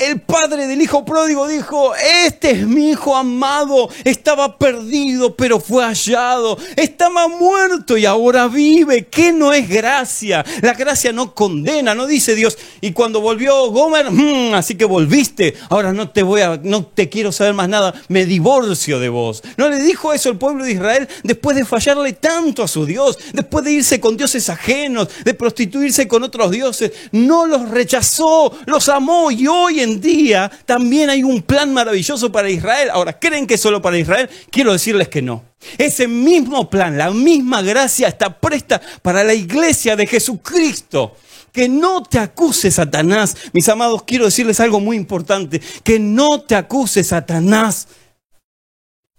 el 0.04 0.20
padre 0.20 0.66
del 0.66 0.80
hijo 0.80 1.04
pródigo 1.04 1.46
dijo, 1.46 1.94
este 1.94 2.52
es 2.52 2.66
mi 2.66 2.90
hijo 2.90 3.16
amado, 3.16 3.88
estaba 4.04 4.58
perdido 4.58 5.34
pero 5.36 5.60
fue 5.60 5.84
hallado, 5.84 6.58
estaba 6.76 7.28
muerto 7.28 7.96
y 7.96 8.06
ahora 8.06 8.48
vive. 8.48 9.06
¿Qué 9.06 9.32
no 9.32 9.52
es 9.52 9.68
gracia? 9.68 10.44
La 10.62 10.74
gracia 10.74 11.12
no 11.12 11.34
condena, 11.34 11.94
no 11.94 12.06
dice 12.06 12.34
Dios. 12.34 12.58
Y 12.80 12.92
cuando 12.92 13.20
volvió 13.20 13.70
Gomer, 13.70 14.10
mm, 14.10 14.54
así 14.54 14.74
que 14.74 14.84
volviste, 14.84 15.54
ahora 15.68 15.92
no 15.92 16.10
te 16.10 16.22
voy 16.22 16.40
a, 16.40 16.60
no 16.62 16.84
te 16.84 17.08
quiero 17.08 17.32
saber 17.32 17.54
más 17.54 17.68
nada, 17.68 17.94
me 18.08 18.24
divorcio 18.24 18.98
de 18.98 19.08
vos. 19.08 19.42
No 19.56 19.68
le 19.68 19.78
dijo 19.78 20.12
eso 20.12 20.30
el 20.30 20.38
pueblo 20.38 20.64
de 20.64 20.72
Israel 20.72 21.08
después 21.22 21.56
de 21.56 21.64
fallarle 21.64 22.12
tanto 22.14 22.62
a 22.62 22.68
su 22.68 22.86
Dios, 22.86 23.18
después 23.32 23.64
de 23.64 23.72
irse 23.72 24.00
con 24.00 24.16
dioses 24.16 24.48
ajenos, 24.48 25.08
de 25.24 25.34
prostituirse 25.34 26.08
con 26.08 26.22
otros 26.22 26.50
dioses. 26.50 26.92
No 27.12 27.46
los 27.46 27.68
rechazó, 27.70 28.52
los 28.66 28.88
amó 28.88 29.30
y 29.30 29.46
hoy 29.46 29.73
hoy 29.74 29.80
en 29.80 30.00
día 30.00 30.50
también 30.64 31.10
hay 31.10 31.22
un 31.22 31.42
plan 31.42 31.72
maravilloso 31.72 32.30
para 32.30 32.48
Israel. 32.48 32.90
Ahora, 32.92 33.18
¿creen 33.18 33.46
que 33.46 33.54
es 33.54 33.60
solo 33.60 33.82
para 33.82 33.98
Israel? 33.98 34.30
Quiero 34.50 34.72
decirles 34.72 35.08
que 35.08 35.20
no. 35.20 35.44
Ese 35.78 36.06
mismo 36.06 36.70
plan, 36.70 36.96
la 36.96 37.10
misma 37.10 37.62
gracia 37.62 38.08
está 38.08 38.38
presta 38.38 38.80
para 39.02 39.24
la 39.24 39.34
iglesia 39.34 39.96
de 39.96 40.06
Jesucristo. 40.06 41.16
Que 41.52 41.68
no 41.68 42.02
te 42.02 42.18
acuse 42.18 42.70
Satanás. 42.70 43.36
Mis 43.52 43.68
amados, 43.68 44.02
quiero 44.04 44.24
decirles 44.24 44.58
algo 44.60 44.80
muy 44.80 44.96
importante. 44.96 45.60
Que 45.82 45.98
no 45.98 46.40
te 46.42 46.56
acuse 46.56 47.04
Satanás. 47.04 47.88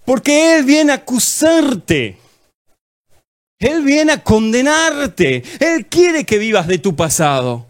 Porque 0.06 0.58
Él 0.58 0.66
viene 0.66 0.92
a 0.92 0.96
acusarte. 0.96 2.18
Él 3.58 3.84
viene 3.84 4.12
a 4.14 4.24
condenarte. 4.24 5.44
Él 5.60 5.86
quiere 5.88 6.26
que 6.26 6.38
vivas 6.38 6.68
de 6.68 6.78
tu 6.78 6.96
pasado. 6.96 7.66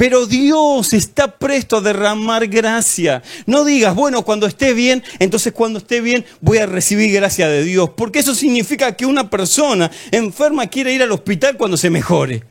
Pero 0.00 0.24
Dios 0.24 0.94
está 0.94 1.36
presto 1.36 1.76
a 1.76 1.80
derramar 1.82 2.46
gracia. 2.46 3.22
No 3.44 3.66
digas, 3.66 3.94
bueno, 3.94 4.24
cuando 4.24 4.46
esté 4.46 4.72
bien, 4.72 5.04
entonces 5.18 5.52
cuando 5.52 5.78
esté 5.78 6.00
bien 6.00 6.24
voy 6.40 6.56
a 6.56 6.64
recibir 6.64 7.12
gracia 7.12 7.50
de 7.50 7.64
Dios. 7.64 7.90
Porque 7.98 8.20
eso 8.20 8.34
significa 8.34 8.96
que 8.96 9.04
una 9.04 9.28
persona 9.28 9.90
enferma 10.10 10.68
quiere 10.68 10.94
ir 10.94 11.02
al 11.02 11.12
hospital 11.12 11.58
cuando 11.58 11.76
se 11.76 11.90
mejore. 11.90 12.44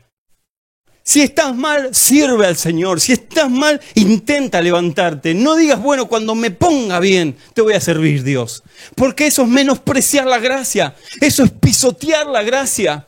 Si 1.01 1.23
estás 1.23 1.55
mal, 1.55 1.95
sirve 1.95 2.45
al 2.45 2.55
Señor. 2.55 3.01
Si 3.01 3.13
estás 3.13 3.49
mal, 3.49 3.81
intenta 3.95 4.61
levantarte. 4.61 5.33
No 5.33 5.55
digas, 5.55 5.81
bueno, 5.81 6.07
cuando 6.07 6.35
me 6.35 6.51
ponga 6.51 6.99
bien, 6.99 7.35
te 7.55 7.63
voy 7.63 7.73
a 7.73 7.81
servir 7.81 8.21
Dios. 8.21 8.61
Porque 8.93 9.25
eso 9.25 9.41
es 9.41 9.47
menospreciar 9.47 10.27
la 10.27 10.37
gracia. 10.37 10.93
Eso 11.19 11.43
es 11.43 11.49
pisotear 11.49 12.27
la 12.27 12.43
gracia. 12.43 13.07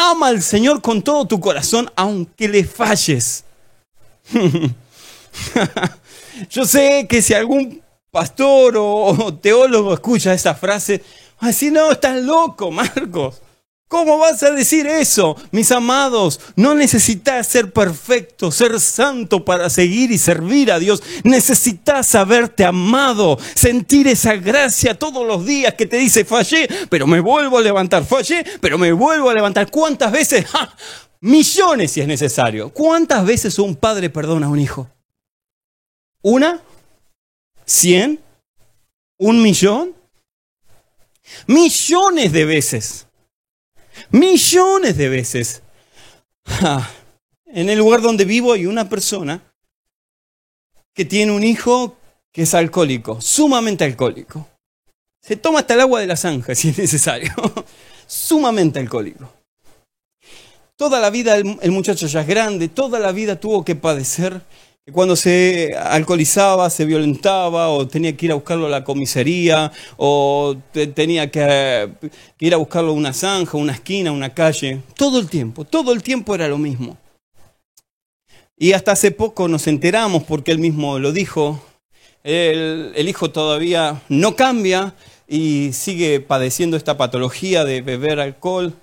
Ama 0.00 0.28
al 0.28 0.42
Señor 0.42 0.80
con 0.80 1.02
todo 1.02 1.26
tu 1.26 1.40
corazón, 1.40 1.90
aunque 1.96 2.46
le 2.46 2.62
falles. 2.62 3.42
Yo 6.50 6.64
sé 6.64 7.06
que 7.08 7.20
si 7.20 7.34
algún 7.34 7.82
pastor 8.12 8.76
o 8.78 9.34
teólogo 9.42 9.92
escucha 9.92 10.32
esa 10.32 10.54
frase, 10.54 11.02
va 11.42 11.46
a 11.46 11.46
decir, 11.48 11.72
no, 11.72 11.90
estás 11.90 12.22
loco, 12.22 12.70
Marcos. 12.70 13.42
¿Cómo 13.88 14.18
vas 14.18 14.42
a 14.42 14.50
decir 14.50 14.86
eso? 14.86 15.34
Mis 15.50 15.72
amados, 15.72 16.40
no 16.56 16.74
necesitas 16.74 17.46
ser 17.46 17.72
perfecto, 17.72 18.52
ser 18.52 18.78
santo 18.80 19.46
para 19.46 19.70
seguir 19.70 20.12
y 20.12 20.18
servir 20.18 20.70
a 20.70 20.78
Dios. 20.78 21.02
Necesitas 21.24 22.14
haberte 22.14 22.66
amado, 22.66 23.38
sentir 23.54 24.06
esa 24.06 24.36
gracia 24.36 24.98
todos 24.98 25.26
los 25.26 25.46
días 25.46 25.72
que 25.72 25.86
te 25.86 25.96
dice, 25.96 26.26
fallé, 26.26 26.68
pero 26.90 27.06
me 27.06 27.20
vuelvo 27.20 27.56
a 27.56 27.62
levantar, 27.62 28.04
fallé, 28.04 28.44
pero 28.60 28.76
me 28.76 28.92
vuelvo 28.92 29.30
a 29.30 29.34
levantar. 29.34 29.70
¿Cuántas 29.70 30.12
veces? 30.12 30.44
Millones 31.20 31.90
si 31.90 32.02
es 32.02 32.06
necesario. 32.06 32.68
¿Cuántas 32.68 33.24
veces 33.24 33.58
un 33.58 33.74
padre 33.74 34.10
perdona 34.10 34.46
a 34.46 34.50
un 34.50 34.60
hijo? 34.60 34.86
¿Una? 36.20 36.60
¿Cien? 37.64 38.20
¿Un 39.16 39.42
millón? 39.42 39.94
Millones 41.46 42.32
de 42.32 42.44
veces. 42.44 43.07
Millones 44.10 44.96
de 44.96 45.08
veces. 45.08 45.62
En 47.46 47.68
el 47.68 47.78
lugar 47.78 48.00
donde 48.00 48.24
vivo 48.24 48.52
hay 48.52 48.66
una 48.66 48.88
persona 48.88 49.42
que 50.94 51.04
tiene 51.04 51.32
un 51.32 51.44
hijo 51.44 51.96
que 52.32 52.42
es 52.42 52.54
alcohólico, 52.54 53.20
sumamente 53.20 53.84
alcohólico. 53.84 54.48
Se 55.20 55.36
toma 55.36 55.60
hasta 55.60 55.74
el 55.74 55.80
agua 55.80 56.00
de 56.00 56.06
la 56.06 56.16
zanja 56.16 56.54
si 56.56 56.70
es 56.70 56.78
necesario. 56.78 57.32
sumamente 58.06 58.78
alcohólico. 58.78 59.32
Toda 60.76 61.00
la 61.00 61.10
vida 61.10 61.36
el, 61.36 61.70
muchacho 61.72 62.06
ya 62.06 62.20
es 62.20 62.26
grande, 62.26 62.68
toda 62.68 63.00
la 63.00 63.12
vida 63.12 63.38
tuvo 63.38 63.64
que 63.64 63.74
padecer 63.74 64.40
cuando 64.92 65.16
se 65.16 65.74
alcoholizaba, 65.76 66.70
se 66.70 66.84
violentaba, 66.84 67.68
o 67.68 67.86
tenía 67.86 68.16
que 68.16 68.26
ir 68.26 68.32
a 68.32 68.36
buscarlo 68.36 68.66
a 68.66 68.70
la 68.70 68.84
comisaría, 68.84 69.70
o 69.96 70.56
tenía 70.94 71.30
que, 71.30 71.90
ir 72.38 72.54
a 72.54 72.56
buscarlo 72.56 72.90
a 72.90 72.94
una 72.94 73.12
zanja, 73.12 73.58
una 73.58 73.72
esquina, 73.72 74.12
una 74.12 74.32
calle. 74.32 74.80
Todo 74.96 75.18
el 75.18 75.28
tiempo, 75.28 75.64
todo 75.64 75.92
el 75.92 76.02
tiempo 76.02 76.34
era 76.34 76.48
lo 76.48 76.58
mismo. 76.58 76.96
Y 78.56 78.72
hasta 78.72 78.92
hace 78.92 79.10
poco 79.10 79.46
nos 79.46 79.66
enteramos, 79.66 80.24
porque 80.24 80.52
él 80.52 80.58
mismo 80.58 80.98
lo 80.98 81.12
dijo, 81.12 81.62
el, 82.24 83.08
hijo 83.08 83.30
todavía 83.30 84.02
no 84.08 84.36
cambia 84.36 84.94
y 85.28 85.70
sigue 85.72 86.20
padeciendo 86.20 86.76
esta 86.76 86.96
patología 86.96 87.64
de 87.64 87.82
beber 87.82 88.20
alcohol. 88.20 88.74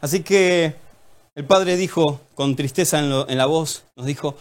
Así 0.00 0.20
que 0.20 0.74
el 1.34 1.44
padre 1.44 1.76
dijo, 1.76 2.20
con 2.34 2.56
tristeza 2.56 2.98
en 2.98 3.38
la 3.38 3.46
voz, 3.46 3.84
nos 3.96 4.06
dijo, 4.06 4.36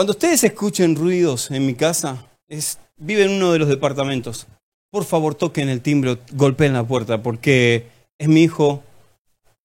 cuando 0.00 0.12
ustedes 0.12 0.42
escuchen 0.44 0.96
ruidos 0.96 1.50
en 1.50 1.66
mi 1.66 1.74
casa, 1.74 2.24
es, 2.48 2.78
vive 2.96 3.24
en 3.24 3.32
uno 3.32 3.52
de 3.52 3.58
los 3.58 3.68
departamentos. 3.68 4.46
Por 4.90 5.04
favor, 5.04 5.34
toquen 5.34 5.68
el 5.68 5.82
timbre, 5.82 6.16
golpeen 6.32 6.72
la 6.72 6.84
puerta, 6.84 7.22
porque 7.22 7.84
es 8.16 8.26
mi 8.26 8.44
hijo 8.44 8.82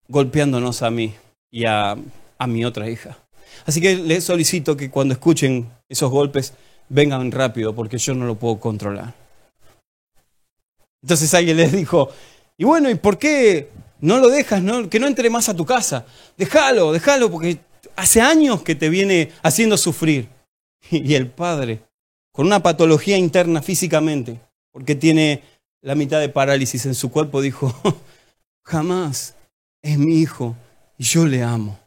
golpeándonos 0.10 0.82
a 0.82 0.92
mí 0.92 1.16
y 1.50 1.64
a, 1.64 1.96
a 2.38 2.48
mi 2.48 2.66
otra 2.66 2.90
hija. 2.90 3.18
Así 3.66 3.80
que 3.80 3.96
les 3.96 4.26
solicito 4.26 4.76
que 4.76 4.90
cuando 4.90 5.14
escuchen 5.14 5.72
esos 5.88 6.12
golpes, 6.12 6.54
vengan 6.90 7.32
rápido, 7.32 7.74
porque 7.74 7.98
yo 7.98 8.14
no 8.14 8.26
lo 8.26 8.36
puedo 8.36 8.60
controlar. 8.60 9.14
Entonces 11.02 11.34
alguien 11.34 11.56
les 11.56 11.72
dijo, 11.72 12.10
y 12.58 12.66
bueno, 12.66 12.90
¿y 12.90 12.96
por 12.96 13.18
qué 13.18 13.70
no 14.02 14.18
lo 14.18 14.28
dejas, 14.28 14.62
que 14.90 15.00
no 15.00 15.08
entre 15.08 15.30
más 15.30 15.48
a 15.48 15.56
tu 15.56 15.66
casa? 15.66 16.06
Déjalo, 16.38 16.92
déjalo, 16.92 17.32
porque 17.32 17.60
hace 17.96 18.22
años 18.22 18.62
que 18.62 18.76
te 18.76 18.90
viene 18.90 19.32
haciendo 19.44 19.78
sufrir. 19.78 20.28
Y 20.92 21.16
el 21.16 21.28
padre, 21.28 21.82
con 22.32 22.46
una 22.46 22.62
patología 22.62 23.18
interna 23.18 23.62
físicamente, 23.62 24.40
porque 24.72 24.96
tiene 24.96 25.42
la 25.82 25.96
mitad 25.96 26.20
de 26.20 26.30
parálisis 26.30 26.86
en 26.86 26.96
su 26.96 27.10
cuerpo, 27.12 27.42
dijo, 27.42 27.74
jamás 28.66 29.36
es 29.82 29.98
mi 29.98 30.20
hijo 30.20 30.56
y 30.98 31.04
yo 31.04 31.26
le 31.26 31.44
amo. 31.44 31.80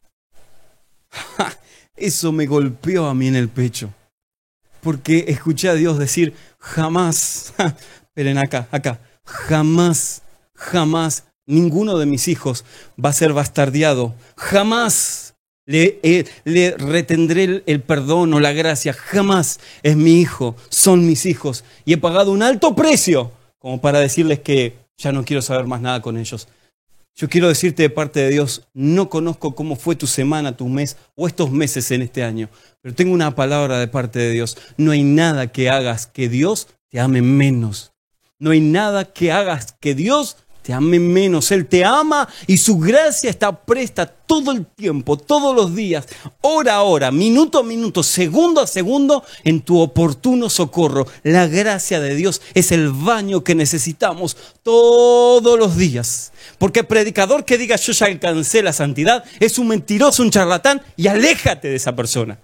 Eso 1.96 2.32
me 2.32 2.46
golpeó 2.46 3.06
a 3.06 3.14
mí 3.14 3.28
en 3.28 3.36
el 3.36 3.48
pecho, 3.48 3.92
porque 4.80 5.24
escuché 5.28 5.68
a 5.68 5.74
Dios 5.74 5.98
decir, 5.98 6.34
jamás, 6.58 7.52
esperen 8.02 8.38
acá, 8.38 8.68
acá, 8.70 9.00
jamás, 9.24 10.22
jamás 10.54 11.24
ninguno 11.46 11.98
de 11.98 12.06
mis 12.06 12.28
hijos 12.28 12.64
va 13.02 13.10
a 13.10 13.14
ser 13.14 13.32
bastardeado, 13.32 14.14
jamás 14.36 15.27
le, 15.68 16.24
le 16.44 16.70
retendré 16.78 17.62
el, 17.66 17.82
perdón 17.82 18.32
o 18.32 18.40
la 18.40 18.52
gracia. 18.52 18.94
Jamás 18.94 19.60
es 19.82 19.96
mi 19.96 20.18
hijo, 20.18 20.56
son 20.70 21.06
mis 21.06 21.26
hijos. 21.26 21.62
Y 21.84 21.92
he 21.92 21.98
pagado 21.98 22.32
un 22.32 22.42
alto 22.42 22.74
precio 22.74 23.32
como 23.58 23.80
para 23.80 24.00
decirles 24.00 24.40
que 24.40 24.78
ya 24.96 25.12
no 25.12 25.24
quiero 25.24 25.42
saber 25.42 25.66
más 25.66 25.82
nada 25.82 26.00
con 26.00 26.16
ellos. 26.16 26.48
Yo 27.14 27.28
quiero 27.28 27.48
decirte 27.48 27.82
de 27.82 27.90
parte 27.90 28.20
de 28.20 28.30
Dios, 28.30 28.66
no 28.72 29.10
conozco 29.10 29.54
cómo 29.54 29.76
fue 29.76 29.94
tu 29.94 30.06
semana, 30.06 30.56
tu 30.56 30.68
mes 30.68 30.96
o 31.16 31.26
estos 31.26 31.50
meses 31.50 31.90
en 31.90 32.00
este 32.00 32.22
año, 32.22 32.48
pero 32.80 32.94
tengo 32.94 33.12
una 33.12 33.34
palabra 33.34 33.78
de 33.78 33.88
parte 33.88 34.20
de 34.20 34.30
Dios. 34.30 34.56
No 34.76 34.92
hay 34.92 35.02
nada 35.02 35.48
que 35.48 35.68
hagas 35.68 36.06
que 36.06 36.28
Dios 36.28 36.68
te 36.88 37.00
ame 37.00 37.20
menos. 37.20 37.92
No 38.38 38.52
hay 38.52 38.60
nada 38.60 39.12
que 39.12 39.32
hagas 39.32 39.72
que 39.80 39.94
Dios 39.94 40.36
te 40.68 40.74
ame 40.74 41.00
menos. 41.00 41.50
Él 41.50 41.64
te 41.64 41.82
ama 41.82 42.28
y 42.46 42.58
su 42.58 42.78
gracia 42.78 43.30
está 43.30 43.64
presta 43.64 44.04
todo 44.04 44.52
el 44.52 44.66
tiempo, 44.66 45.16
todos 45.16 45.56
los 45.56 45.74
días, 45.74 46.06
hora 46.42 46.74
a 46.74 46.82
hora, 46.82 47.10
minuto 47.10 47.60
a 47.60 47.62
minuto, 47.62 48.02
segundo 48.02 48.60
a 48.60 48.66
segundo, 48.66 49.24
en 49.44 49.62
tu 49.62 49.80
oportuno 49.80 50.50
socorro. 50.50 51.06
La 51.22 51.46
gracia 51.46 52.00
de 52.00 52.14
Dios 52.14 52.42
es 52.52 52.70
el 52.70 52.90
baño 52.90 53.42
que 53.42 53.54
necesitamos 53.54 54.36
todos 54.62 55.58
los 55.58 55.78
días. 55.78 56.32
Porque 56.58 56.84
predicador 56.84 57.46
que 57.46 57.56
diga 57.56 57.76
yo 57.76 57.94
ya 57.94 58.04
alcancé 58.04 58.62
la 58.62 58.74
santidad 58.74 59.24
es 59.40 59.58
un 59.58 59.68
mentiroso, 59.68 60.22
un 60.22 60.30
charlatán 60.30 60.82
y 60.98 61.06
aléjate 61.06 61.68
de 61.68 61.76
esa 61.76 61.96
persona. 61.96 62.38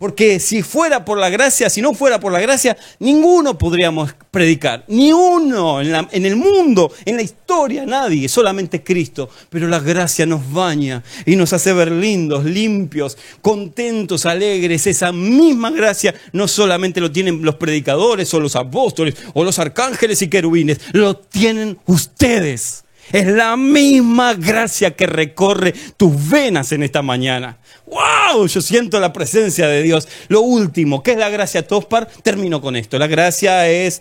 Porque 0.00 0.40
si 0.40 0.62
fuera 0.62 1.04
por 1.04 1.18
la 1.18 1.28
gracia, 1.28 1.68
si 1.68 1.82
no 1.82 1.92
fuera 1.92 2.18
por 2.18 2.32
la 2.32 2.40
gracia, 2.40 2.74
ninguno 3.00 3.58
podríamos 3.58 4.14
predicar. 4.30 4.82
Ni 4.88 5.12
uno 5.12 5.82
en, 5.82 6.08
en, 6.10 6.24
el 6.24 6.36
mundo, 6.36 6.90
en 7.04 7.16
la 7.16 7.22
historia, 7.22 7.84
nadie, 7.84 8.26
solamente 8.30 8.82
Cristo. 8.82 9.28
Pero 9.50 9.68
la 9.68 9.78
gracia 9.78 10.24
nos 10.24 10.50
baña 10.50 11.02
y 11.26 11.36
nos 11.36 11.52
hace 11.52 11.74
ver 11.74 11.92
lindos, 11.92 12.46
limpios, 12.46 13.18
contentos, 13.42 14.24
alegres. 14.24 14.86
Esa 14.86 15.12
misma 15.12 15.70
gracia 15.70 16.14
no 16.32 16.48
solamente 16.48 17.02
lo 17.02 17.12
tienen 17.12 17.42
los 17.42 17.56
predicadores 17.56 18.32
o 18.32 18.40
los 18.40 18.56
apóstoles 18.56 19.16
o 19.34 19.44
los 19.44 19.58
arcángeles 19.58 20.22
y 20.22 20.28
querubines, 20.28 20.80
lo 20.94 21.18
tienen 21.18 21.78
ustedes. 21.84 22.84
Es 23.12 23.26
la 23.26 23.56
misma 23.56 24.34
gracia 24.34 24.92
que 24.92 25.06
recorre 25.06 25.74
tus 25.96 26.28
venas 26.28 26.70
en 26.72 26.84
esta 26.84 27.02
mañana. 27.02 27.58
¡Wow! 27.86 28.46
Yo 28.46 28.60
siento 28.60 29.00
la 29.00 29.12
presencia 29.12 29.66
de 29.66 29.82
Dios. 29.82 30.06
Lo 30.28 30.42
último, 30.42 31.02
¿qué 31.02 31.12
es 31.12 31.18
la 31.18 31.28
gracia 31.28 31.66
Tospar? 31.66 32.06
Termino 32.22 32.60
con 32.60 32.76
esto. 32.76 32.98
La 32.98 33.06
gracia 33.08 33.68
es... 33.68 34.00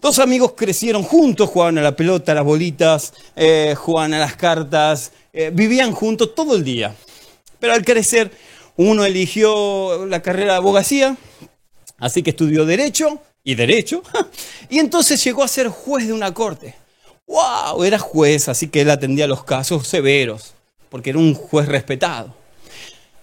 Dos 0.00 0.20
amigos 0.20 0.52
crecieron 0.56 1.02
juntos, 1.02 1.50
jugaban 1.50 1.76
a 1.78 1.82
la 1.82 1.96
pelota, 1.96 2.30
a 2.30 2.36
las 2.36 2.44
bolitas, 2.44 3.12
eh, 3.34 3.74
jugaban 3.76 4.14
a 4.14 4.20
las 4.20 4.36
cartas, 4.36 5.10
eh, 5.32 5.50
vivían 5.52 5.90
juntos 5.90 6.36
todo 6.36 6.54
el 6.54 6.62
día. 6.62 6.94
Pero 7.58 7.74
al 7.74 7.84
crecer, 7.84 8.30
uno 8.76 9.04
eligió 9.04 10.06
la 10.06 10.22
carrera 10.22 10.52
de 10.52 10.58
abogacía, 10.58 11.16
así 11.98 12.22
que 12.22 12.30
estudió 12.30 12.64
Derecho 12.64 13.20
y 13.42 13.56
Derecho, 13.56 14.04
y 14.70 14.78
entonces 14.78 15.22
llegó 15.24 15.42
a 15.42 15.48
ser 15.48 15.66
juez 15.66 16.06
de 16.06 16.12
una 16.12 16.32
corte. 16.32 16.76
¡Wow! 17.28 17.84
Era 17.84 17.98
juez, 17.98 18.48
así 18.48 18.68
que 18.68 18.80
él 18.80 18.90
atendía 18.90 19.26
los 19.26 19.44
casos 19.44 19.86
severos, 19.86 20.54
porque 20.88 21.10
era 21.10 21.18
un 21.18 21.34
juez 21.34 21.68
respetado. 21.68 22.34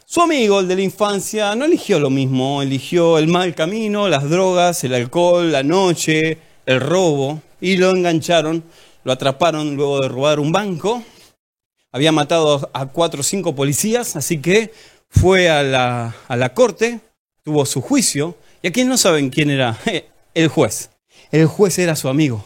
Su 0.06 0.22
amigo, 0.22 0.60
el 0.60 0.68
de 0.68 0.76
la 0.76 0.84
infancia, 0.84 1.56
no 1.56 1.66
eligió 1.66 2.00
lo 2.00 2.12
mismo, 2.12 2.62
eligió 2.62 3.18
el 3.18 3.28
mal 3.28 3.56
camino, 3.56 4.08
las 4.08 4.30
drogas, 4.30 4.84
el 4.84 4.94
alcohol, 4.94 5.52
la 5.52 5.64
noche, 5.64 6.38
el 6.68 6.80
robo, 6.80 7.42
y 7.60 7.78
lo 7.78 7.90
engancharon, 7.90 8.64
lo 9.04 9.12
atraparon 9.12 9.76
luego 9.76 10.02
de 10.02 10.08
robar 10.08 10.40
un 10.40 10.52
banco. 10.52 11.04
Había 11.92 12.12
matado 12.12 12.70
a 12.74 12.86
cuatro 12.86 13.22
o 13.22 13.24
cinco 13.24 13.56
policías, 13.56 14.16
así 14.16 14.40
que 14.40 14.72
fue 15.10 15.50
a 15.50 15.64
la, 15.64 16.16
a 16.28 16.36
la 16.38 16.54
corte, 16.54 17.00
tuvo 17.44 17.66
su 17.66 17.82
juicio, 17.82 18.38
y 18.62 18.68
aquí 18.68 18.84
no 18.84 18.98
saben 18.98 19.32
quién 19.32 19.50
era 19.50 19.80
el 20.36 20.48
juez. 20.48 20.92
El 21.32 21.48
juez 21.48 21.80
era 21.80 21.96
su 21.96 22.08
amigo. 22.08 22.46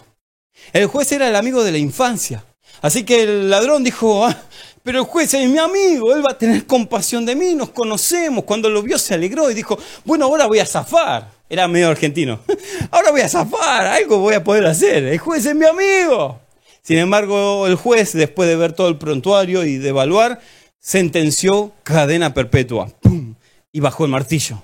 El 0.73 0.87
juez 0.87 1.11
era 1.11 1.27
el 1.27 1.35
amigo 1.35 1.63
de 1.63 1.71
la 1.71 1.77
infancia. 1.77 2.43
Así 2.81 3.03
que 3.03 3.23
el 3.23 3.49
ladrón 3.49 3.83
dijo, 3.83 4.25
ah, 4.25 4.37
pero 4.83 4.99
el 4.99 5.05
juez 5.05 5.33
es 5.33 5.49
mi 5.49 5.57
amigo, 5.57 6.15
él 6.15 6.25
va 6.25 6.31
a 6.31 6.37
tener 6.37 6.65
compasión 6.65 7.25
de 7.25 7.35
mí, 7.35 7.53
nos 7.53 7.69
conocemos. 7.69 8.43
Cuando 8.43 8.69
lo 8.69 8.81
vio 8.81 8.97
se 8.97 9.13
alegró 9.13 9.51
y 9.51 9.53
dijo, 9.53 9.77
bueno, 10.05 10.25
ahora 10.25 10.47
voy 10.47 10.59
a 10.59 10.65
zafar. 10.65 11.29
Era 11.49 11.67
medio 11.67 11.89
argentino. 11.89 12.39
Ahora 12.91 13.09
voy 13.09 13.21
a 13.21 13.27
zafar, 13.27 13.87
algo 13.87 14.19
voy 14.19 14.35
a 14.35 14.43
poder 14.43 14.67
hacer. 14.67 15.03
El 15.05 15.17
juez 15.17 15.43
es 15.47 15.55
mi 15.55 15.65
amigo. 15.65 16.39
Sin 16.83 16.99
embargo, 16.99 17.65
el 17.65 17.73
juez, 17.73 18.13
después 18.13 18.47
de 18.47 18.55
ver 18.55 18.73
todo 18.73 18.87
el 18.87 18.99
prontuario 18.99 19.65
y 19.65 19.77
de 19.79 19.89
evaluar, 19.89 20.41
sentenció 20.79 21.71
cadena 21.81 22.35
perpetua. 22.35 22.89
¡Pum! 23.01 23.33
Y 23.71 23.79
bajó 23.79 24.05
el 24.05 24.11
martillo. 24.11 24.61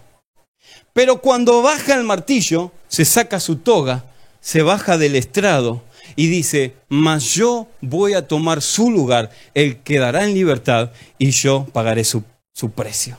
Pero 0.93 1.21
cuando 1.21 1.63
baja 1.63 1.95
el 1.95 2.03
martillo, 2.03 2.71
se 2.87 3.03
saca 3.03 3.39
su 3.39 3.57
toga, 3.57 4.05
se 4.39 4.61
baja 4.61 4.99
del 4.99 5.15
estrado 5.15 5.81
y 6.15 6.27
dice, 6.27 6.75
mas 6.89 7.23
yo 7.33 7.67
voy 7.81 8.13
a 8.13 8.27
tomar 8.27 8.61
su 8.61 8.91
lugar, 8.91 9.29
él 9.53 9.77
quedará 9.83 10.23
en 10.23 10.33
libertad 10.33 10.91
y 11.17 11.31
yo 11.31 11.65
pagaré 11.71 12.03
su, 12.03 12.23
su 12.53 12.71
precio. 12.71 13.17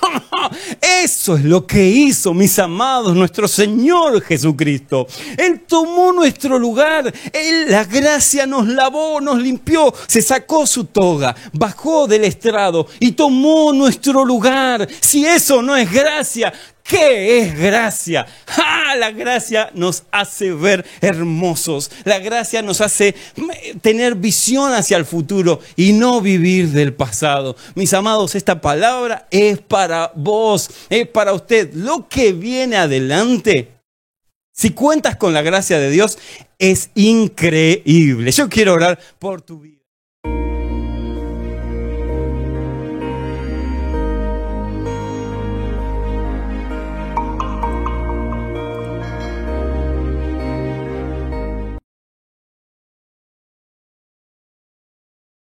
Eso 0.80 1.36
es 1.36 1.44
lo 1.44 1.66
que 1.66 1.86
hizo, 1.86 2.34
mis 2.34 2.58
amados, 2.58 3.14
nuestro 3.14 3.48
Señor 3.48 4.22
Jesucristo. 4.22 5.06
Él 5.36 5.62
tomó 5.66 6.12
nuestro 6.12 6.58
lugar, 6.58 7.12
Él, 7.32 7.70
la 7.70 7.84
gracia 7.84 8.46
nos 8.46 8.66
lavó, 8.66 9.20
nos 9.20 9.38
limpió, 9.40 9.92
se 10.06 10.22
sacó 10.22 10.66
su 10.66 10.84
toga, 10.84 11.34
bajó 11.52 12.06
del 12.06 12.24
estrado 12.24 12.86
y 13.00 13.12
tomó 13.12 13.72
nuestro 13.72 14.24
lugar. 14.24 14.86
Si 15.00 15.26
eso 15.26 15.62
no 15.62 15.76
es 15.76 15.90
gracia, 15.90 16.52
¿Qué 16.84 17.38
es 17.40 17.58
gracia? 17.58 18.26
¡Ja! 18.46 18.94
La 18.96 19.10
gracia 19.10 19.70
nos 19.74 20.04
hace 20.10 20.52
ver 20.52 20.84
hermosos. 21.00 21.90
La 22.04 22.18
gracia 22.18 22.60
nos 22.60 22.82
hace 22.82 23.14
tener 23.80 24.14
visión 24.16 24.72
hacia 24.72 24.98
el 24.98 25.06
futuro 25.06 25.60
y 25.76 25.94
no 25.94 26.20
vivir 26.20 26.68
del 26.68 26.92
pasado. 26.92 27.56
Mis 27.74 27.94
amados, 27.94 28.34
esta 28.34 28.60
palabra 28.60 29.26
es 29.30 29.58
para 29.60 30.12
vos, 30.14 30.70
es 30.90 31.08
para 31.08 31.32
usted. 31.32 31.72
Lo 31.72 32.06
que 32.06 32.34
viene 32.34 32.76
adelante, 32.76 33.72
si 34.52 34.70
cuentas 34.70 35.16
con 35.16 35.32
la 35.32 35.42
gracia 35.42 35.78
de 35.78 35.90
Dios, 35.90 36.18
es 36.58 36.90
increíble. 36.94 38.30
Yo 38.30 38.48
quiero 38.50 38.74
orar 38.74 38.98
por 39.18 39.40
tu 39.40 39.60
vida. 39.60 39.83